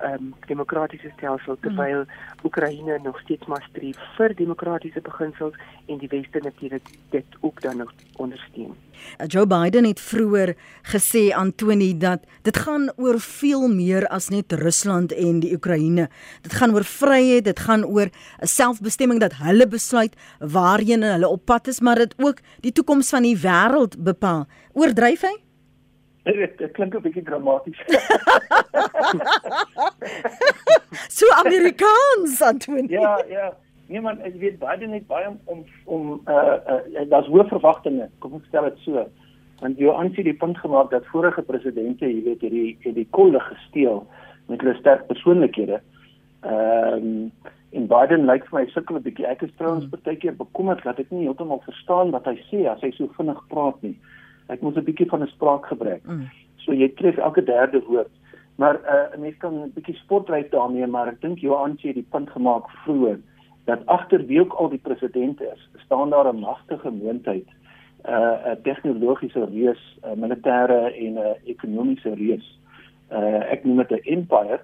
um, 0.02 0.35
demokratiese 0.46 1.11
stelsel 1.16 1.57
terwyl 1.61 2.05
mm. 2.05 2.07
Oekraïne 2.44 2.98
nog 3.02 3.20
steeds 3.20 3.46
maar 3.46 3.66
streef 3.70 3.98
vir 4.16 4.35
demokratiese 4.37 5.00
beginsels 5.00 5.55
en 5.87 5.98
die 5.98 6.09
weste 6.09 6.40
natuurlik 6.42 6.88
dit 7.11 7.37
ook 7.40 7.61
dan 7.61 7.76
nog 7.76 7.92
ondersteun. 8.16 8.74
Uh, 9.20 9.26
Joe 9.26 9.46
Biden 9.46 9.85
het 9.85 10.00
vroeër 10.00 10.55
gesê 10.94 11.31
aan 11.35 11.55
Tony 11.55 11.92
dat 11.98 12.26
dit 12.42 12.57
gaan 12.57 12.90
oor 12.96 13.20
veel 13.20 13.68
meer 13.68 14.07
as 14.09 14.28
net 14.28 14.52
Rusland 14.52 15.12
en 15.12 15.40
die 15.40 15.55
Oekraïne. 15.55 16.09
Dit 16.42 16.52
gaan 16.52 16.74
oor 16.74 16.85
vryheid, 16.85 17.44
dit 17.44 17.61
gaan 17.61 17.85
oor 17.85 18.09
'n 18.40 18.46
selfbestemming 18.46 19.20
dat 19.20 19.38
hulle 19.42 19.66
besluit 19.66 20.16
waarheen 20.38 21.02
hulle 21.02 21.28
op 21.28 21.44
pad 21.44 21.66
is, 21.66 21.81
maar 21.81 21.96
dit 21.96 22.14
ook 22.18 22.38
die 22.61 22.72
toekoms 22.72 23.09
van 23.09 23.22
die 23.22 23.37
wêreld 23.37 23.98
bepaal. 23.98 24.46
Oordryf 24.72 25.20
hy? 25.20 25.52
Dit, 26.22 26.58
dit 26.58 26.72
klink 26.72 26.94
'n 26.94 27.02
bietjie 27.02 27.22
dramaties. 27.22 27.78
so 31.18 31.26
Amerikaans 31.35 32.42
Antonie. 32.42 32.90
Ja, 32.90 33.24
ja. 33.28 33.56
Nee 33.87 34.00
man, 34.00 34.20
ek 34.22 34.37
weet 34.38 34.58
baie 34.58 34.87
net 34.87 35.06
baie 35.06 35.28
om 35.28 35.40
om 35.44 35.64
om 35.85 36.20
uh, 36.30 36.56
uh 36.74 37.08
daar's 37.11 37.26
hoë 37.26 37.48
verwagtinge. 37.50 38.06
Kom 38.18 38.38
ek 38.38 38.46
stel 38.52 38.68
dit 38.70 38.78
so. 38.87 39.06
Want 39.62 39.82
jy 39.82 39.90
aansien 39.90 40.30
die 40.30 40.38
punt 40.38 40.58
gemaak 40.58 40.94
dat 40.94 41.11
vorige 41.11 41.42
presidente, 41.42 42.06
jy 42.06 42.22
weet, 42.22 42.46
hierdie 42.46 42.78
het 42.87 42.94
die 42.94 43.08
kolle 43.11 43.40
gesteel 43.40 44.06
met 44.46 44.62
hulle 44.62 44.78
sterk 44.78 45.06
persoonlikhede. 45.11 45.82
Ehm 46.46 47.11
um, 47.11 47.32
en 47.72 47.87
Biden 47.88 48.26
lyk 48.28 48.44
vir 48.46 48.61
my 48.61 48.66
sukkel 48.70 49.00
'n 49.00 49.02
bietjie. 49.02 49.26
Ek 49.26 49.42
is 49.42 49.58
trouens 49.58 49.90
hmm. 49.90 50.06
baie 50.06 50.16
keer 50.16 50.38
bekommerd 50.38 50.87
dat 50.87 51.02
ek 51.02 51.11
nie 51.11 51.26
heeltemal 51.26 51.66
verstaan 51.66 52.14
wat 52.14 52.30
hy 52.30 52.38
sê 52.46 52.66
as 52.70 52.82
hy 52.87 52.94
so 52.94 53.11
vinnig 53.18 53.42
praat 53.50 53.82
nie 53.82 53.98
ek 54.53 54.61
moet 54.61 54.77
'n 54.77 54.85
bietjie 54.85 55.09
van 55.09 55.23
'n 55.23 55.35
spraakgebrek. 55.35 56.05
Mm. 56.07 56.29
So 56.57 56.73
jy 56.73 56.88
tref 56.95 57.17
elke 57.17 57.45
derde 57.45 57.83
woord. 57.88 58.12
Maar 58.57 58.75
uh, 58.75 59.17
'n 59.17 59.21
mens 59.21 59.37
kan 59.37 59.55
'n 59.55 59.73
bietjie 59.75 59.95
sportry 59.95 60.47
daarmee, 60.51 60.87
maar 60.87 61.09
ek 61.09 61.21
dink 61.21 61.38
Johan 61.38 61.79
het 61.81 61.95
die 61.95 62.07
punt 62.11 62.31
gemaak 62.31 62.71
vroeër 62.85 63.19
dat 63.65 63.87
agter 63.87 64.27
wie 64.27 64.41
ook 64.41 64.53
al 64.53 64.69
die 64.69 64.79
president 64.83 65.41
is, 65.41 65.69
staan 65.85 66.11
daar 66.11 66.35
'n 66.35 66.38
magtige 66.38 66.91
moondheid, 66.91 67.47
'n 67.47 68.11
uh, 68.11 68.53
'n 68.53 68.62
tegnologiese 68.62 69.45
reus, 69.45 69.99
'n 70.03 70.19
militêre 70.19 70.81
en 71.05 71.12
'n 71.15 71.37
ekonomiese 71.45 72.15
reus. 72.15 72.61
Uh, 73.12 73.53
ek 73.53 73.65
noem 73.65 73.77
dit 73.77 73.91
'n 73.91 74.09
empire. 74.15 74.61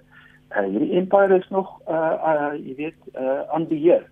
Uh, 0.50 0.64
hierdie 0.64 0.92
empire 0.92 1.36
is 1.36 1.48
nog 1.48 1.80
uh, 1.88 2.16
uh 2.24 2.52
jy 2.66 2.74
weet 2.74 3.00
uh 3.14 3.40
aan 3.52 3.66
beheer 3.68 4.10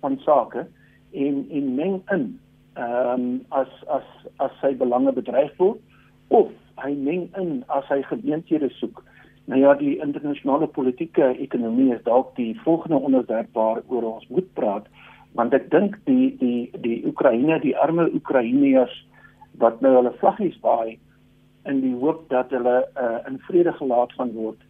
van 0.00 0.18
sake 0.18 0.66
en 1.12 1.46
en 1.50 1.74
meng 1.74 2.02
in 2.10 2.40
ehm 2.78 3.12
um, 3.12 3.44
as 3.50 3.70
as 3.90 4.08
as 4.44 4.50
sy 4.60 4.72
belange 4.78 5.12
bedreig 5.12 5.54
word 5.58 5.80
of 6.28 6.50
hy 6.82 6.92
meng 6.94 7.28
in 7.40 7.64
as 7.74 7.88
hy 7.90 8.02
geleenthede 8.06 8.70
soek. 8.78 9.02
Nou 9.48 9.58
ja, 9.60 9.74
die 9.80 9.96
internasionale 10.04 10.68
politieke 10.68 11.32
ekonomie 11.42 11.90
is 11.94 12.04
dalk 12.06 12.34
die 12.36 12.52
volgende 12.64 13.00
onderwerp 13.08 13.50
waaroor 13.56 14.06
ons 14.12 14.28
moet 14.28 14.48
praat, 14.54 14.86
want 15.34 15.54
ek 15.56 15.70
dink 15.74 15.98
die 16.06 16.30
die 16.38 16.70
die 16.84 16.98
Oekraïne, 17.08 17.58
die 17.64 17.76
arme 17.76 18.08
Oekraïners 18.14 18.94
wat 19.62 19.80
nou 19.82 19.96
hulle 19.96 20.14
vlaggies 20.20 20.58
waai 20.62 20.98
in 21.68 21.80
die 21.82 21.94
hoop 22.00 22.28
dat 22.30 22.52
hulle 22.54 22.78
uh, 22.94 23.18
in 23.28 23.40
vrede 23.48 23.72
gelaat 23.80 24.12
gaan 24.16 24.30
word, 24.36 24.60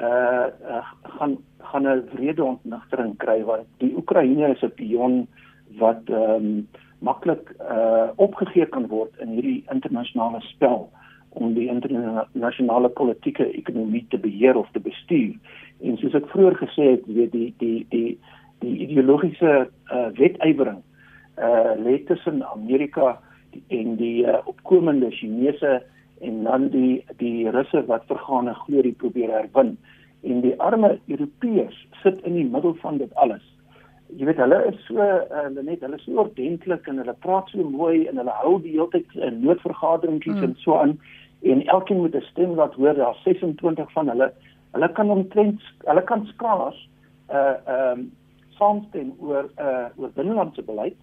uh, 0.00 0.46
uh 0.76 0.84
gaan 1.18 1.38
gaan 1.72 1.88
'n 1.88 2.06
vrede 2.14 2.44
ontnigtering 2.44 3.16
kry 3.24 3.42
want 3.44 3.66
die 3.82 3.94
Oekraïne 3.96 4.52
is 4.54 4.62
'n 4.62 4.76
pion 4.76 5.26
wat 5.80 6.04
ehm 6.06 6.46
um, 6.46 6.68
maklik 6.98 7.52
uh 7.60 8.10
opgegee 8.16 8.66
kan 8.66 8.88
word 8.88 9.14
in 9.22 9.36
hierdie 9.36 9.64
internasionale 9.72 10.40
spel 10.50 10.88
om 11.38 11.54
die 11.54 11.68
internasionale 11.68 12.88
politieke 12.88 13.46
ekonomie 13.52 14.06
te 14.10 14.18
beheer 14.18 14.56
of 14.56 14.70
te 14.72 14.80
bestuur. 14.80 15.36
En 15.84 15.98
soos 16.00 16.16
ek 16.18 16.26
vroeër 16.32 16.56
gesê 16.58 16.90
het, 16.96 17.06
weet 17.06 17.32
die 17.32 17.52
die 17.62 17.86
die 17.92 18.18
die 18.64 18.74
ideologiese 18.88 19.68
uh 19.68 20.08
wetywering 20.18 20.82
uh 21.38 21.76
lê 21.78 21.98
tussen 22.08 22.42
Amerika 22.52 23.18
en 23.68 23.94
die 23.96 24.26
uh, 24.26 24.40
opkomende 24.50 25.10
Chinese 25.10 25.82
en 26.20 26.42
dan 26.44 26.68
die 26.74 27.04
die 27.22 27.50
Russe 27.50 27.84
wat 27.86 28.08
vergaande 28.10 28.54
glorie 28.64 28.92
probeer 28.92 29.30
herwin. 29.30 29.76
En 30.26 30.42
die 30.42 30.56
arme 30.60 30.98
Europeërs 31.06 31.78
sit 32.02 32.18
in 32.26 32.34
die 32.34 32.48
middel 32.48 32.74
van 32.82 32.98
dit 32.98 33.14
alles 33.14 33.44
jy 34.16 34.24
weet 34.28 34.40
hulle 34.40 34.58
is 34.70 34.78
so 34.86 35.04
uh, 35.04 35.48
net 35.52 35.82
hulle 35.84 35.96
is 35.98 36.04
so 36.06 36.20
ordentlik 36.22 36.86
en 36.88 37.00
hulle 37.02 37.14
praat 37.24 37.50
so 37.52 37.64
mooi 37.70 38.06
en 38.08 38.20
hulle 38.20 38.36
hou 38.42 38.54
die 38.64 38.74
hele 38.76 38.88
tyd 38.94 39.08
'n 39.14 39.24
uh, 39.26 39.32
noodvergaderingkies 39.46 40.38
mm. 40.38 40.44
en 40.44 40.54
so 40.64 40.78
aan 40.80 40.94
en 41.42 41.66
elkeen 41.66 42.00
moet 42.00 42.16
'n 42.16 42.30
stem 42.30 42.54
laat 42.54 42.74
hoor 42.74 42.94
daar 42.94 43.18
26 43.24 43.92
van 43.92 44.08
hulle 44.08 44.32
hulle 44.72 44.88
kan 44.92 45.10
omtrent 45.10 45.60
hulle 45.84 46.02
kan 46.02 46.26
skaars 46.32 46.88
uh 47.30 47.54
ehm 47.66 47.98
um, 47.98 48.10
saamstem 48.58 49.12
oor 49.18 49.44
uh 49.60 49.88
oor 49.96 50.10
binnelandse 50.14 50.62
beleid 50.62 50.96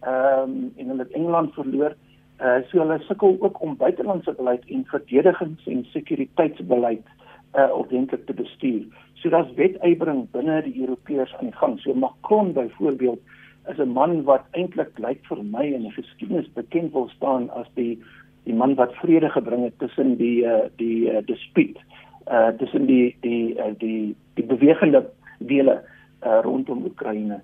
ehm 0.00 0.42
um, 0.42 0.72
en 0.76 0.88
hulle 0.88 1.02
het 1.02 1.16
Engeland 1.18 1.54
verloor 1.54 1.96
uh 2.40 2.60
so 2.68 2.78
hulle 2.78 2.98
sukkel 3.08 3.36
ook 3.40 3.62
om 3.62 3.76
buitelandse 3.76 4.32
beleid 4.32 4.64
en 4.66 4.84
verdedigings 4.84 5.66
en 5.66 5.84
sekuriteitsbeleid 5.84 7.06
uh 7.54 7.70
ordentlik 7.78 8.26
te 8.26 8.34
bestuur 8.34 8.84
So 9.22 9.30
daar's 9.30 9.54
wetybring 9.54 10.24
binne 10.34 10.56
die 10.66 10.74
Europeërs 10.82 11.30
aan 11.38 11.52
die 11.52 11.58
gang. 11.60 11.76
So 11.78 11.94
Macron 11.94 12.52
byvoorbeeld 12.56 13.20
is 13.70 13.78
'n 13.78 13.92
man 13.94 14.24
wat 14.24 14.42
eintlik 14.50 14.98
lyk 14.98 15.20
vir 15.28 15.44
my 15.44 15.62
in 15.62 15.82
die 15.86 15.94
geskiedenis 15.94 16.50
bekend 16.54 16.92
wil 16.92 17.08
staan 17.08 17.50
as 17.50 17.68
die 17.74 18.02
die 18.44 18.54
man 18.54 18.74
wat 18.74 18.94
vrede 18.94 19.30
gebring 19.30 19.62
het 19.64 19.78
tussen 19.78 20.16
die 20.16 20.42
uh, 20.44 20.66
die 20.76 21.06
uh, 21.12 21.22
dispuut 21.26 21.78
uh 22.26 22.48
tussen 22.58 22.86
die 22.86 23.16
die 23.20 23.54
uh, 23.54 23.70
die 23.78 24.16
die 24.34 24.44
bewegende 24.44 25.06
dele 25.38 25.82
uh, 26.26 26.40
rondom 26.42 26.84
Oekraïne. 26.84 27.40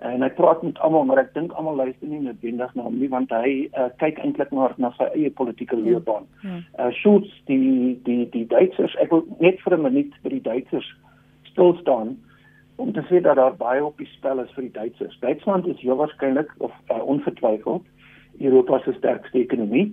En 0.00 0.22
hy 0.24 0.30
praat 0.32 0.62
met 0.64 0.78
almal, 0.80 1.04
maar 1.04 1.18
ek 1.20 1.34
dink 1.34 1.52
almal 1.52 1.76
luister 1.76 2.08
nie 2.08 2.22
noodwendig 2.24 2.70
na 2.74 2.86
hom 2.86 2.96
nie 2.96 3.08
want 3.12 3.32
hy 3.36 3.50
uh, 3.76 3.90
kyk 4.00 4.16
eintlik 4.24 4.52
maar 4.56 4.72
na 4.80 4.88
sy 4.96 5.10
eie 5.12 5.30
politieke 5.36 5.76
ja, 5.76 5.82
loopbaan. 5.84 6.24
Ja, 6.40 6.54
ja. 6.54 6.86
Uh 6.86 6.94
Schulz 6.96 7.28
die 7.50 7.98
die 8.06 8.24
die 8.32 8.46
Duitsers, 8.48 8.96
ek 9.04 9.12
wil 9.12 9.26
net 9.44 9.60
vir 9.60 9.76
'n 9.76 9.84
minuut 9.84 10.16
by 10.24 10.32
die 10.32 10.44
Duitsers 10.46 10.88
stil 11.52 11.76
staan 11.82 12.16
om 12.80 12.94
te 12.96 13.04
sê 13.10 13.20
dat 13.20 13.36
daar 13.36 13.56
baie 13.60 13.84
op 13.84 13.98
die 14.00 14.08
spel 14.16 14.40
is 14.40 14.52
vir 14.56 14.70
die 14.70 14.76
Duitsers. 14.78 15.18
Duitsland 15.20 15.66
is 15.68 15.80
heel 15.84 16.00
waarskynlik 16.00 16.54
of 16.58 16.72
uh, 16.88 17.02
ongetwyfeld 17.04 17.84
Europa 18.40 18.80
se 18.84 18.96
sterkste 18.96 19.38
ekonomie. 19.38 19.90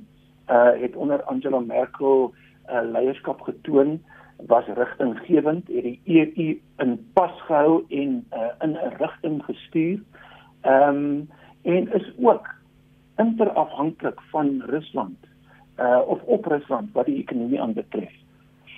Uh 0.48 0.72
het 0.80 0.96
onder 0.96 1.24
Angela 1.24 1.60
Merkel 1.60 2.32
uh, 2.72 2.82
leierskap 2.92 3.42
getoon 3.42 4.00
was 4.46 4.66
rigtinggewend, 4.66 5.68
het 5.68 5.84
die 5.84 6.02
EU 6.06 6.60
in 6.78 7.08
pas 7.14 7.42
gehou 7.42 7.84
en 7.90 8.26
uh, 8.34 8.52
in 8.62 8.72
'n 8.72 8.94
rigting 8.98 9.44
gestuur. 9.44 10.00
Ehm 10.62 10.96
um, 10.96 11.30
en 11.62 11.94
is 11.94 12.14
ook 12.20 12.48
interafhanklik 13.18 14.22
van 14.30 14.62
Rusland 14.66 15.18
uh 15.80 16.02
of 16.08 16.22
op 16.22 16.46
Rusland 16.46 16.92
wat 16.94 17.06
die 17.06 17.18
ekonomie 17.18 17.62
aanbetref 17.62 18.14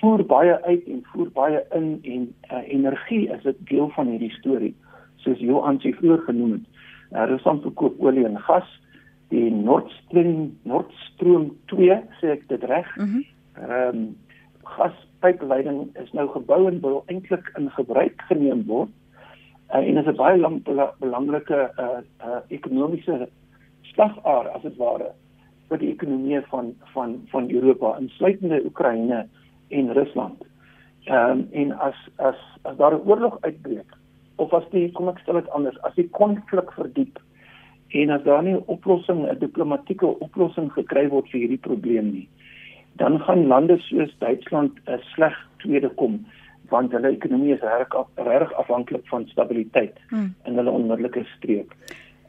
voer 0.00 0.24
baie 0.24 0.56
uit 0.64 0.86
en 0.88 1.00
voer 1.12 1.30
baie 1.36 1.60
in 1.76 1.88
en 2.02 2.22
uh, 2.52 2.62
energie 2.72 3.28
is 3.28 3.44
'n 3.44 3.56
deel 3.58 3.88
van 3.88 4.06
hierdie 4.06 4.32
storie 4.32 4.74
soos 5.16 5.38
Johan 5.38 5.80
se 5.80 5.92
vroeër 5.92 6.22
genoem 6.24 6.52
het. 6.52 6.66
Uh, 7.12 7.24
Rusland 7.26 7.62
verkoop 7.62 8.00
olie 8.00 8.24
en 8.24 8.38
gas. 8.40 8.80
Die 9.28 9.50
Nord 9.50 9.90
Stream 9.90 10.58
Nord 10.62 10.92
Stream 10.92 11.52
2 11.64 12.00
sê 12.20 12.32
ek 12.36 12.48
dit 12.48 12.64
reg. 12.64 12.96
Ehm 12.96 13.08
mm 13.08 13.24
um, 13.70 14.16
gaspypleiding 15.20 15.90
is 16.02 16.12
nou 16.12 16.28
gebou 16.28 16.66
en 16.68 16.80
wil 16.80 17.02
eintlik 17.06 17.50
in 17.58 17.70
gebruik 17.70 18.22
geneem 18.28 18.64
word. 18.66 18.90
Uh, 19.74 19.86
en 19.86 19.96
is 19.96 20.06
'n 20.06 20.16
baie 20.16 20.38
lang 20.38 20.62
belangrike 20.98 21.70
uh, 21.78 22.00
uh, 22.24 22.40
ekonomiese 22.48 23.28
slagaar 23.82 24.48
as 24.48 24.62
dit 24.62 24.76
ware 24.76 25.12
vir 25.68 25.78
die 25.78 25.92
ekonomie 25.92 26.40
van 26.50 26.74
van 26.94 27.20
van 27.30 27.50
Europa 27.50 27.98
insluitende 27.98 28.64
Oekraïne 28.64 29.26
en 29.68 29.92
Rusland. 29.92 30.42
Ehm 31.04 31.30
um, 31.30 31.48
en 31.52 31.72
as 31.78 31.96
as 32.16 32.36
as 32.62 32.76
daar 32.76 32.94
'n 32.94 33.06
oorlog 33.06 33.38
uitbreek 33.40 33.94
of 34.36 34.52
as 34.52 34.64
die 34.70 34.90
kom 34.92 35.08
ek 35.08 35.18
stel 35.18 35.34
dit 35.34 35.50
anders, 35.50 35.82
as 35.82 35.94
die 35.94 36.08
konflik 36.08 36.72
verdiep 36.72 37.18
en 37.88 38.10
as 38.10 38.22
daar 38.22 38.42
nie 38.42 38.54
'n 38.54 38.62
oplossing, 38.66 39.28
'n 39.28 39.38
diplomatieke 39.38 40.06
oplossing 40.06 40.72
gekry 40.72 41.08
word 41.08 41.28
vir 41.28 41.40
hierdie 41.40 41.66
probleem 41.68 42.10
nie, 42.10 42.28
dan 42.98 43.20
gaan 43.20 43.46
lande 43.46 43.78
soos 43.78 44.12
Duitsland 44.18 44.72
'n 44.86 45.00
sleg 45.14 45.36
tweede 45.58 45.88
kom 45.88 46.24
want 46.70 46.92
hulle 46.92 47.10
ekonomie 47.10 47.54
is 47.54 47.62
reg 47.66 47.94
reg 48.14 48.52
afhanklik 48.52 49.06
van 49.08 49.26
stabiliteit 49.26 49.98
hmm. 50.08 50.34
in 50.44 50.56
hulle 50.56 50.70
onmiddellike 50.70 51.24
streek. 51.36 51.74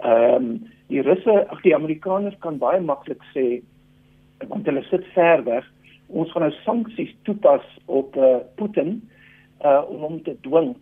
Ehm 0.03 0.35
um, 0.35 0.63
die 0.87 1.01
Russe, 1.01 1.47
ag 1.49 1.61
die 1.61 1.75
Amerikaners 1.75 2.35
kan 2.39 2.57
baie 2.57 2.81
maklik 2.81 3.21
sê 3.33 3.61
want 4.49 4.65
hulle 4.65 4.83
sit 4.89 5.05
ver 5.13 5.43
weg 5.43 5.67
ons 6.07 6.31
gaan 6.31 6.43
nou 6.47 6.53
sanksies 6.65 7.13
toepas 7.27 7.65
op 7.85 8.17
uh, 8.17 8.39
Putin 8.59 8.99
uh 9.63 9.81
om 9.87 10.01
hom 10.07 10.17
te 10.25 10.35
dwing 10.41 10.73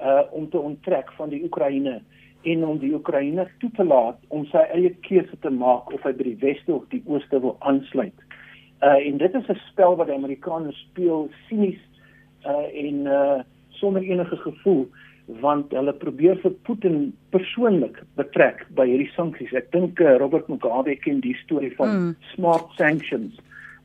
uh 0.00 0.22
om 0.30 0.48
te 0.50 0.58
onttrek 0.58 1.12
van 1.18 1.28
die 1.28 1.42
Oekraïne 1.44 2.00
en 2.42 2.64
om 2.64 2.78
die 2.80 2.94
Oekraïne 2.94 3.48
toe 3.60 3.70
te 3.76 3.84
laat 3.84 4.18
om 4.28 4.46
sy 4.52 4.62
eie 4.72 4.94
keuse 5.04 5.36
te 5.44 5.50
maak 5.52 5.92
of 5.92 6.04
hy 6.06 6.14
by 6.16 6.28
die 6.30 6.38
weste 6.40 6.72
of 6.72 6.86
die 6.94 7.02
ooste 7.04 7.40
wil 7.42 7.56
aansluit. 7.68 8.16
Uh 8.80 9.06
en 9.06 9.16
dit 9.18 9.34
is 9.34 9.48
'n 9.48 9.60
spel 9.70 9.96
wat 9.96 10.06
die 10.06 10.16
Amerikaners 10.16 10.86
speel 10.90 11.28
sinies 11.48 11.80
uh 12.46 12.66
en 12.72 13.06
uh 13.06 13.40
sonder 13.70 14.02
enige 14.02 14.36
gevoel 14.36 14.88
want 15.40 15.70
hulle 15.72 15.92
probeer 15.92 16.38
vir 16.42 16.54
Putin 16.66 17.12
persoonlik 17.30 18.00
betrek 18.18 18.64
by 18.74 18.86
hierdie 18.88 19.10
sanksies. 19.14 19.52
Ek 19.54 19.70
dink 19.74 20.00
uh, 20.00 20.16
Robert 20.18 20.48
Mugabe 20.50 20.96
ken 21.04 21.20
die 21.20 21.36
storie 21.44 21.70
van 21.76 21.92
mm. 21.94 22.14
smart 22.34 22.72
sanctions. 22.78 23.38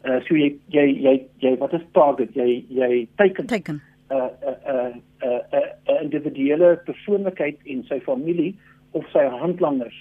Uh, 0.05 0.19
so 0.25 0.37
jy 0.37 0.55
jy 0.73 0.85
jy 1.05 1.15
jy 1.43 1.53
wat 1.61 1.73
is 1.73 1.85
target 1.97 2.33
jy 2.37 2.65
jy 2.69 3.07
teken 3.21 3.47
teken 3.49 3.81
'n 4.09 4.15
uh, 4.15 4.29
'n 4.29 4.57
uh, 4.73 4.89
'n 4.89 4.99
uh, 5.25 5.29
'n 5.29 5.59
uh, 5.59 5.69
uh, 5.89 6.01
individuele 6.01 6.75
persoonlikheid 6.85 7.57
en 7.65 7.83
sy 7.89 7.99
familie 7.99 8.53
of 8.91 9.05
sy 9.13 9.25
handlangers 9.41 9.97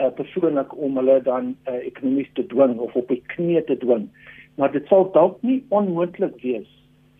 uh, 0.00 0.10
persoonlik 0.18 0.74
om 0.76 0.96
hulle 1.00 1.20
dan 1.26 1.54
uh, 1.68 1.78
ekonomies 1.86 2.30
te 2.38 2.46
dwing 2.52 2.78
of 2.78 2.96
op 2.96 3.08
die 3.12 3.22
knie 3.34 3.62
te 3.68 3.78
dwing 3.82 4.08
maar 4.56 4.72
dit 4.72 4.86
sal 4.88 5.08
dalk 5.12 5.40
nie 5.42 5.62
onmoontlik 5.68 6.36
wees 6.42 6.68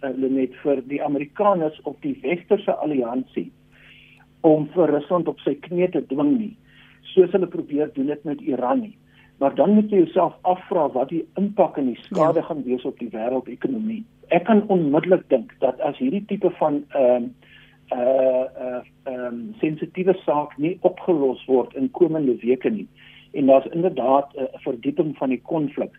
uh, 0.02 0.12
net 0.16 0.54
vir 0.62 0.82
die 0.90 1.02
Amerikaners 1.04 1.80
of 1.84 1.96
die 2.04 2.16
westerse 2.22 2.76
alliansie 2.84 3.50
om 4.46 4.68
vir 4.74 4.92
Rusland 4.98 5.28
op 5.28 5.40
sy 5.44 5.56
knie 5.68 5.90
te 5.90 6.04
dwing 6.12 6.36
nie 6.36 6.54
soos 7.14 7.32
hulle 7.32 7.50
probeer 7.50 7.92
doen 7.94 8.12
dit 8.12 8.24
met 8.28 8.40
Iran 8.44 8.84
nie 8.86 8.96
maar 9.38 9.54
dan 9.54 9.74
moet 9.74 9.90
jy 9.90 9.96
jouself 9.96 10.36
afvra 10.42 10.88
wat 10.92 11.10
die 11.12 11.24
impak 11.36 11.76
en 11.76 11.90
die 11.92 12.00
skade 12.02 12.40
ja. 12.40 12.46
gaan 12.46 12.62
wees 12.64 12.84
op 12.88 12.98
die 12.98 13.10
wêreldekonomie. 13.12 14.04
Ek 14.32 14.46
kan 14.48 14.64
onmiddellik 14.72 15.26
dink 15.28 15.52
dat 15.60 15.80
as 15.84 15.98
hierdie 16.00 16.24
tipe 16.30 16.50
van 16.60 16.84
ehm 16.96 17.28
uh, 17.28 17.34
uh 17.92 18.46
uh 18.66 18.82
um 19.04 19.54
sensitiewe 19.60 20.14
saak 20.24 20.58
nie 20.58 20.78
opgelos 20.80 21.44
word 21.46 21.74
in 21.74 21.90
komende 21.90 22.36
weke 22.42 22.70
nie 22.70 22.88
en 23.32 23.46
daar's 23.46 23.66
inderdaad 23.72 24.34
'n 24.34 24.40
uh, 24.40 24.60
verdieping 24.64 25.16
van 25.16 25.28
die 25.28 25.42
konflik 25.42 25.92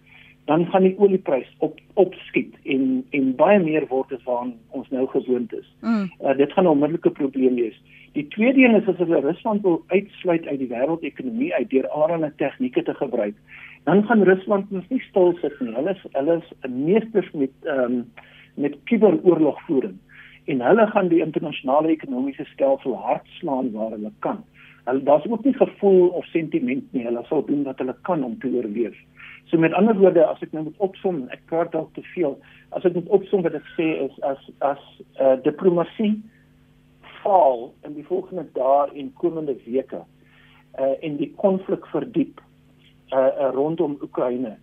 dan 0.47 0.65
gaan 0.65 0.83
die 0.87 0.95
olieprys 0.97 1.47
op 1.57 1.79
opskiet 1.93 2.55
en 2.63 3.05
en 3.09 3.35
baie 3.35 3.59
meer 3.59 3.87
word 3.91 4.11
as 4.15 4.23
wat 4.23 4.53
ons 4.79 4.89
nou 4.95 5.03
gewoond 5.11 5.53
is. 5.53 5.67
Mm. 5.81 6.07
Uh, 6.21 6.35
dit 6.37 6.53
gaan 6.53 6.63
'n 6.63 6.73
onmiddellike 6.75 7.11
probleem 7.19 7.55
wees. 7.55 7.81
Die 8.11 8.27
tweede 8.27 8.63
een 8.63 8.75
is 8.75 8.87
as 8.87 8.97
hulle 8.97 9.19
Rusland 9.19 9.61
wil 9.61 9.83
uitsluit 9.87 10.47
uit 10.47 10.59
die 10.59 10.71
wêreldekonomie 10.71 11.53
uit 11.53 11.69
deur 11.69 11.87
allerlei 11.87 12.31
tegnieke 12.35 12.83
te 12.83 12.93
gebruik, 12.93 13.35
dan 13.83 14.03
gaan 14.03 14.23
Rusland 14.23 14.71
mos 14.71 14.87
nie 14.89 15.03
stil 15.09 15.37
sit 15.41 15.59
nie. 15.59 15.75
Hulle 15.75 15.91
is 15.91 16.05
hulle 16.11 16.37
is 16.37 16.71
meesters 16.71 17.31
met 17.31 17.51
ehm 17.63 17.83
um, 17.83 18.05
met 18.55 18.77
kuberoorlogvoering 18.83 19.97
en 20.47 20.61
hulle 20.63 20.87
gaan 20.87 21.09
die 21.11 21.23
internasionale 21.23 21.91
ekonomiese 21.91 22.45
stelsel 22.53 22.95
hardslaan 23.03 23.71
waar 23.75 23.91
hulle 23.95 24.11
kan. 24.25 24.43
Hulle 24.87 25.03
daar's 25.03 25.27
ook 25.27 25.43
nie 25.43 25.53
gevoel 25.53 26.07
of 26.07 26.25
sentiment 26.31 26.93
nie. 26.95 27.03
Hulle 27.03 27.23
sal 27.27 27.43
doen 27.45 27.65
wat 27.67 27.79
hulle 27.83 27.95
kan 28.07 28.23
om 28.23 28.37
te 28.39 28.47
oorleef. 28.47 28.95
So 29.51 29.59
met 29.59 29.73
ander 29.73 29.95
woorde, 29.95 30.25
as 30.27 30.41
ek 30.43 30.51
nou 30.55 30.63
moet 30.67 30.79
opsom, 30.83 31.25
ek 31.35 31.43
praat 31.51 31.71
dalk 31.71 31.93
te 31.95 32.03
veel. 32.13 32.37
As 32.75 32.87
ek 32.87 32.95
moet 32.95 33.11
opsom 33.15 33.43
wat 33.43 33.55
ek 33.59 33.67
sê 33.75 33.89
is 34.05 34.15
as 34.27 34.49
as 34.67 34.83
uh, 35.19 35.35
diplomatie 35.43 36.15
faal 37.23 37.73
in 37.87 37.95
die 37.95 38.05
volgende 38.07 38.45
dae 38.55 38.87
en 38.95 39.11
komende 39.19 39.55
weke 39.65 40.03
uh 40.77 40.93
en 41.01 41.17
die 41.17 41.31
konflik 41.41 41.87
verdiep 41.91 42.41
uh 43.15 43.51
rondom 43.55 43.97
Oekraïne 44.03 44.57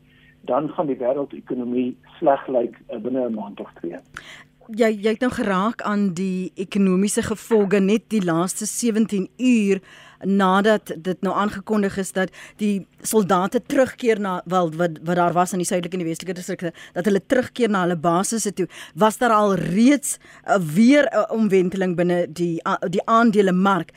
dan 0.45 0.69
gaan 0.77 0.87
die 0.87 0.99
wêreldekonomie 1.01 1.95
sleg 2.19 2.45
lyk 2.49 2.77
uh, 2.89 3.01
binne 3.01 3.29
'n 3.29 3.35
maand 3.35 3.61
of 3.61 3.73
twee. 3.81 3.99
Jy 4.73 4.89
jy 5.05 5.13
het 5.13 5.21
nou 5.21 5.33
geraak 5.33 5.83
aan 5.85 6.15
die 6.17 6.53
ekonomiese 6.57 7.23
gevolge 7.27 7.83
net 7.85 8.07
die 8.09 8.23
laaste 8.25 8.65
17 8.67 9.29
uur 9.37 9.81
nadat 10.25 10.95
dit 10.97 11.21
nou 11.21 11.35
aangekondig 11.37 11.99
is 12.01 12.13
dat 12.17 12.33
die 12.57 12.87
soldate 13.03 13.61
terugkeer 13.61 14.21
na 14.21 14.39
wel 14.49 14.73
wat 14.79 14.97
wat 15.05 15.21
daar 15.21 15.37
was 15.37 15.53
in 15.53 15.61
die 15.61 15.69
suidelike 15.69 15.99
en 15.99 16.05
die 16.05 16.09
westelike 16.09 16.39
distrikte 16.39 16.73
dat 16.95 17.05
hulle 17.05 17.21
terugkeer 17.27 17.69
na 17.69 17.85
hulle 17.85 17.97
basisse 17.97 18.53
toe. 18.53 18.69
Was 18.95 19.19
daar 19.21 19.37
al 19.37 19.55
reeds 19.55 20.17
uh, 20.17 20.57
weer 20.57 21.05
'n 21.13 21.31
omwenteling 21.31 21.97
binne 21.97 22.27
die 22.33 22.61
uh, 22.65 22.81
die 22.89 23.05
aandelemark 23.05 23.93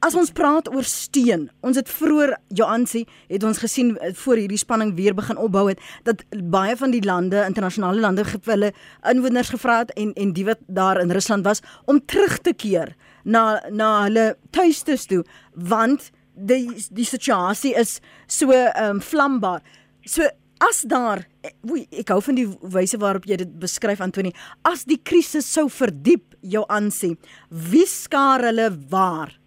As 0.00 0.14
ons 0.16 0.30
praat 0.32 0.68
oor 0.72 0.86
steun, 0.88 1.42
ons 1.60 1.76
het 1.76 1.88
vroeër 1.92 2.30
Joansi 2.56 3.02
het 3.28 3.42
ons 3.44 3.58
gesien 3.60 3.90
eh, 3.98 4.14
voor 4.16 4.38
hierdie 4.40 4.60
spanning 4.60 4.94
weer 4.96 5.12
begin 5.16 5.36
opbou 5.36 5.66
het 5.68 5.80
dat 6.08 6.22
baie 6.48 6.72
van 6.80 6.94
die 6.94 7.02
lande, 7.04 7.42
internasionale 7.44 8.00
lande 8.00 8.24
hulle 8.46 8.70
inwoners 9.10 9.50
gevra 9.52 9.82
het 9.82 9.92
en 10.00 10.14
en 10.16 10.32
die 10.32 10.46
wat 10.48 10.62
daar 10.68 11.02
in 11.02 11.12
Rusland 11.12 11.44
was 11.44 11.60
om 11.84 12.00
terug 12.00 12.38
te 12.40 12.54
keer 12.56 12.94
na 13.24 13.60
na 13.68 13.90
hulle 14.06 14.24
tuistes 14.56 15.04
toe 15.10 15.20
want 15.52 16.08
die 16.32 16.80
die 16.88 17.04
situasie 17.04 17.74
is 17.76 17.98
so 18.26 18.56
ehm 18.56 18.96
um, 18.96 19.02
vlambaar. 19.04 19.60
So 20.04 20.24
as 20.64 20.80
daar 20.88 21.26
woe, 21.60 21.84
ek 21.92 22.08
hou 22.08 22.22
van 22.24 22.40
die 22.40 22.46
wyse 22.72 22.96
waarop 22.96 23.28
jy 23.28 23.36
dit 23.44 23.52
beskryf 23.60 24.00
Antoni, 24.00 24.32
as 24.64 24.86
die 24.88 25.00
krisis 25.04 25.48
sou 25.48 25.68
verdiep, 25.68 26.34
Joansi, 26.40 27.16
wie 27.50 27.84
skaar 27.86 28.48
hulle 28.48 28.70
waar? 28.88 29.39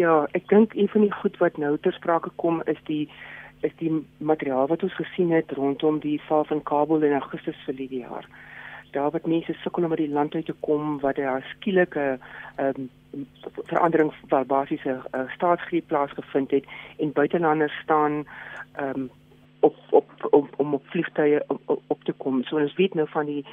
Ja, 0.00 0.24
ek 0.32 0.46
dink 0.48 0.72
een 0.74 0.88
van 0.88 1.02
die 1.04 1.12
goed 1.12 1.34
wat 1.42 1.58
nou 1.60 1.74
ter 1.84 1.92
sprake 1.92 2.30
kom 2.40 2.62
is 2.72 2.78
die 2.88 3.02
is 3.60 3.72
die 3.76 3.90
materiaal 4.16 4.70
wat 4.70 4.82
ons 4.86 4.94
gesien 4.96 5.32
het 5.36 5.52
rondom 5.58 5.98
die 6.00 6.14
val 6.28 6.46
van 6.48 6.62
Kabul 6.70 7.04
in 7.04 7.12
Augustus 7.18 7.58
verlede 7.66 7.98
jaar. 8.06 8.28
Daar 8.94 9.10
wat 9.12 9.28
mense 9.28 9.52
sukkel 9.60 9.84
om 9.84 9.92
by 9.92 9.98
die 10.00 10.14
land 10.14 10.34
uit 10.34 10.46
te 10.48 10.56
kom 10.64 10.96
wat 11.04 11.20
daar 11.20 11.44
skielike 11.50 12.06
ehm 12.16 12.80
um, 12.80 12.88
verandering 13.66 14.12
waar 14.32 14.46
basiese 14.46 14.96
uh, 14.96 15.26
staatsgreep 15.34 15.86
plaasgevind 15.92 16.50
het 16.56 16.64
en 16.96 17.12
buitelanders 17.12 17.76
staan 17.82 18.22
ehm 18.22 19.04
um, 19.04 19.10
op 19.60 19.76
op 19.90 20.10
om 20.30 20.48
om 20.56 20.74
op 20.74 20.86
vliegtye 20.86 21.44
op, 21.46 21.82
op 21.86 22.04
te 22.04 22.12
kom. 22.12 22.44
So 22.44 22.56
ons 22.56 22.76
weet 22.76 22.94
nou 22.94 23.08
van 23.08 23.26
die 23.26 23.44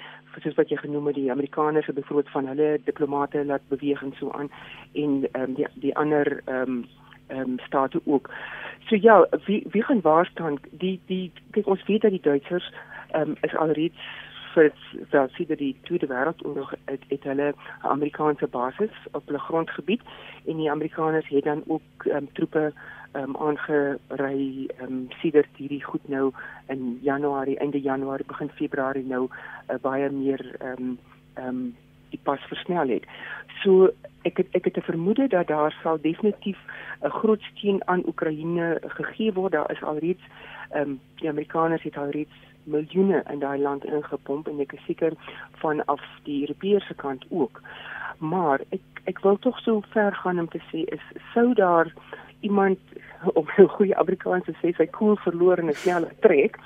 soos 0.43 0.55
wat 0.55 0.69
jy 0.69 0.77
genoem 0.77 1.09
het 1.09 1.15
die 1.15 1.31
Amerikaners 1.31 1.85
het 1.85 1.95
byvoorbeeld 1.95 2.29
van 2.31 2.47
hulle 2.47 2.79
diplomate 2.83 3.45
laat 3.45 3.67
beweeg 3.67 4.03
en 4.03 4.13
so 4.19 4.31
aan 4.31 4.51
en 4.93 5.27
ehm 5.31 5.43
um, 5.43 5.53
die 5.53 5.67
die 5.73 5.95
ander 5.97 6.41
ehm 6.45 6.61
um, 6.61 6.85
ehm 7.27 7.39
um, 7.39 7.59
state 7.59 8.01
ook. 8.05 8.29
So 8.87 8.95
ja, 8.95 9.27
wie 9.45 9.65
wie 9.71 9.83
gaan 9.83 10.01
waar 10.01 10.25
staan? 10.25 10.59
Die 10.71 10.99
die 11.05 11.31
kyk 11.51 11.67
ons 11.67 11.85
weet 11.85 12.01
dat 12.01 12.11
die 12.11 12.21
Duitsers 12.21 12.73
ehm 13.11 13.29
um, 13.29 13.35
is 13.41 13.55
alreeds 13.55 13.97
vir 14.53 14.71
sien 15.35 15.47
dat 15.47 15.57
die 15.57 15.75
Tweede 15.83 16.07
Wêreldoorlog 16.07 16.73
het, 16.85 17.03
het 17.07 17.23
hulle 17.23 17.53
'n 17.53 17.87
Amerikaanse 17.87 18.47
basis 18.47 18.93
op 19.11 19.25
hulle 19.25 19.39
grondgebied 19.39 20.01
en 20.45 20.57
die 20.57 20.71
Amerikaners 20.71 21.27
het 21.27 21.43
dan 21.43 21.63
ook 21.67 22.05
ehm 22.05 22.17
um, 22.17 22.29
troepe 22.33 22.73
um, 23.17 23.35
aangery 23.35 24.67
ehm 24.77 24.85
um, 24.87 25.07
sedert 25.21 25.59
hierdie 25.59 25.83
goed 25.83 26.07
nou 26.07 26.31
in 26.67 26.99
Januarie, 27.01 27.57
einde 27.59 27.81
Januarie, 27.81 28.25
begin 28.27 28.49
Februarie 28.49 29.05
nou 29.05 29.27
uh, 29.27 29.75
baie 29.81 30.09
meer 30.09 30.43
ehm 30.59 30.83
um, 30.83 30.97
ehm 31.35 31.47
um, 31.47 31.75
die 32.09 32.19
pas 32.23 32.39
versnel 32.47 32.87
het. 32.87 33.07
So 33.63 33.89
ek 34.27 34.37
het 34.37 34.53
ek 34.55 34.65
het 34.65 34.77
'n 34.77 34.89
vermoede 34.91 35.27
dat 35.27 35.47
daar 35.47 35.75
sal 35.83 36.01
definitief 36.01 36.59
'n 37.03 37.09
groot 37.19 37.41
steun 37.41 37.81
aan 37.87 38.05
Oekraïne 38.07 38.81
gegee 38.81 39.33
word. 39.33 39.51
Daar 39.51 39.71
is 39.71 39.83
alreeds 39.83 40.23
ehm 40.69 40.81
um, 40.81 40.99
die 41.15 41.29
Amerikaners 41.29 41.83
het 41.83 41.97
alreeds 41.97 42.37
miljoene 42.63 43.23
in 43.31 43.39
daai 43.39 43.59
land 43.59 43.85
ingepomp 43.85 44.47
en 44.47 44.59
ek 44.59 44.73
is 44.73 44.85
seker 44.85 45.13
vanaf 45.51 46.03
die 46.23 46.41
Europese 46.41 46.93
kant 46.93 47.25
ook. 47.29 47.61
Maar 48.17 48.61
ek 48.69 48.81
ek 49.03 49.19
wil 49.23 49.37
tog 49.39 49.59
so 49.59 49.81
ver 49.93 50.15
gaan 50.15 50.39
om 50.39 50.49
te 50.49 50.59
sê 50.71 50.83
is 50.93 51.03
sou 51.33 51.53
daar 51.53 51.93
iemand 52.39 52.79
op 53.33 53.47
'n 53.57 53.67
goeie 53.67 53.95
Afrikaanse 53.95 54.53
sê 54.61 54.73
sy 54.75 54.85
koel 54.85 55.15
verloor 55.15 55.57
en 55.57 55.69
'n 55.69 55.73
snelle 55.73 56.11
trek 56.19 56.59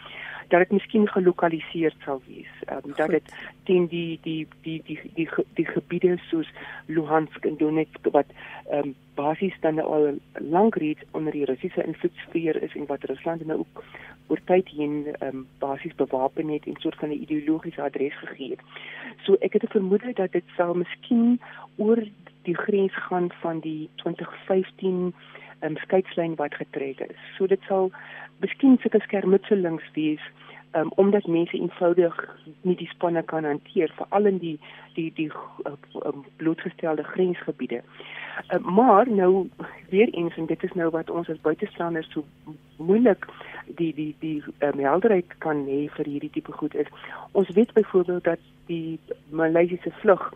dat 0.52 0.60
dit 0.60 0.72
miskien 0.72 1.08
gelokaliseer 1.08 1.94
sal 2.04 2.22
wees. 2.28 2.52
Ehm 2.66 2.78
um, 2.86 2.94
dat 2.96 3.10
dit 3.10 3.34
teen 3.64 3.88
die 3.88 4.20
die 4.22 4.48
die 4.62 4.82
die 4.86 5.00
die 5.04 5.12
die, 5.16 5.30
die 5.54 5.66
gebiede 5.66 6.18
soos 6.30 6.50
Luhansk 6.86 7.46
en 7.46 7.58
Donetsk 7.58 8.12
wat 8.12 8.26
ehm 8.70 8.78
um, 8.88 8.96
basies 9.16 9.56
dan 9.60 9.80
al 9.80 10.20
lank 10.34 10.76
reeds 10.76 11.04
onder 11.12 11.32
die 11.32 11.46
Russiese 11.46 11.84
invloedssfeer 11.84 12.62
is 12.64 12.76
en 12.76 12.86
wat 12.86 13.04
Rusland 13.04 13.46
nou 13.46 13.60
ook 13.60 13.84
oor 14.28 14.40
tyd 14.46 14.68
heen 14.70 14.96
ehm 15.20 15.36
um, 15.36 15.48
basies 15.60 15.96
bewapen 15.96 16.50
het 16.50 16.66
en 16.66 16.76
soort 16.80 17.00
van 17.00 17.10
'n 17.10 17.22
ideologiese 17.22 17.82
adres 17.82 18.18
gegee 18.18 18.50
het. 18.50 18.62
So 19.24 19.36
ek 19.40 19.54
het 19.54 19.64
'n 19.64 19.78
vermoede 19.78 20.14
dat 20.14 20.32
dit 20.32 20.48
sal 20.58 20.74
miskien 20.74 21.40
oor 21.76 22.04
die 22.44 22.58
grens 22.58 22.96
gaan 22.96 23.32
van 23.42 23.60
die 23.60 23.90
2015 23.96 25.14
um, 25.62 25.78
skeidslyn 25.78 26.36
wat 26.36 26.56
getrek 26.56 27.00
is. 27.08 27.20
So 27.38 27.48
dit 27.48 27.62
sal 27.68 27.92
miskien 28.44 28.78
sulke 28.82 29.02
skermutselings 29.06 29.86
wees 29.94 30.24
um, 30.72 30.92
omdat 30.96 31.28
mense 31.28 31.58
eenvoudig 31.58 32.38
nie 32.62 32.76
die 32.76 32.88
spanne 32.88 33.24
kan 33.24 33.44
hanteer 33.44 33.92
veral 33.96 34.26
in 34.26 34.38
die 34.38 34.60
die 34.96 35.12
die 35.16 35.30
uh, 35.66 35.74
um, 36.06 36.26
blootgestelde 36.36 37.04
grensgebiede. 37.04 37.82
Uh, 38.54 38.60
maar 38.60 39.10
nou 39.10 39.50
weer 39.90 40.10
eens 40.10 40.38
en 40.38 40.46
dit 40.46 40.64
is 40.64 40.74
nou 40.74 40.90
wat 40.90 41.10
ons 41.10 41.30
as 41.30 41.42
buitestanders 41.42 42.12
so 42.12 42.26
moeilik 42.78 43.28
die 43.66 43.94
die 43.94 44.16
die 44.20 44.44
um, 44.60 44.80
helderheid 44.80 45.38
kan 45.38 45.66
hê 45.68 45.86
vir 45.98 46.06
hierdie 46.06 46.34
tipe 46.38 46.52
goed 46.52 46.76
is. 46.76 46.88
Ons 47.32 47.50
weet 47.50 47.74
byvoorbeeld 47.74 48.24
dat 48.24 48.40
die 48.66 49.00
Maleisiese 49.30 49.92
vlug 50.02 50.34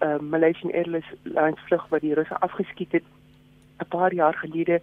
uh, 0.00 0.18
Malaysian 0.18 0.72
Airlines 0.72 1.66
vlug 1.66 1.88
wat 1.88 2.00
die 2.00 2.14
Russe 2.14 2.40
afgeskiet 2.40 2.92
het 2.92 3.04
'n 3.80 3.88
paar 3.88 4.14
jaar 4.14 4.34
gelede 4.34 4.80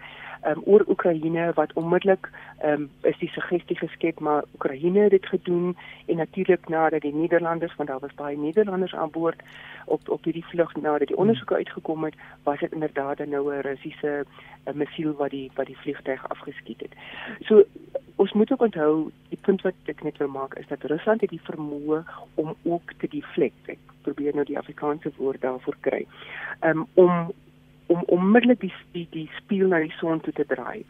um, 0.47 0.61
oor 0.65 0.83
Oekraïne 0.87 1.51
wat 1.53 1.73
onmiddellik 1.73 2.29
um, 2.65 2.89
is 3.01 3.17
die 3.17 3.29
suggestie 3.29 3.77
geskep 3.77 4.19
maar 4.19 4.43
Oekraïne 4.53 4.99
het 4.99 5.11
dit 5.11 5.25
gedoen 5.25 5.77
en 6.05 6.15
natuurlik 6.15 6.69
nadat 6.69 7.01
die 7.01 7.13
Nederlanders 7.13 7.75
want 7.75 7.89
daar 7.89 7.99
was 7.99 8.13
baie 8.13 8.37
Nederlanders 8.37 8.95
aan 8.95 9.11
boord 9.11 9.41
op 9.85 10.09
op 10.09 10.23
hierdie 10.23 10.45
vlug 10.45 10.75
nadat 10.75 11.07
die 11.07 11.17
ondersoeke 11.17 11.55
uitgekom 11.55 12.03
het 12.03 12.15
was 12.43 12.59
dit 12.59 12.71
inderdaad 12.71 13.25
nou 13.25 13.53
'n 13.53 13.61
Russiese 13.61 14.25
missiel 14.73 15.13
wat 15.15 15.29
die 15.29 15.51
wat 15.55 15.65
die 15.65 15.77
vliegtuig 15.77 16.29
afgeskiet 16.29 16.81
het. 16.81 16.93
So 17.39 17.63
ons 18.15 18.33
moet 18.33 18.51
ook 18.51 18.61
onthou 18.61 19.11
die 19.29 19.39
punt 19.41 19.61
wat 19.61 19.73
ek 19.85 20.03
net 20.03 20.17
wil 20.17 20.27
maak 20.27 20.53
is 20.53 20.67
dat 20.67 20.83
Rusland 20.83 21.21
het 21.21 21.29
die 21.29 21.43
vermoë 21.43 22.03
om 22.35 22.55
ook 22.63 22.93
te 22.97 23.07
deflect. 23.07 23.67
Ek 23.67 23.79
probeer 24.01 24.35
nou 24.35 24.45
die 24.45 24.57
Afrikaanse 24.57 25.11
woord 25.17 25.41
daarvoor 25.41 25.75
kry. 25.79 26.05
Um, 26.61 26.87
om 26.93 27.31
om 27.87 28.03
onmiddellik 28.05 28.59
die 28.59 28.73
die 28.91 29.07
die 29.11 29.29
spieël 29.37 29.67
na 29.67 29.79
die 29.79 29.95
son 29.99 30.19
toe 30.21 30.33
te 30.33 30.45
draai 30.45 30.85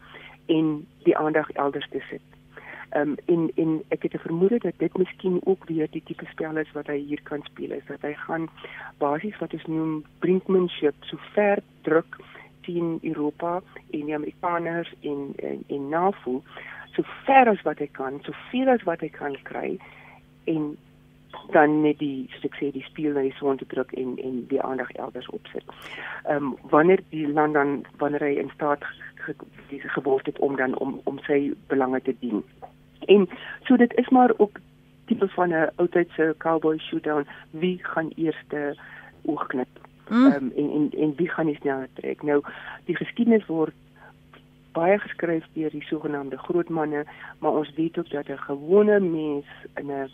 en 0.46 0.86
die 1.04 1.16
aandag 1.16 1.50
elders 1.50 1.88
te 1.90 2.02
sit. 2.10 2.24
Ehm 2.90 3.10
um, 3.10 3.16
in 3.24 3.50
in 3.54 3.82
ek 3.88 4.02
het 4.02 4.14
'n 4.14 4.26
vermoede 4.26 4.58
dat 4.58 4.78
dit 4.78 4.98
miskien 4.98 5.40
ook 5.44 5.64
weer 5.64 5.88
die 5.90 6.02
tipe 6.04 6.24
spel 6.30 6.56
is 6.56 6.72
wat 6.72 6.86
hy 6.86 6.98
hier 6.98 7.22
kan 7.22 7.42
speel 7.42 7.70
is 7.70 7.86
dat 7.86 8.00
hy 8.00 8.14
gaan 8.14 8.48
basies 8.98 9.38
wat 9.38 9.52
ons 9.52 9.66
noem 9.66 10.04
brinkmanship 10.18 10.94
so 11.00 11.16
ver 11.34 11.58
druk 11.82 12.16
teen 12.60 12.98
Europa 13.02 13.62
en 13.90 14.04
die 14.04 14.14
Amerikaners 14.14 14.94
en 15.00 15.32
en, 15.36 15.64
en 15.66 15.88
NAVO 15.88 16.42
so 16.94 17.02
ver 17.24 17.48
as 17.48 17.62
wat 17.62 17.78
hy 17.78 17.88
kan, 17.92 18.20
so 18.24 18.32
veel 18.50 18.68
as 18.68 18.82
wat 18.82 19.00
hy 19.00 19.08
kan 19.08 19.36
kry 19.42 19.78
en 20.44 20.76
dan 21.52 21.80
net 21.82 21.98
die 21.98 22.28
soos 22.32 22.44
ek 22.44 22.56
sê 22.60 22.70
die 22.72 22.84
speel 22.84 23.12
na 23.12 23.24
die 23.24 23.34
son 23.38 23.56
te 23.56 23.66
druk 23.66 23.92
en 23.92 24.16
en 24.18 24.46
die 24.50 24.62
aandag 24.62 24.90
elders 24.92 25.28
opsit. 25.28 25.64
Ehm 26.24 26.36
um, 26.36 26.56
wanneer 26.70 27.00
die 27.10 27.26
land 27.28 27.54
dan 27.54 27.84
wanneer 27.98 28.20
hy 28.20 28.34
in 28.42 28.50
staat 28.54 28.84
dis 29.68 29.82
ge, 29.82 29.88
geword 29.88 30.26
het 30.26 30.38
om 30.38 30.56
dan 30.56 30.76
om 30.78 31.00
om 31.04 31.18
sy 31.26 31.52
belange 31.66 32.00
te 32.02 32.14
dien. 32.20 32.44
En 33.06 33.28
so 33.64 33.76
dit 33.76 33.94
is 33.96 34.08
maar 34.08 34.32
ook 34.36 34.60
tipe 35.06 35.28
van 35.28 35.48
'n 35.48 35.70
oudtydse 35.76 36.34
cowboy 36.38 36.78
showdown 36.78 37.26
wie 37.50 37.78
gaan 37.82 38.10
eerste 38.16 38.76
oogknip. 39.24 39.68
Mm. 40.08 40.26
Ehm 40.26 40.34
um, 40.34 40.52
en 40.56 40.70
en 40.70 40.90
en 41.00 41.14
wie 41.16 41.28
gaan 41.28 41.46
die 41.46 41.60
sneller 41.60 41.88
trek? 41.92 42.22
Nou 42.22 42.42
die 42.84 42.96
geskiedenis 42.96 43.46
word 43.46 43.74
baie 44.72 44.98
geskryf 44.98 45.46
deur 45.54 45.70
die 45.70 45.84
sogenaamde 45.88 46.38
groot 46.38 46.68
manne, 46.68 47.04
maar 47.38 47.52
ons 47.60 47.74
weet 47.74 47.98
ook 47.98 48.10
dat 48.10 48.28
'n 48.28 48.46
gewone 48.50 49.00
mens 49.00 49.46
in 49.74 49.90
'n 49.90 50.10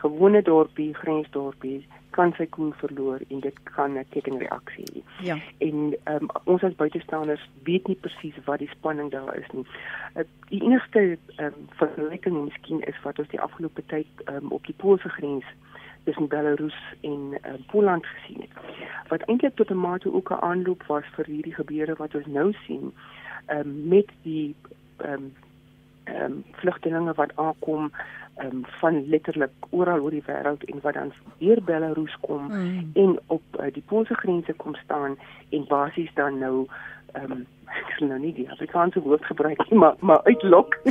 gewone 0.00 0.42
dorpie, 0.42 0.94
grensdorpie 0.94 1.86
kan 2.16 2.32
sy 2.38 2.46
koel 2.54 2.72
verloor 2.80 3.22
en 3.28 3.40
dit 3.44 3.56
kan 3.64 3.98
'n 3.98 4.04
kettingreaksie 4.14 4.86
hê. 4.92 5.02
Ja. 5.28 5.36
En 5.58 5.94
um, 6.12 6.28
ons 6.44 6.62
as 6.62 6.74
buitestanders 6.74 7.44
weet 7.62 7.86
nie 7.88 7.96
presies 7.96 8.38
wat 8.44 8.58
die 8.58 8.70
spanning 8.70 9.10
daar 9.10 9.36
is 9.36 9.50
nie. 9.52 9.66
Uh, 10.14 10.24
die 10.48 10.62
enigste 10.62 11.18
um, 11.36 11.58
vergelyking 11.80 12.44
miskien 12.44 12.80
is 12.80 12.98
wat 13.02 13.18
ons 13.18 13.28
die 13.28 13.40
afgelope 13.40 13.82
tyd 13.86 14.06
um, 14.26 14.50
op 14.50 14.66
die 14.66 14.74
Poolse 14.74 15.08
grens 15.08 15.44
tussen 16.04 16.28
Belarus 16.28 16.78
en 17.00 17.34
uh, 17.34 17.54
Poland 17.66 18.06
gesien 18.06 18.40
het. 18.40 18.54
Wat 19.08 19.22
eintlik 19.22 19.54
tot 19.54 19.70
'n 19.70 19.84
mate 19.86 20.12
ook 20.12 20.30
'n 20.30 20.42
aanloop 20.50 20.82
was 20.86 21.04
vir 21.16 21.24
hierdie 21.24 21.54
gebeure 21.54 21.94
wat 21.94 22.14
ons 22.14 22.26
nou 22.26 22.52
sien 22.66 22.92
um, 23.46 23.88
met 23.88 24.08
die 24.22 24.54
ehm 24.96 25.12
um, 25.12 25.32
ehm 26.04 26.24
um, 26.24 26.44
vlugtelinge 26.52 27.12
wat 27.14 27.36
aankom 27.36 27.92
um, 28.44 28.62
van 28.80 29.08
letterlik 29.08 29.50
oral 29.70 30.00
oor 30.00 30.14
die 30.14 30.24
wêreld 30.26 30.64
en 30.64 30.80
wat 30.82 30.94
dan 30.94 31.12
weer 31.38 31.62
Belarus 31.62 32.16
kom 32.20 32.46
mm. 32.46 32.90
en 32.94 33.18
op 33.26 33.42
uh, 33.60 33.72
die 33.72 33.82
Poolse 33.86 34.14
grense 34.14 34.52
kom 34.52 34.74
staan 34.74 35.18
en 35.50 35.64
basies 35.68 36.10
dan 36.14 36.38
nou 36.38 36.66
ehm 37.12 37.32
um, 37.32 37.46
ek 37.80 37.90
sal 37.98 38.08
nou 38.08 38.18
nie 38.20 38.32
die 38.32 38.48
Afrikaanse 38.50 39.00
woord 39.04 39.24
gebruik 39.28 39.60
nie 39.70 39.78
maar 39.78 39.96
maar 40.00 40.22
uitlok. 40.24 40.76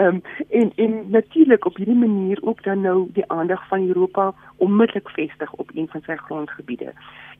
Ehm 0.00 0.06
um, 0.06 0.22
en 0.48 0.72
en 0.84 1.10
natuurlik 1.10 1.66
op 1.66 1.76
hierdie 1.76 1.96
manier 1.96 2.38
ook 2.42 2.62
dan 2.62 2.80
nou 2.80 3.08
die 3.12 3.24
aandag 3.30 3.68
van 3.68 3.88
Europa 3.88 4.32
onmiddellik 4.56 5.10
vestig 5.10 5.52
op 5.52 5.70
een 5.74 5.88
van 5.88 6.02
sy 6.06 6.16
grondgebiede. 6.16 6.92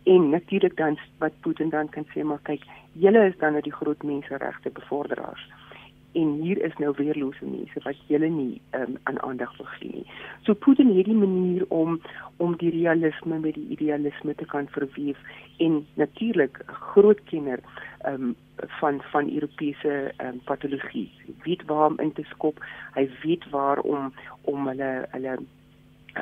En 0.05 0.29
natuurlik 0.31 0.77
dan 0.77 0.99
wat 1.19 1.41
Putin 1.41 1.69
dan 1.69 1.89
kan 1.89 2.07
sê 2.15 2.23
maar 2.23 2.43
kyk, 2.43 2.63
julle 2.93 3.27
is 3.27 3.39
dan 3.39 3.53
nou 3.53 3.63
die 3.63 3.73
groot 3.73 4.03
menseregte 4.03 4.71
bevorderaars 4.71 5.49
en 6.13 6.33
hier 6.43 6.63
is 6.65 6.77
nou 6.79 6.93
weerlose 6.97 7.45
mense 7.45 7.81
wat 7.85 7.97
julle 8.07 8.29
nie 8.29 8.61
um, 8.79 8.97
aan 9.03 9.21
aandag 9.23 9.57
wil 9.57 9.67
gee 9.67 9.91
nie. 9.93 10.07
So 10.45 10.55
Putin 10.55 10.97
het 10.97 11.05
die 11.05 11.15
manier 11.15 11.65
om 11.69 12.01
om 12.37 12.57
die 12.57 12.71
realisme 12.71 13.39
met 13.39 13.55
die 13.55 13.69
idealisme 13.69 14.35
te 14.35 14.47
kan 14.47 14.69
verweef 14.69 15.19
en 15.59 15.87
natuurlik 15.95 16.59
'n 16.59 16.73
groot 16.73 17.21
kenner 17.25 17.61
um, 18.07 18.35
van 18.81 19.03
van 19.13 19.33
Europese 19.35 20.13
um, 20.25 20.41
patologie. 20.45 21.11
Hy 21.27 21.35
weet 21.43 21.65
waar 21.65 21.87
om 21.87 21.99
in 21.99 22.13
te 22.13 22.25
skop. 22.25 22.65
Hy 22.95 23.09
weet 23.23 23.51
waar 23.51 23.79
om 23.79 24.13
om 24.43 24.67
hulle 24.67 25.07
hulle 25.11 25.39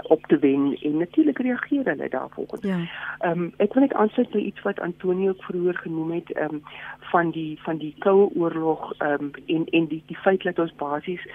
op 0.03 0.27
te 0.27 0.39
wen 0.39 0.79
en 0.83 0.97
natuurlik 0.97 1.39
reageer 1.39 1.85
hulle 1.85 2.09
daarvolgens. 2.09 2.63
Ja. 2.63 2.79
Ehm 3.19 3.41
um, 3.41 3.53
ek 3.57 3.73
wil 3.75 3.83
net 3.83 3.95
aansluit 3.95 4.31
by 4.31 4.39
iets 4.39 4.63
wat 4.63 4.81
Antonio 4.81 5.29
ook 5.29 5.45
vroeër 5.45 5.77
genoem 5.77 6.11
het 6.13 6.33
ehm 6.33 6.55
um, 6.55 6.63
van 6.99 7.31
die 7.31 7.63
van 7.63 7.77
die 7.77 7.95
koue 7.99 8.31
oorlog 8.35 8.93
ehm 8.99 9.23
um, 9.23 9.31
en 9.47 9.65
en 9.65 9.87
die 9.87 10.03
die 10.07 10.17
feit 10.17 10.43
dat 10.43 10.59
ons 10.59 10.75
basies 10.75 11.27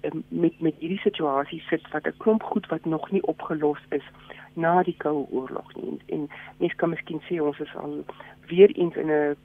um, 0.00 0.24
met 0.28 0.60
met 0.60 0.74
hierdie 0.78 1.00
situasie 1.00 1.60
sit 1.60 1.90
wat 1.90 2.06
'n 2.06 2.16
klomp 2.16 2.42
goed 2.42 2.66
wat 2.66 2.84
nog 2.84 3.10
nie 3.10 3.22
opgelos 3.22 3.80
is 3.88 4.04
na 4.52 4.82
die 4.82 4.96
koue 4.96 5.26
oorlog 5.30 5.74
nie. 5.74 5.88
En, 5.88 6.00
en 6.06 6.28
mens 6.58 6.74
kan 6.74 6.88
miskien 6.88 7.20
sê 7.20 7.40
ons 7.40 7.58
is 7.58 7.76
al 7.76 8.04
weer 8.46 8.70
eens 8.70 8.96
in 8.96 9.10
'n 9.10 9.36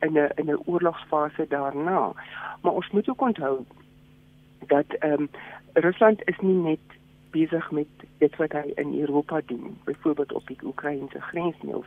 in 0.00 0.12
'n 0.12 0.30
in 0.34 0.50
'n 0.50 0.62
oorlogsfase 0.64 1.46
daarna. 1.48 2.12
Maar 2.62 2.72
ons 2.72 2.90
moet 2.90 3.08
ook 3.08 3.20
onthou 3.20 3.64
dat 4.66 4.86
ehm 4.98 5.12
um, 5.12 5.28
Rusland 5.72 6.20
is 6.24 6.38
nie 6.40 6.54
net 6.54 6.78
besig 7.30 7.70
met 7.70 7.86
dit 8.18 8.36
wat 8.36 8.52
hy 8.52 8.72
in 8.74 9.00
Europa 9.00 9.40
doen, 9.46 9.78
byvoorbeeld 9.84 10.32
op 10.32 10.46
die 10.46 10.58
Oekraïense 10.64 11.20
grens 11.20 11.56
nie 11.62 11.76
of 11.76 11.86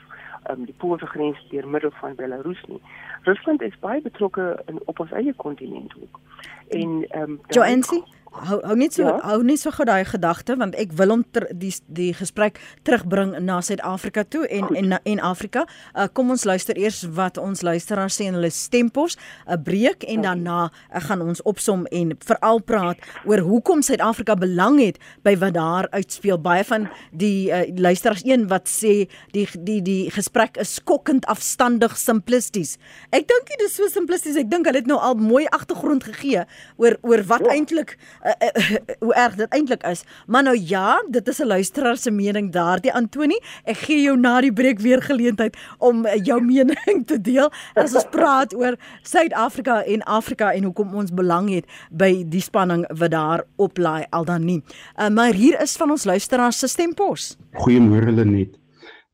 um, 0.50 0.66
die 0.66 0.76
Poolse 0.78 1.06
grens 1.06 1.48
deur 1.50 1.68
middel 1.68 1.92
van 1.92 2.16
Belarus 2.16 2.64
nie. 2.68 2.82
Rusland 3.24 3.62
is 3.62 3.80
baie 3.80 4.02
betrokke 4.02 4.64
in 4.66 4.80
op 4.86 5.00
ons 5.00 5.12
eie 5.12 5.34
kontinent 5.34 5.94
ook. 6.02 6.20
En 6.68 7.06
ehm 7.10 7.22
um, 7.22 7.40
Joansi 7.48 8.04
hou 8.32 8.60
hou 8.64 8.76
net 8.78 8.94
so 8.94 9.04
ja? 9.04 9.16
hou 9.26 9.42
net 9.46 9.62
so 9.62 9.72
gou 9.74 9.86
daai 9.88 10.06
gedagte 10.08 10.56
want 10.60 10.76
ek 10.80 10.94
wil 11.00 11.14
hom 11.14 11.24
ter, 11.34 11.48
die 11.56 11.72
die 11.88 12.12
gesprek 12.18 12.60
terugbring 12.88 13.36
na 13.46 13.60
Suid-Afrika 13.66 14.24
toe 14.24 14.46
en 14.48 14.68
Goed. 14.70 14.78
en 14.78 14.98
en 15.00 15.22
Afrika. 15.26 15.66
Uh, 15.96 16.08
kom 16.14 16.30
ons 16.34 16.46
luister 16.46 16.78
eers 16.78 17.02
wat 17.16 17.38
ons 17.42 17.62
luisteraars 17.66 18.20
sê 18.20 18.28
en 18.30 18.38
hulle 18.38 18.52
stempos 18.54 19.18
'n 19.48 19.64
breek 19.64 20.04
en 20.04 20.22
daarna 20.22 20.60
uh, 20.70 21.02
gaan 21.08 21.22
ons 21.22 21.42
opsom 21.44 21.86
en 21.92 22.14
veral 22.26 22.60
praat 22.60 22.98
oor 23.26 23.40
hoekom 23.40 23.82
Suid-Afrika 23.82 24.36
belang 24.36 24.80
het 24.80 25.00
by 25.24 25.36
wat 25.38 25.54
daar 25.54 25.88
uitspeel. 25.92 26.38
Baie 26.40 26.64
van 26.64 26.90
die 27.12 27.50
uh, 27.52 27.66
luisteraars 27.76 28.26
een 28.26 28.48
wat 28.48 28.70
sê 28.70 29.10
die 29.34 29.48
die 29.58 29.82
die 29.82 30.12
gesprek 30.12 30.58
is 30.58 30.76
skokkend 30.80 31.26
afstandig 31.26 31.98
simplisties. 31.98 32.78
Ek 33.12 33.28
dink 33.28 33.50
dit 33.50 33.66
is 33.66 33.76
so 33.76 33.88
simplisties. 33.88 34.38
Ek 34.38 34.50
dink 34.52 34.66
hulle 34.66 34.78
het 34.78 34.88
nou 34.88 35.00
al 35.00 35.16
mooi 35.16 35.46
agtergrond 35.50 36.04
gegee 36.04 36.46
oor 36.78 36.98
oor 37.02 37.24
wat 37.24 37.46
ja. 37.46 37.54
eintlik 37.56 37.98
uh, 38.26 38.32
uh, 38.32 38.76
hoe 39.00 39.14
erg 39.14 39.36
dit 39.36 39.54
eintlik 39.54 39.84
is. 39.84 40.04
Maar 40.28 40.44
nou 40.44 40.58
ja, 40.58 41.04
dit 41.10 41.28
is 41.28 41.40
'n 41.40 41.48
luisteraar 41.48 41.98
se 41.98 42.12
mening 42.12 42.52
daardie 42.52 42.94
Antoni. 42.94 43.40
Ek 43.64 43.78
gee 43.78 44.02
jou 44.02 44.18
na 44.18 44.42
die 44.42 44.54
breek 44.54 44.80
weer 44.80 45.02
geleentheid 45.02 45.58
om 45.78 46.06
uh, 46.06 46.16
jou 46.24 46.42
mening 46.54 47.06
te 47.06 47.22
deel 47.22 47.52
as 47.74 47.94
ons 47.96 48.08
praat 48.12 48.56
oor 48.56 48.78
Suid-Afrika 49.02 49.84
en 49.84 50.04
Afrika 50.04 50.54
en 50.54 50.64
hoekom 50.64 50.96
ons 50.96 51.12
belang 51.12 51.50
het 51.50 51.66
by 51.92 52.24
die 52.28 52.42
spanning 52.42 52.86
wat 53.00 53.12
daar 53.12 53.44
oplaai 53.56 54.06
al 54.10 54.26
dan 54.26 54.46
nie. 54.46 54.64
Uh, 54.98 55.10
maar 55.10 55.34
hier 55.34 55.62
is 55.62 55.78
van 55.78 55.92
ons 55.92 56.06
luisteraars 56.06 56.60
se 56.60 56.68
stempos. 56.68 57.38
Goeiemôre 57.54 58.12
Lenet. 58.12 58.60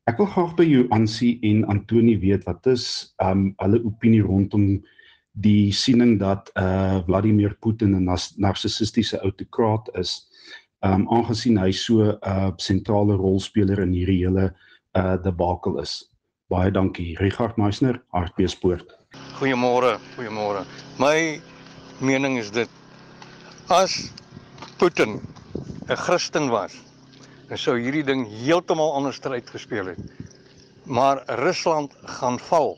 Ek 0.05 0.19
wil 0.21 0.27
graag 0.29 0.51
by 0.53 0.65
jou 0.69 0.83
aansie 0.93 1.39
en 1.49 1.63
Antoni 1.65 2.19
weet 2.21 2.43
wat 2.45 2.67
is 2.69 3.15
um 3.25 3.47
hulle 3.57 3.79
opinie 3.89 4.21
rondom 4.21 4.83
die 5.35 5.71
siening 5.73 6.15
dat 6.19 6.49
uh 6.55 7.01
Vladimir 7.05 7.55
Putin 7.59 7.95
'n 7.95 8.17
narcissistiese 8.37 9.19
autokraat 9.19 9.89
is, 9.99 10.27
um 10.81 11.07
aangesien 11.11 11.57
hy 11.57 11.71
so 11.71 12.01
'n 12.01 12.17
uh, 12.23 12.51
sentrale 12.57 13.15
rolspeler 13.15 13.79
in 13.79 13.91
hierdie 13.91 14.23
hele 14.23 14.53
uh 14.95 15.17
debakel 15.23 15.79
is. 15.81 16.09
Baie 16.47 16.71
dankie, 16.71 17.17
Richard 17.17 17.57
Meisner, 17.57 18.01
Hartbeespoort. 18.13 18.95
Goeiemôre, 19.39 19.99
goeiemôre. 20.15 20.65
My 20.99 21.41
mening 21.99 22.37
is 22.37 22.51
dit 22.51 22.69
as 23.67 24.11
Putin 24.77 25.19
'n 25.89 25.95
Christen 25.95 26.49
was, 26.49 26.73
dan 27.49 27.57
sou 27.57 27.77
hierdie 27.77 28.03
ding 28.03 28.27
heeltemal 28.27 28.93
anders 28.93 29.21
uitgespeel 29.21 29.85
het. 29.85 29.99
Maar 30.85 31.23
Rusland 31.27 31.95
gaan 32.03 32.39
val. 32.39 32.77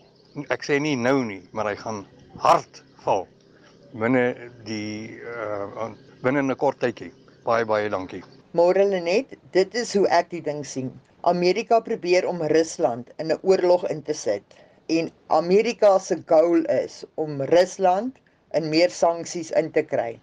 Ek 0.50 0.63
sê 0.63 0.80
nie 0.80 0.96
nou 0.96 1.26
nie, 1.26 1.41
maar 1.52 1.65
hy 1.65 1.76
gaan 1.76 2.06
hard 2.38 2.84
val 3.04 3.28
binne 4.02 4.52
die 4.65 5.17
uh 5.34 5.89
binne 6.23 6.41
'n 6.41 6.56
kort 6.56 6.80
tydjie. 6.84 7.12
Baie 7.45 7.65
baie 7.65 7.89
dankie. 7.89 8.23
Môre 8.54 8.86
net, 8.86 9.34
dit 9.52 9.76
is 9.76 9.93
hoe 9.93 10.08
ek 10.19 10.30
die 10.30 10.41
ding 10.41 10.63
sien. 10.65 10.91
Amerika 11.23 11.80
probeer 11.80 12.28
om 12.28 12.41
Rusland 12.54 13.10
in 13.17 13.32
'n 13.32 13.39
oorlog 13.41 13.88
in 13.89 14.02
te 14.04 14.13
sit 14.13 14.43
en 14.88 15.12
Amerika 15.28 15.97
se 16.00 16.15
goal 16.26 16.65
is 16.65 17.04
om 17.15 17.41
Rusland 17.41 18.15
in 18.54 18.69
meer 18.69 18.89
sanksies 18.89 19.52
in 19.52 19.71
te 19.71 19.84
kry. 19.84 20.19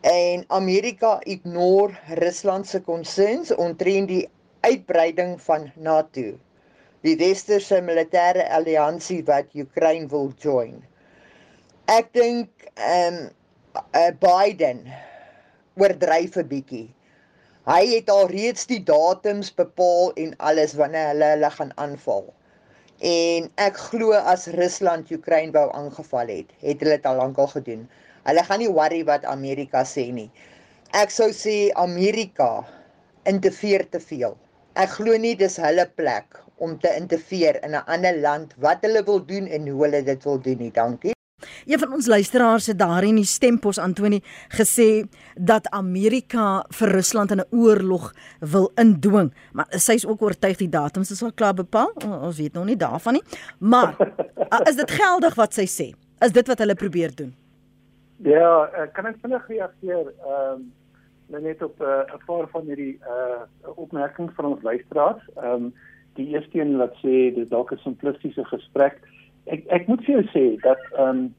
En 0.00 0.44
Amerika 0.48 1.20
ignore 1.24 1.98
Rusland 2.22 2.66
se 2.66 2.80
concerns 2.82 3.54
omtrent 3.54 4.08
die 4.08 4.28
uitbreiding 4.60 5.40
van 5.40 5.70
NATO 5.76 6.38
die 7.02 7.16
westerse 7.18 7.80
militêre 7.82 8.44
alliansie 8.54 9.22
wat 9.26 9.54
Oekraïne 9.58 10.10
wil 10.12 10.30
join. 10.42 10.76
Ek 11.90 12.12
dink 12.14 12.68
ehm 12.76 13.16
um, 13.16 13.30
uh, 13.98 14.12
Biden 14.22 14.84
oordryf 15.80 16.36
'n 16.36 16.46
bietjie. 16.48 16.86
Hy 17.66 17.82
het 17.94 18.10
al 18.10 18.28
reeds 18.30 18.66
die 18.70 18.80
datums 18.82 19.50
bepaal 19.54 20.12
en 20.24 20.36
alles 20.38 20.76
wanneer 20.78 21.10
hulle 21.12 21.30
hulle 21.34 21.50
gaan 21.56 21.72
aanval. 21.84 22.24
En 23.02 23.50
ek 23.66 23.78
glo 23.88 24.14
as 24.34 24.46
Rusland 24.54 25.10
Oekraïne 25.10 25.54
wou 25.58 25.68
aangeval 25.74 26.30
het, 26.30 26.54
het 26.62 26.82
hulle 26.82 26.98
dit 26.98 27.06
al 27.06 27.18
lankal 27.18 27.50
gedoen. 27.54 27.88
Hulle 28.28 28.44
gaan 28.46 28.62
nie 28.62 28.70
worry 28.70 29.02
wat 29.08 29.26
Amerika 29.26 29.82
sê 29.82 30.06
nie. 30.14 30.30
Ek 30.94 31.10
sou 31.10 31.30
sê 31.34 31.72
Amerika 31.74 32.62
interfereer 33.26 33.88
te 33.90 33.98
veel. 33.98 34.36
Ek 34.78 34.98
glo 35.00 35.18
nie 35.18 35.34
dis 35.38 35.58
hulle 35.58 35.86
plek 35.98 36.38
om 36.62 36.78
te 36.78 36.92
interfereer 36.96 37.58
in 37.66 37.74
'n 37.74 37.84
ander 37.94 38.20
land 38.20 38.54
wat 38.58 38.78
hulle 38.86 39.02
wil 39.04 39.24
doen 39.26 39.46
en 39.46 39.68
hoe 39.68 39.82
hulle 39.84 40.02
dit 40.02 40.24
wil 40.24 40.40
doen 40.40 40.58
nie. 40.58 40.70
Dankie. 40.70 41.14
Een 41.66 41.78
van 41.78 41.92
ons 41.92 42.06
luisteraars 42.06 42.66
het 42.66 42.78
daar 42.78 43.04
in 43.04 43.18
die 43.18 43.24
stempos 43.24 43.78
Antoni 43.78 44.20
gesê 44.48 45.04
dat 45.34 45.68
Amerika 45.70 46.64
vir 46.68 46.88
Rusland 46.88 47.30
in 47.30 47.40
'n 47.40 47.50
oorlog 47.50 48.14
wil 48.40 48.70
indwing, 48.74 49.34
maar 49.52 49.66
sy 49.68 49.92
is 49.92 50.06
ook 50.06 50.22
oortuig 50.22 50.56
die 50.56 50.68
datums 50.68 51.10
is 51.10 51.22
al 51.22 51.32
klaar 51.32 51.54
bepaal. 51.54 51.92
Ons 52.22 52.38
weet 52.38 52.52
nog 52.52 52.64
nie 52.64 52.76
daarvan 52.76 53.12
nie. 53.12 53.24
Maar 53.58 53.96
is 54.70 54.76
dit 54.76 54.90
geldig 54.90 55.34
wat 55.34 55.54
sy 55.54 55.66
sê? 55.66 55.94
Is 56.20 56.32
dit 56.32 56.46
wat 56.46 56.58
hulle 56.58 56.74
probeer 56.74 57.14
doen? 57.14 57.34
Ja, 58.16 58.70
kan 58.92 59.06
ek 59.06 59.16
vinnig 59.20 59.46
reageer? 59.48 60.12
Ehm 60.26 60.52
um, 60.52 60.72
net 61.42 61.62
op 61.62 61.80
'n 61.80 61.84
uh, 61.84 62.24
paar 62.26 62.48
van 62.48 62.62
hierdie 62.62 62.98
uh 63.00 63.70
opmerkings 63.74 64.34
van 64.34 64.44
ons 64.44 64.62
luisteraars. 64.62 65.22
Ehm 65.36 65.46
um, 65.46 65.74
die 66.14 66.28
eerste 66.34 66.60
een 66.60 66.76
wat 66.76 66.94
sê 67.04 67.34
dit 67.34 67.50
dalk 67.50 67.72
'n 67.72 67.84
simplistiese 67.84 68.44
gesprek. 68.44 69.00
Ek 69.46 69.66
ek 69.68 69.86
moet 69.88 70.04
vir 70.04 70.14
jou 70.14 70.26
sê 70.32 70.60
dat 70.62 70.78
ehm 70.96 71.08
um, 71.08 71.34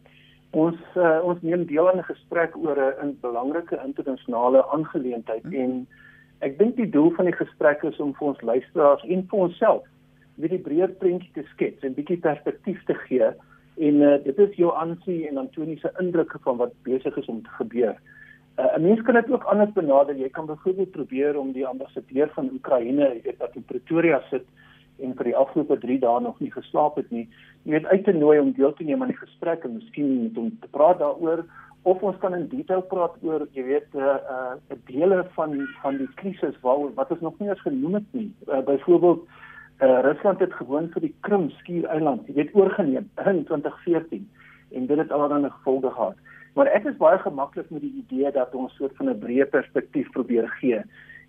Ons 0.53 0.77
uh, 0.93 1.17
ons 1.25 1.39
neem 1.41 1.65
deel 1.65 1.87
aan 1.89 1.97
'n 1.97 2.11
gesprek 2.13 2.57
oor 2.57 2.77
'n 2.77 3.17
belangrike 3.21 3.79
internasionale 3.85 4.61
aangeleentheid 4.75 5.43
mm. 5.43 5.53
en 5.53 5.87
ek 6.39 6.57
dink 6.59 6.75
die 6.75 6.89
doel 6.89 7.09
van 7.17 7.25
die 7.25 7.39
gesprek 7.39 7.81
is 7.83 7.97
om 7.99 8.13
vir 8.13 8.27
ons 8.27 8.41
luisteraars 8.41 9.03
en 9.03 9.25
vir 9.29 9.39
onsself 9.39 9.87
weer 10.35 10.53
die 10.53 10.65
breër 10.67 10.93
prentjie 11.01 11.31
te 11.33 11.45
skets 11.53 11.81
en 11.81 11.97
bietjie 11.97 12.19
perspektief 12.21 12.83
te 12.85 12.93
gee 12.93 13.31
en 13.89 13.95
uh, 14.01 14.17
dit 14.23 14.39
is 14.45 14.53
jou 14.61 14.69
aansien 14.77 15.25
en 15.27 15.41
Antonie 15.41 15.79
se 15.79 15.89
indrukke 15.99 16.37
van 16.45 16.57
wat 16.57 16.73
besig 16.83 17.17
is 17.17 17.29
om 17.33 17.41
te 17.41 17.55
gebeur. 17.57 17.97
Uh, 18.59 18.77
'n 18.77 18.81
Mens 18.81 19.01
kan 19.01 19.15
dit 19.15 19.31
ook 19.31 19.43
anders 19.43 19.73
benader. 19.73 20.15
Jy 20.15 20.29
kan 20.29 20.45
byvoorbeeld 20.45 20.91
probeer 20.91 21.39
om 21.39 21.51
die 21.51 21.65
ambassadeur 21.65 22.29
van 22.37 22.53
Oekraïne, 22.53 23.09
jy 23.09 23.21
weet 23.23 23.37
wat 23.37 23.55
in 23.55 23.65
Pretoria 23.65 24.21
sit 24.29 24.45
en 24.99 25.15
vir 25.15 25.23
die 25.23 25.35
afgelope 25.35 25.77
3 25.79 25.99
dae 25.99 26.21
nog 26.21 26.39
nie 26.39 26.51
geslaap 26.51 26.95
het 26.95 27.11
nie, 27.11 27.27
jy 27.63 27.71
weet 27.71 27.85
uit 27.85 28.03
te 28.03 28.13
nooi 28.13 28.39
om 28.39 28.51
deel 28.51 28.73
te 28.73 28.83
neem 28.83 29.01
aan 29.01 29.13
die 29.13 29.21
gesprek 29.21 29.63
en 29.63 29.77
miskien 29.79 30.23
met 30.23 30.35
hom 30.35 30.51
te 30.61 30.67
praat 30.71 30.99
daaroor 30.99 31.45
of 31.83 32.03
ons 32.03 32.17
kan 32.19 32.35
in 32.35 32.47
detail 32.47 32.81
praat 32.91 33.15
oor 33.27 33.47
jy 33.55 33.63
weet 33.63 33.87
'n 33.93 33.99
uh, 33.99 34.17
uh, 34.35 34.75
'n 34.75 34.81
dele 34.87 35.23
van 35.35 35.67
van 35.81 35.97
die 35.97 36.09
krisis 36.15 36.59
waaroor 36.61 36.93
wat 36.93 37.11
ons 37.11 37.21
nog 37.21 37.39
nie 37.39 37.49
eens 37.49 37.61
genoem 37.61 37.93
het 37.93 38.09
nie. 38.11 38.31
Uh, 38.47 38.63
byvoorbeeld 38.63 39.27
uh, 39.79 39.99
Rusland 40.01 40.39
het 40.39 40.53
gewoon 40.53 40.89
vir 40.93 41.01
die 41.01 41.15
Krim 41.21 41.49
skiereiland, 41.49 42.27
jy 42.27 42.33
weet 42.33 42.55
oorgeneem 42.55 43.09
in 43.25 43.43
2014 43.43 44.29
en 44.71 44.85
dit 44.85 44.97
het 44.97 45.11
allerlei 45.11 45.49
gevolge 45.49 45.91
gehad. 45.91 46.15
Maar 46.53 46.67
ek 46.67 46.85
is 46.85 46.97
baie 46.97 47.17
gemaklik 47.19 47.69
met 47.69 47.81
die 47.81 47.95
idee 48.05 48.31
dat 48.31 48.55
ons 48.55 48.75
soort 48.75 48.95
van 48.95 49.09
'n 49.09 49.19
breë 49.19 49.45
perspektief 49.45 50.09
probeer 50.11 50.47
gee. 50.59 50.81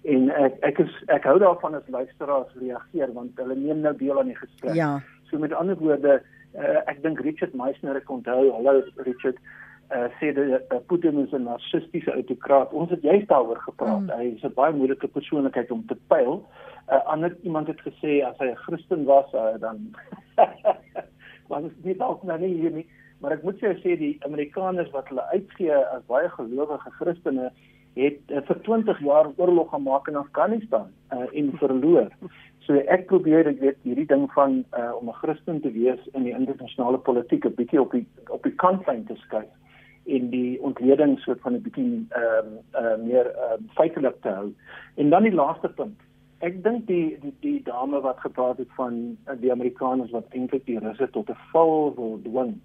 En 0.05 0.29
ek 0.37 0.57
ek 0.69 0.79
is 0.85 0.95
ek 1.13 1.25
hou 1.25 1.39
daarvan 1.41 1.79
as 1.79 1.87
luisteraars 1.89 2.53
reageer 2.61 3.13
want 3.17 3.39
hulle 3.41 3.57
neem 3.57 3.81
nou 3.85 3.95
deel 3.97 4.19
aan 4.21 4.33
die 4.33 4.41
gesprek. 4.41 4.77
Ja. 4.77 4.99
So 5.31 5.41
met 5.41 5.55
ander 5.57 5.79
woorde, 5.81 6.19
uh, 6.55 6.81
ek 6.91 7.01
dink 7.03 7.23
Richard 7.25 7.55
Meisner 7.57 7.97
ek 7.97 8.11
onthou, 8.13 8.51
hallo 8.53 8.83
Richard, 9.07 9.41
uh, 9.95 10.11
sê 10.21 10.35
dat 10.37 10.69
uh, 10.69 10.83
Putin 10.93 11.23
is 11.25 11.33
'n 11.33 11.49
narcistiese 11.49 12.13
autokraat. 12.13 12.73
Ons 12.73 12.91
het 12.91 13.03
juist 13.03 13.29
daaroor 13.33 13.63
gepraat. 13.65 14.05
Mm. 14.05 14.13
Hy 14.19 14.27
is 14.37 14.45
'n 14.45 14.53
baie 14.55 14.77
moeilike 14.77 15.09
persoonlikheid 15.09 15.71
om 15.71 15.87
te 15.87 15.97
pyl. 16.13 16.45
Uh, 16.93 17.01
ander 17.09 17.37
iemand 17.43 17.67
het 17.67 17.81
gesê 17.81 18.21
as 18.29 18.37
hy 18.39 18.53
'n 18.53 18.63
Christen 18.69 19.05
was, 19.05 19.33
uh, 19.33 19.57
dan 19.61 19.95
was 21.49 21.63
dit 21.63 21.85
nie 21.85 21.97
dalk 21.97 22.23
nou 22.23 22.39
nie 22.39 22.55
hier 22.61 22.71
nie. 22.71 22.87
Maar 23.21 23.33
ek 23.33 23.43
moet 23.43 23.61
jou 23.61 23.73
sê 23.81 23.97
die 23.97 24.17
Amerikaners 24.21 24.91
wat 24.91 25.09
hulle 25.09 25.25
uitgee 25.33 25.73
as 25.73 26.05
baie 26.07 26.29
gelowige 26.29 26.91
Christene 27.01 27.53
het 27.95 28.21
uh, 28.31 28.43
vir 28.47 28.61
20 28.61 29.01
jaar 29.01 29.31
oorlog 29.37 29.71
gemaak 29.71 30.09
in 30.09 30.17
Afghanistan 30.17 30.89
uh, 31.13 31.27
en 31.33 31.53
verloor. 31.59 32.09
So 32.67 32.81
ek 32.89 33.07
probeer 33.07 33.47
ek 33.47 33.61
weet 33.61 33.83
hierdie 33.85 34.09
ding 34.09 34.25
van 34.33 34.63
uh, 34.73 34.95
om 34.97 35.09
'n 35.09 35.21
Christen 35.21 35.61
te 35.61 35.71
wees 35.73 36.01
in 36.13 36.25
die 36.25 36.33
internasionale 36.35 36.99
politiek 36.99 37.45
'n 37.45 37.55
bietjie 37.55 37.81
op 37.81 37.93
die 37.93 38.07
op 38.29 38.43
die 38.43 38.55
kantlyn 38.55 39.05
te 39.05 39.17
skuif 39.27 39.53
en 40.07 40.31
die 40.31 40.61
ontleding 40.61 41.19
soort 41.21 41.41
van 41.41 41.55
'n 41.55 41.63
bietjie 41.63 42.07
ehm 42.11 42.47
um, 42.47 42.59
uh, 42.83 42.97
meer 43.05 43.27
ehm 43.27 43.61
um, 43.61 43.69
feitelik 43.75 44.21
te 44.21 44.29
hou. 44.29 44.53
En 44.97 45.11
dan 45.11 45.23
die 45.23 45.35
laaste 45.35 45.69
punt. 45.69 46.01
Ek 46.39 46.63
dink 46.63 46.87
die, 46.87 47.19
die 47.21 47.35
die 47.41 47.63
dame 47.63 48.01
wat 48.01 48.19
gepraat 48.21 48.59
het 48.59 48.73
van 48.77 49.17
uh, 49.29 49.37
die 49.41 49.53
Amerikaners 49.53 50.11
wat 50.11 50.27
eintlik 50.31 50.67
die 50.67 50.79
Russe 50.79 51.11
tot 51.11 51.31
'n 51.31 51.37
val 51.53 51.95
wil 51.95 52.21
dwing 52.23 52.59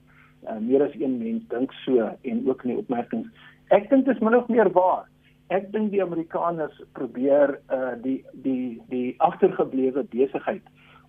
uh, 0.47 0.57
meer 0.57 0.83
as 0.83 0.95
een 0.99 1.17
mens 1.17 1.43
dink 1.47 1.71
so 1.71 2.09
en 2.21 2.49
ook 2.49 2.63
in 2.63 2.69
die 2.69 2.77
opmerkings. 2.79 3.27
Ek 3.67 3.89
dink 3.89 4.05
dit 4.05 4.15
is 4.15 4.21
min 4.21 4.35
of 4.35 4.47
meer 4.47 4.71
waar. 4.71 5.07
Ek 5.49 5.71
dink 5.73 5.89
die 5.91 6.03
Amerikaners 6.03 6.75
probeer 6.93 7.55
uh 7.73 7.95
die 8.03 8.19
die 8.45 8.81
die 8.91 9.15
agtergeblewe 9.17 10.03
besigheid 10.13 10.65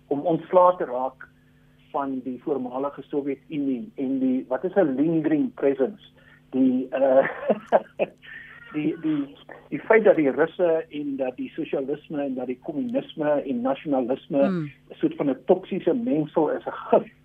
om 0.09 0.25
ontslae 0.25 0.77
te 0.79 0.87
raak 0.89 1.27
van 1.91 2.19
die 2.25 2.39
voormalige 2.43 3.03
Sowjetunie 3.09 3.91
en 4.01 4.19
die 4.23 4.45
wat 4.49 4.65
is 4.65 4.75
'n 4.75 4.95
lingering 4.97 5.53
presence 5.61 6.01
die 6.51 6.89
uh 6.89 7.27
die 8.75 8.95
die 9.05 9.21
die 9.69 9.79
feit 9.79 10.03
dat 10.03 10.15
die 10.15 10.29
Russe 10.29 10.85
en 10.89 11.17
dat 11.17 11.37
die 11.37 11.51
sosialisme 11.55 12.23
en 12.23 12.35
dat 12.35 12.47
die 12.47 12.59
kommunisme 12.65 13.31
en 13.45 13.61
nasionalisme 13.61 14.49
mm. 14.49 14.69
'n 14.89 14.99
soort 15.01 15.15
van 15.15 15.29
'n 15.29 15.43
toksiese 15.45 15.93
mengsel 15.93 16.49
is 16.49 16.65
'n 16.71 16.79
gif 16.89 17.20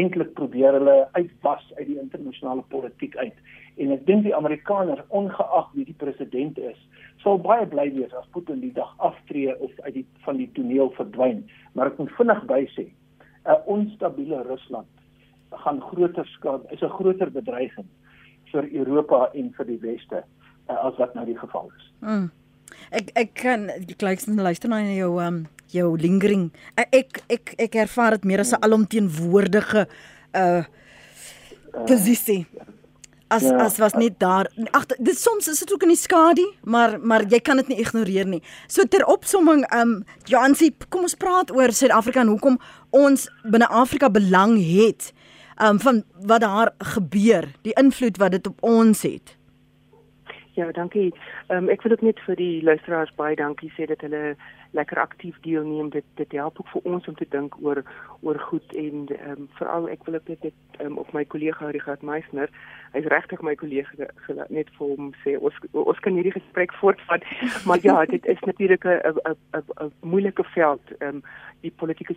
eintlik 0.00 0.34
probeer 0.38 0.76
hulle 0.78 0.96
uitwas 1.12 1.64
uit 1.78 1.86
die 1.86 1.98
internasionale 2.00 2.64
politiek 2.72 3.16
uit. 3.16 3.38
En 3.76 3.92
ek 3.92 4.06
dink 4.08 4.24
die 4.24 4.34
Amerikaners, 4.36 5.02
ongeag 5.08 5.72
wie 5.76 5.84
die 5.88 5.96
president 6.00 6.58
is, 6.58 6.78
sal 7.24 7.40
baie 7.42 7.66
bly 7.68 7.88
wees 7.96 8.12
as 8.16 8.28
Putin 8.32 8.62
die 8.64 8.72
dag 8.76 8.92
aftree 9.04 9.52
of 9.56 9.72
uit 9.84 9.94
die 9.98 10.06
van 10.24 10.40
die 10.40 10.48
toneel 10.56 10.92
verdwyn. 10.96 11.44
Maar 11.74 11.92
ek 11.92 12.00
moet 12.00 12.14
vinnig 12.20 12.44
bysê, 12.52 12.86
'n 13.46 13.62
onstabiele 13.66 14.42
Rusland 14.48 14.88
gaan 15.64 15.80
groter 15.80 16.26
skade, 16.26 16.66
is 16.70 16.82
'n 16.82 16.96
groter 16.98 17.30
bedreiging 17.30 17.88
vir 18.52 18.68
Europa 18.72 19.30
en 19.34 19.52
vir 19.52 19.66
die 19.66 19.80
weste 19.80 20.24
uh, 20.70 20.84
as 20.84 20.96
wat 20.96 21.14
nou 21.14 21.24
die 21.26 21.38
geval 21.38 21.70
is. 21.76 21.92
Mm. 22.00 22.30
Ek 22.90 23.10
ek 23.14 23.34
kan 23.34 23.70
gelyks 23.98 24.26
luister 24.26 24.70
na 24.70 24.82
jou 24.82 25.20
um 25.22 25.46
jou 25.72 25.96
lingering. 25.98 26.50
Ek 26.76 27.22
ek 27.28 27.54
ek 27.58 27.74
ervaar 27.74 28.18
dit 28.18 28.24
meer 28.24 28.40
as 28.40 28.52
'n 28.52 28.62
alomteenwoordige 28.62 29.88
uh 30.34 30.64
posisie. 31.86 32.46
As 33.28 33.42
ja, 33.42 33.56
as 33.58 33.78
was 33.78 33.92
net 33.94 34.18
daar. 34.18 34.46
Ag 34.70 34.86
dit 34.86 35.18
soms 35.18 35.48
is 35.48 35.58
dit 35.58 35.72
ook 35.72 35.82
in 35.82 35.88
die 35.88 35.96
skadu, 35.96 36.46
maar 36.62 36.98
maar 37.00 37.24
jy 37.26 37.40
kan 37.40 37.56
dit 37.56 37.68
nie 37.68 37.78
ignoreer 37.78 38.26
nie. 38.26 38.42
So 38.68 38.84
ter 38.84 39.04
opsomming, 39.04 39.66
um 39.74 40.04
Jansie, 40.24 40.74
kom 40.88 41.02
ons 41.02 41.14
praat 41.14 41.50
oor 41.50 41.72
Suid-Afrika 41.72 42.20
en 42.20 42.28
hoekom 42.28 42.58
ons 42.90 43.28
binne 43.44 43.66
Afrika 43.68 44.10
belang 44.10 44.56
het 44.62 45.12
um 45.58 45.80
van 45.80 46.04
wat 46.26 46.40
daar 46.40 46.72
gebeur, 46.78 47.48
die 47.62 47.74
invloed 47.74 48.16
wat 48.16 48.30
dit 48.30 48.46
op 48.46 48.62
ons 48.62 49.02
het. 49.02 49.35
Ja, 50.56 50.72
dankie. 50.72 51.12
Ehm 51.46 51.64
um, 51.64 51.68
ek 51.68 51.82
wil 51.84 51.92
ook 51.92 52.02
net 52.02 52.20
vir 52.24 52.36
die 52.40 52.62
luisteraars 52.64 53.10
baie 53.20 53.36
dankie 53.36 53.68
sê 53.76 53.84
dat 53.90 54.00
hulle 54.00 54.36
lekker 54.78 55.00
aktief 55.00 55.36
deelneem. 55.44 55.90
Dit 55.94 56.04
dit 56.20 56.32
help 56.38 56.60
ook 56.60 56.68
vir 56.74 56.84
ons 56.92 57.08
om 57.08 57.16
te 57.18 57.26
dink 57.30 57.56
oor 57.64 57.82
oor 58.20 58.38
goed 58.48 58.76
en 58.82 59.06
ehm 59.16 59.30
um, 59.30 59.48
veral 59.58 59.88
ek 59.94 60.04
wil 60.06 60.18
ook 60.18 60.28
net 60.32 60.42
net 60.48 60.80
um, 60.84 60.98
op 61.02 61.12
my 61.16 61.24
kollega 61.24 61.70
Richard 61.76 62.02
Meisner. 62.02 62.52
Hy's 62.92 63.08
regtig 63.12 63.42
my 63.48 63.54
kollega 63.62 64.08
net 64.58 64.70
vir 64.78 64.86
hom 64.92 65.10
sê 65.24 65.36
ons 65.38 65.58
ons 65.72 66.04
kan 66.04 66.18
hierdie 66.18 66.36
gesprek 66.38 66.76
voortvat. 66.82 67.26
Maar 67.66 67.82
ja, 67.82 67.96
dit 68.04 68.26
is 68.26 68.40
natuurlik 68.50 68.84
'n 68.84 69.18
'n 69.32 69.64
'n 69.86 69.92
moeilike 70.14 70.44
veld. 70.54 70.96
Ehm 70.98 71.16
um, 71.16 71.22
die 71.60 71.72
politieke 71.82 72.14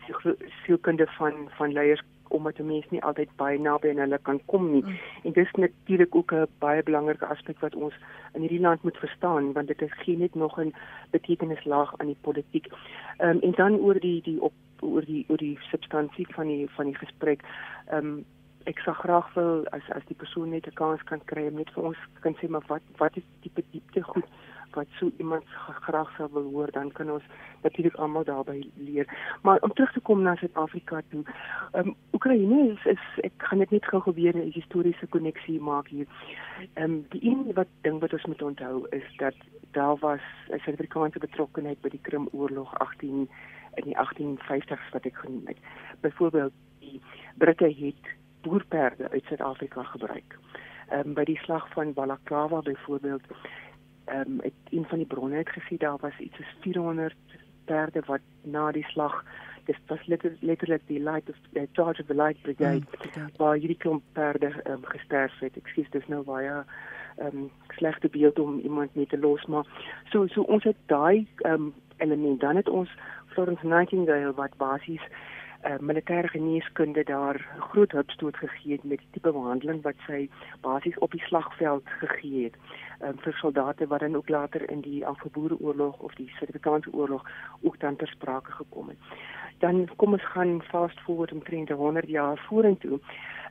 sielkunde 0.64 1.07
van 1.18 1.49
van 1.57 1.74
leiers 1.74 2.03
omdat 2.30 2.57
'n 2.60 2.66
mens 2.66 2.89
nie 2.89 3.03
altyd 3.03 3.30
baie 3.36 3.60
naby 3.60 3.89
aan 3.89 3.97
hulle 3.97 4.20
kan 4.22 4.39
kom 4.45 4.72
nie. 4.72 4.84
Mm. 4.84 4.97
En 5.24 5.32
dis 5.32 5.51
natuurlik 5.51 6.16
ook 6.16 6.32
'n 6.34 6.47
baie 6.57 6.84
belangrike 6.84 7.26
aspek 7.26 7.60
wat 7.60 7.76
ons 7.76 7.93
in 8.34 8.41
hierdie 8.41 8.60
land 8.60 8.84
moet 8.84 8.97
verstaan 8.97 9.53
want 9.53 9.68
dit 9.68 9.82
is 9.82 9.93
geen 9.93 10.20
net 10.20 10.36
nog 10.36 10.60
'n 10.60 10.74
betekenislaag 11.10 11.93
aan 11.97 12.07
die 12.07 12.18
politiek. 12.22 12.49
Ehm 12.52 13.30
um, 13.30 13.39
en 13.41 13.52
dan 13.52 13.76
oor 13.76 14.00
die 14.00 14.22
die 14.22 14.41
op 14.41 14.54
oor 14.80 15.06
die 15.06 15.26
oor 15.28 15.38
die 15.38 15.58
substansie 15.72 16.28
van 16.36 16.47
die 16.47 16.68
van 16.76 16.86
die 16.86 16.97
gesprek. 16.97 17.43
Ehm 17.88 18.06
um, 18.06 18.26
ek 18.66 18.80
sou 18.84 18.93
graag 18.93 19.34
wil 19.34 19.66
as 19.76 19.86
as 19.95 20.06
die 20.08 20.16
persoon 20.16 20.50
net 20.50 20.68
'n 20.68 20.74
kans 20.74 21.04
kan 21.04 21.22
kry 21.26 21.47
om 21.47 21.56
net 21.56 21.72
vir 21.76 21.84
ons 21.84 21.97
kan 22.22 22.36
sê 22.41 22.50
maar 22.50 22.66
wat 22.68 22.82
wat 22.97 23.18
is 23.18 23.24
die 23.41 23.52
diepte 23.72 24.02
goed 24.02 24.28
wat 24.76 24.88
so 24.99 25.11
iemand 25.17 25.43
graag 25.86 26.15
sou 26.15 26.30
wil 26.34 26.43
hoor, 26.51 26.72
dan 26.72 26.91
kan 26.91 27.11
ons 27.11 27.24
natuurlik 27.61 27.95
almal 27.95 28.24
daarbey 28.24 28.70
leer. 28.76 29.07
Maar 29.41 29.61
om 29.61 29.74
terug 29.74 29.93
te 29.93 29.99
kom 29.99 30.22
na 30.22 30.36
Suid-Afrika 30.36 31.01
toe. 31.09 31.24
Ehm 31.72 31.88
um, 31.88 31.95
Oekraïne 32.13 32.70
is, 32.72 32.86
is 32.86 33.03
ek 33.24 33.32
gaan 33.38 33.59
dit 33.59 33.72
net 33.72 33.86
gou 33.86 34.13
weer 34.13 34.36
'n 34.36 34.51
historiese 34.53 35.07
koneksie 35.07 35.59
maak 35.61 35.88
hier. 35.88 36.07
Ehm 36.74 36.84
um, 36.84 37.05
die 37.09 37.24
een 37.30 37.53
wat 37.53 37.67
ding 37.82 37.99
wat 37.99 38.13
ons 38.13 38.26
moet 38.26 38.41
onthou 38.41 38.88
is 38.89 39.07
dat 39.17 39.36
daar 39.72 39.97
was 39.97 40.22
'n 40.49 40.59
Suid-Afrikaanse 40.59 41.20
betrokkeheid 41.20 41.82
by 41.82 41.89
die 41.89 42.01
Krimoorlog 42.01 42.80
18 42.80 43.30
in 43.74 43.84
die 43.84 43.97
1850s 43.97 44.91
wat 44.91 45.05
ek 45.05 45.15
genoem 45.15 45.45
het. 45.45 45.57
Byvoorbeeld 46.01 46.53
die 46.80 47.01
Britte 47.38 47.65
het 47.65 48.03
boerperde 48.41 49.09
uit 49.09 49.24
Suid-Afrika 49.24 49.84
gebruik. 49.84 50.38
Ehm 50.89 51.07
um, 51.07 51.13
by 51.13 51.24
die 51.24 51.38
slag 51.38 51.70
van 51.70 51.93
Balaclava 51.93 52.61
byvoorbeeld 52.61 53.22
ehm 54.10 54.32
um, 54.32 54.39
het 54.41 54.74
een 54.76 54.86
van 54.86 54.97
die 54.97 55.07
bronne 55.07 55.38
het 55.38 55.49
gesê 55.49 55.78
daar 55.78 55.97
was 56.01 56.18
iets 56.20 56.36
soos 56.36 56.55
400 56.60 57.16
perde 57.66 58.01
wat 58.05 58.22
na 58.43 58.72
die 58.72 58.86
slag 58.93 59.24
dis 59.70 59.78
was 59.88 60.05
letterlik 60.41 60.82
die 60.88 60.99
light 60.99 61.30
of 61.30 61.36
the 61.53 61.68
charge 61.74 62.01
of 62.01 62.07
the 62.07 62.16
light 62.16 62.41
brigade 62.41 62.86
mm, 62.86 63.30
waar 63.38 63.55
hierdie 63.55 63.78
klomp 63.78 64.03
perde 64.14 64.53
um, 64.66 64.86
gesterf 64.93 65.39
het. 65.39 65.57
Ek 65.57 65.70
sê 65.76 65.86
dis 65.93 66.07
nou 66.14 66.24
baie 66.26 66.55
ehm 67.20 67.38
um, 67.43 67.49
slegte 67.78 68.10
beeld 68.10 68.39
om 68.39 68.60
iemand 68.60 68.95
net 68.95 69.10
te 69.10 69.20
los 69.20 69.45
maar 69.45 69.68
so 70.12 70.28
so 70.28 70.41
ons 70.41 70.64
het 70.64 70.80
daai 70.86 71.28
ehm 71.38 71.53
um, 71.53 71.74
element. 71.97 72.39
Dan 72.39 72.55
het 72.55 72.70
ons 72.70 72.89
Florence 73.34 73.68
Nightingale 73.68 74.34
wat 74.34 74.57
basies 74.57 75.05
uh, 75.66 75.78
militêre 75.80 76.28
geneeskunde 76.28 77.03
daar 77.03 77.47
groot 77.60 77.91
hulpstoot 77.91 78.38
gegee 78.38 78.72
het 78.72 78.84
met 78.84 78.99
die 78.99 79.07
tipe 79.12 79.32
behandeling 79.32 79.82
wat 79.82 79.95
sy 80.07 80.30
basies 80.62 80.97
op 80.97 81.12
die 81.12 81.24
slagveld 81.28 81.89
gegee 82.01 82.43
het 82.43 82.55
um, 83.01 83.18
vir 83.24 83.34
soldate 83.41 83.88
wat 83.88 83.99
dan 83.99 84.16
ook 84.16 84.30
later 84.30 84.70
in 84.70 84.82
die 84.82 85.05
Anglo-Boereoorlog 85.05 85.99
of 85.99 86.16
die 86.16 86.30
Suid-Afrikaanse 86.38 86.93
oorlog 86.93 87.26
ook 87.62 87.80
dan 87.80 87.95
ter 87.95 88.07
sprake 88.07 88.51
gekom 88.51 88.88
het. 88.88 88.97
dan 89.60 89.89
kom 89.95 90.12
ons 90.16 90.32
gaan 90.32 90.62
fast 90.62 90.99
forward 90.99 91.32
omtrent 91.32 91.70
100 91.70 92.07
jaar 92.07 92.38
vorentoe 92.47 92.99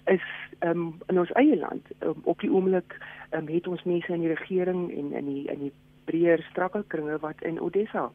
is 0.05 0.25
um, 0.61 0.99
in 1.07 1.19
ons 1.19 1.33
eie 1.33 1.57
land 1.57 1.87
um, 2.01 2.21
op 2.23 2.41
die 2.41 2.53
oomblik 2.53 2.97
um, 3.31 3.49
het 3.49 3.67
ons 3.67 3.83
mense 3.83 4.13
in 4.13 4.25
die 4.25 4.35
regering 4.35 4.89
en 4.97 5.13
in 5.13 5.33
die 5.33 5.45
in 5.53 5.69
die 5.69 5.73
breër 6.09 6.43
strakkelkringe 6.51 7.19
wat 7.21 7.43
in 7.45 7.61
Odessa 7.61 8.09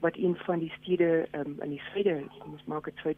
wat 0.00 0.16
een 0.16 0.36
van 0.36 0.58
die 0.58 0.72
stede 0.80 1.28
um, 1.32 1.56
in 1.60 1.70
die 1.70 1.82
suide 1.92 2.22
ons 2.44 2.64
maak 2.64 2.84
dit 2.84 2.96
suid 2.96 3.16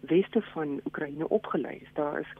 weste 0.00 0.42
van 0.42 0.80
Oekraïne 0.84 1.28
opgelei 1.28 1.76
is. 1.76 1.92
Daar 1.94 2.20
is 2.20 2.32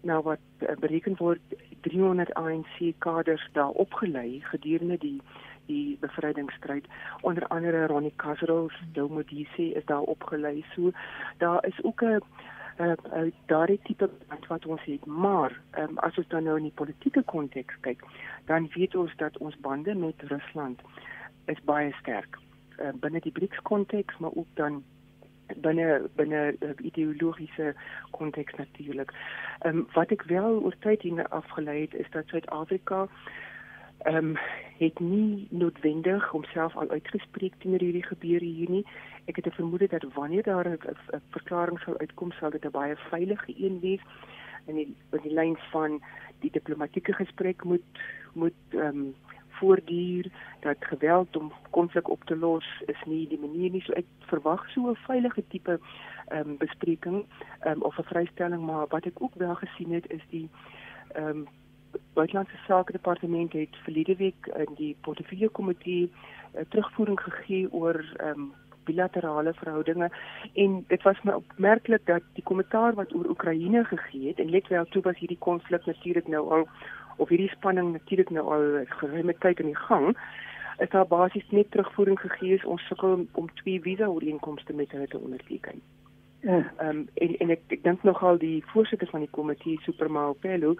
nou 0.00 0.22
wat 0.22 0.38
uh, 0.58 0.76
bereken 0.80 1.16
word 1.16 1.40
300 1.80 2.34
ANC 2.34 2.92
kaders 2.98 3.48
daar 3.52 3.68
opgelei 3.68 4.40
gedurende 4.40 4.98
die 4.98 5.20
die 5.68 5.98
bevrydingsstryd 6.00 6.86
onder 7.20 7.46
andere 7.46 7.86
Ronnie 7.86 8.12
Kasrils, 8.16 8.72
Domodisi 8.92 9.72
is 9.72 9.84
daar 9.84 10.00
opgelei. 10.00 10.64
So 10.74 10.90
daar 11.38 11.66
is 11.66 11.82
ook 11.82 12.02
'n 12.02 12.22
uh, 12.80 12.92
uh, 13.14 13.32
daardie 13.46 13.80
tipe 13.82 14.10
wat 14.48 14.66
ons 14.66 14.84
het. 14.84 15.06
Maar 15.06 15.60
um, 15.78 15.98
as 15.98 16.16
ons 16.18 16.28
dan 16.28 16.42
nou 16.42 16.56
in 16.56 16.62
die 16.62 16.72
politieke 16.74 17.22
konteks 17.22 17.74
kyk 17.80 18.02
dan 18.44 18.68
weet 18.74 18.94
ons 18.96 19.16
dat 19.16 19.38
ons 19.38 19.56
bande 19.60 19.94
met 19.94 20.22
Rusland 20.32 20.80
is 21.44 21.60
baie 21.64 21.92
sterk 22.00 22.38
uh, 22.80 22.92
binne 23.00 23.20
die 23.20 23.32
BRICS 23.32 23.62
konteks 23.62 24.18
maar 24.18 24.34
ook 24.34 24.46
dan 24.54 24.84
binne 25.56 26.08
binne 26.16 26.56
uh, 26.60 26.70
ideologiese 26.82 27.74
konteks 28.10 28.54
natuurlik. 28.54 29.12
Ehm 29.58 29.76
um, 29.76 29.86
wat 29.92 30.10
ek 30.10 30.22
wel 30.22 30.60
oor 30.62 30.76
tyd 30.78 31.02
hier 31.02 31.28
afgelei 31.28 31.80
het 31.80 31.94
is 31.94 32.10
dat 32.10 32.26
Suid-Afrika 32.26 33.08
ehm 33.98 34.16
um, 34.16 34.36
het 34.78 35.00
nie 35.00 35.46
noodwendig 35.50 36.28
homself 36.30 36.76
al 36.76 36.90
uitgespreek 36.90 37.54
teenoor 37.58 37.80
hierdie 37.80 38.06
gebeure 38.06 38.44
hier 38.44 38.70
nie. 38.70 38.86
Ek 39.24 39.36
het 39.36 39.46
'n 39.46 39.58
vermoede 39.60 39.86
dat 39.88 40.04
wanneer 40.14 40.42
daar 40.42 40.68
'n 40.68 40.78
verklaring 41.30 41.80
sou 41.80 41.96
uitkom, 41.96 42.32
sal 42.32 42.50
dit 42.50 42.64
'n 42.64 42.70
baie 42.70 42.96
veilige 42.96 43.54
een 43.56 43.80
wees 43.80 44.00
in 44.66 44.74
die 44.74 44.96
in 45.10 45.22
die 45.22 45.32
lyn 45.32 45.56
van 45.70 46.02
die 46.40 46.50
diplomatieke 46.50 47.12
gesprek 47.12 47.64
moet 47.64 47.82
moet 48.32 48.60
ehm 48.68 48.86
um, 48.86 49.14
voortduur 49.58 50.30
dat 50.60 50.76
geweld 50.80 51.36
om 51.36 51.52
konflik 51.70 52.08
op 52.10 52.24
te 52.24 52.36
los 52.36 52.66
is 52.86 53.02
nie 53.06 53.28
die 53.28 53.38
manier 53.38 53.70
nie. 53.70 53.82
So 53.82 53.92
ek 53.92 54.06
verwag 54.30 54.68
so 54.70 54.90
'n 54.90 54.96
veilige 55.06 55.44
tipe 55.48 55.78
ehm 56.28 56.50
um, 56.50 56.56
bespreking 56.56 57.24
ehm 57.60 57.72
um, 57.72 57.82
of 57.82 57.98
'n 57.98 58.10
vrystelling 58.12 58.62
maar 58.66 58.86
wat 58.88 59.04
ek 59.04 59.22
ook 59.22 59.34
wel 59.34 59.54
gesien 59.54 59.92
het 59.92 60.10
is 60.10 60.24
die 60.30 60.48
ehm 61.14 61.28
um, 61.28 61.46
buitelandse 62.14 62.56
sake 62.66 62.92
departement 62.92 63.52
het 63.52 63.76
verlede 63.84 64.16
week 64.16 64.46
in 64.46 64.74
die 64.76 64.96
portefeulje 65.00 65.48
komitee 65.48 66.12
uh, 66.54 66.60
terugvoering 66.68 67.20
gegee 67.20 67.72
oor 67.72 68.04
ehm 68.16 68.40
um, 68.40 68.52
bilaterale 68.88 69.52
verhoudinge. 69.54 70.10
En 70.54 70.84
dit 70.88 71.02
was 71.02 71.20
my 71.22 71.32
opmerklik 71.32 72.06
dat 72.06 72.22
die 72.32 72.44
kommentaar 72.50 72.94
wat 72.94 73.14
oor 73.14 73.28
Oekraïne 73.28 73.84
gegee 73.84 74.28
het 74.28 74.40
en 74.40 74.50
let 74.50 74.68
wel 74.68 74.84
toe 74.84 75.02
was 75.02 75.18
hierdie 75.18 75.38
konflik 75.38 75.86
natuurlik 75.86 76.28
nou 76.28 76.44
al 76.50 76.68
of 77.18 77.28
hierdie 77.28 77.52
spanning 77.52 77.92
natuurlik 77.92 78.30
nou 78.30 78.44
al 78.54 78.66
geruime 79.00 79.34
tyd 79.44 79.60
in 79.60 79.72
die 79.72 79.82
gang 79.88 80.12
is 80.78 80.90
daar 80.90 81.06
basies 81.06 81.46
net 81.50 81.70
terugvoering 81.70 82.20
gegee 82.20 82.54
is 82.54 82.64
ons 82.64 82.82
sukkel 82.86 83.26
om 83.32 83.48
twee 83.60 83.80
visa 83.82 84.06
ooreenkomste 84.06 84.72
met 84.72 84.92
hulle 84.94 85.08
te 85.10 85.18
onderteken. 85.18 85.82
Ja. 86.40 86.62
Ehm 86.78 86.88
um, 86.88 87.08
en 87.14 87.36
en 87.42 87.50
ek, 87.50 87.62
ek 87.74 87.82
dink 87.82 88.02
nogal 88.06 88.38
die 88.38 88.62
voorsitter 88.70 89.08
van 89.10 89.24
die 89.26 89.34
komitee 89.34 89.80
Supermaal 89.82 90.36
Pello 90.38 90.76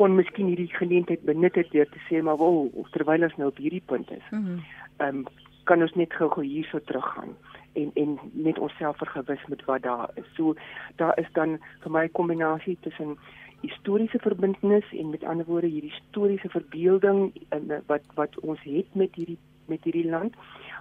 kon 0.00 0.14
miskien 0.16 0.48
hierdie 0.48 0.70
geleentheid 0.72 1.24
benut 1.28 1.54
het 1.60 1.70
deur 1.70 1.88
te 1.92 2.00
sê 2.08 2.22
maar 2.24 2.40
wel 2.40 2.70
terwyl 2.96 3.28
ons 3.28 3.36
nou 3.36 3.48
op 3.52 3.60
hierdie 3.60 3.84
punt 3.86 4.10
is. 4.10 4.28
Mhm. 4.30 4.60
Ehm 4.96 5.16
mm 5.16 5.24
um, 5.24 5.26
kan 5.64 5.82
ons 5.82 5.92
net 5.94 6.14
gou-gou 6.18 6.42
hierso 6.42 6.80
teruggaan 6.80 7.36
en 7.78 7.90
en 7.94 8.18
net 8.32 8.58
onsself 8.58 8.96
vergewis 8.96 9.44
met 9.48 9.64
wat 9.64 9.82
daar 9.82 10.10
is. 10.14 10.26
So 10.34 10.54
daar 10.96 11.18
is 11.18 11.28
dan 11.32 11.58
vir 11.82 11.90
my 11.90 12.04
'n 12.04 12.12
kombinasie 12.12 12.76
tussen 12.80 13.18
historiese 13.62 14.18
verbintenis 14.18 14.92
en 14.92 15.10
met 15.10 15.24
ander 15.24 15.46
woorde 15.46 15.66
hierdie 15.66 15.92
historiese 15.92 16.48
verbeelding 16.48 17.32
in 17.56 17.72
wat 17.86 18.02
wat 18.14 18.40
ons 18.40 18.62
het 18.62 18.94
met 18.94 19.14
hierdie 19.14 19.38
met 19.66 19.84
hierdie 19.84 20.08
land 20.10 20.34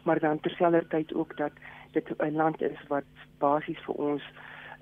maar 0.04 0.20
dan 0.20 0.40
terselfdertyd 0.40 1.14
ook 1.14 1.38
dat 1.38 1.52
dit 1.92 2.10
'n 2.18 2.36
land 2.36 2.62
is 2.62 2.88
wat 2.88 3.10
basies 3.38 3.82
vir 3.86 3.96
ons 3.96 4.24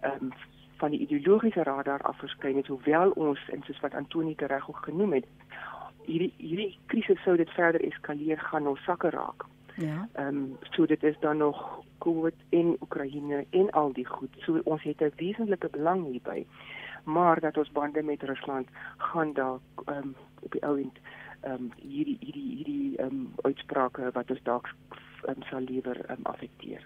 ehm 0.01 0.23
um, 0.23 0.33
van 0.79 0.91
die 0.91 0.99
ideologiese 0.99 1.63
radar 1.63 2.01
af 2.01 2.17
verskyn 2.17 2.55
het 2.55 2.67
hoewel 2.67 3.11
ons 3.11 3.39
en 3.51 3.63
soos 3.63 3.79
wat 3.79 3.93
Antoni 3.93 4.33
reg 4.37 4.69
ook 4.69 4.83
genoem 4.83 5.13
het 5.13 5.25
hierdie 6.05 6.33
hierdie 6.37 6.77
krisis 6.85 7.21
sou 7.23 7.35
dit 7.37 7.49
verder 7.49 7.83
eskaleer 7.85 8.39
gaan 8.39 8.67
ons 8.67 8.83
sakke 8.83 9.09
raak. 9.09 9.45
Ja. 9.75 10.07
Ehm 10.13 10.27
um, 10.27 10.57
so 10.71 10.85
dit 10.85 11.03
is 11.03 11.19
dan 11.19 11.37
nog 11.37 11.83
COVID 11.97 12.35
in 12.49 12.75
Oekraïne 12.81 13.45
en 13.49 13.69
al 13.71 13.93
die 13.93 14.05
goed. 14.05 14.29
So 14.45 14.61
ons 14.63 14.83
het 14.83 15.01
'n 15.01 15.13
wesentlike 15.15 15.69
belang 15.69 16.05
hierby 16.11 16.45
maar 17.03 17.39
dat 17.39 17.57
ons 17.57 17.71
bande 17.71 18.03
met 18.03 18.23
Rusland 18.23 18.67
gaan 18.97 19.33
dalk 19.33 19.61
um, 19.85 20.15
op 20.39 20.51
die 20.51 20.65
ou 20.65 20.77
end 20.81 20.99
ehm 21.41 21.53
um, 21.53 21.71
hierdie 21.75 22.17
hierdie 22.19 22.55
hierdie 22.55 22.97
ehm 22.97 23.07
um, 23.07 23.33
uitsprake 23.41 24.11
wat 24.11 24.29
ons 24.29 24.43
dalk 24.43 24.69
um, 25.27 25.43
sal 25.49 25.61
liewer 25.61 26.09
um, 26.11 26.23
affekteer. 26.23 26.83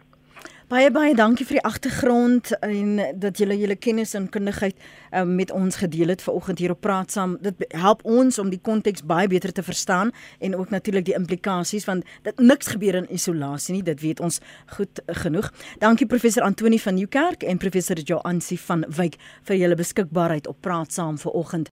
Baie 0.71 0.87
baie 0.95 1.11
dankie 1.11 1.43
vir 1.43 1.57
die 1.57 1.65
agtergrond 1.67 2.53
en 2.63 2.95
dat 3.19 3.39
julle 3.41 3.57
julle 3.59 3.75
kennis 3.75 4.13
en 4.15 4.29
kundigheid 4.31 4.77
um, 5.11 5.33
met 5.35 5.51
ons 5.51 5.75
gedeel 5.75 6.13
het 6.13 6.21
vanoggend 6.23 6.61
hier 6.63 6.71
op 6.71 6.79
Praat 6.81 7.11
Saam. 7.11 7.35
Dit 7.43 7.65
help 7.75 8.05
ons 8.07 8.39
om 8.39 8.47
die 8.49 8.61
konteks 8.63 9.03
baie 9.03 9.27
beter 9.27 9.51
te 9.51 9.63
verstaan 9.63 10.13
en 10.39 10.55
ook 10.55 10.71
natuurlik 10.71 11.05
die 11.09 11.17
implikasies 11.19 11.83
want 11.85 12.07
dit 12.23 12.39
niks 12.39 12.71
gebeur 12.71 12.95
in 12.95 13.09
isolasie 13.11 13.75
nie. 13.75 13.83
Dit 13.83 13.99
weet 14.01 14.23
ons 14.23 14.39
goed 14.77 15.03
genoeg. 15.23 15.51
Dankie 15.83 16.07
professor 16.07 16.47
Antoni 16.47 16.79
van 16.79 16.95
Nieuwkerk 16.95 17.43
en 17.43 17.59
professor 17.59 17.99
Joansi 17.99 18.57
van 18.57 18.85
Wyk 18.87 19.19
vir 19.43 19.59
julle 19.59 19.75
beskikbaarheid 19.75 20.47
op 20.47 20.61
Praat 20.63 20.95
Saam 20.95 21.19
vanoggend. 21.19 21.71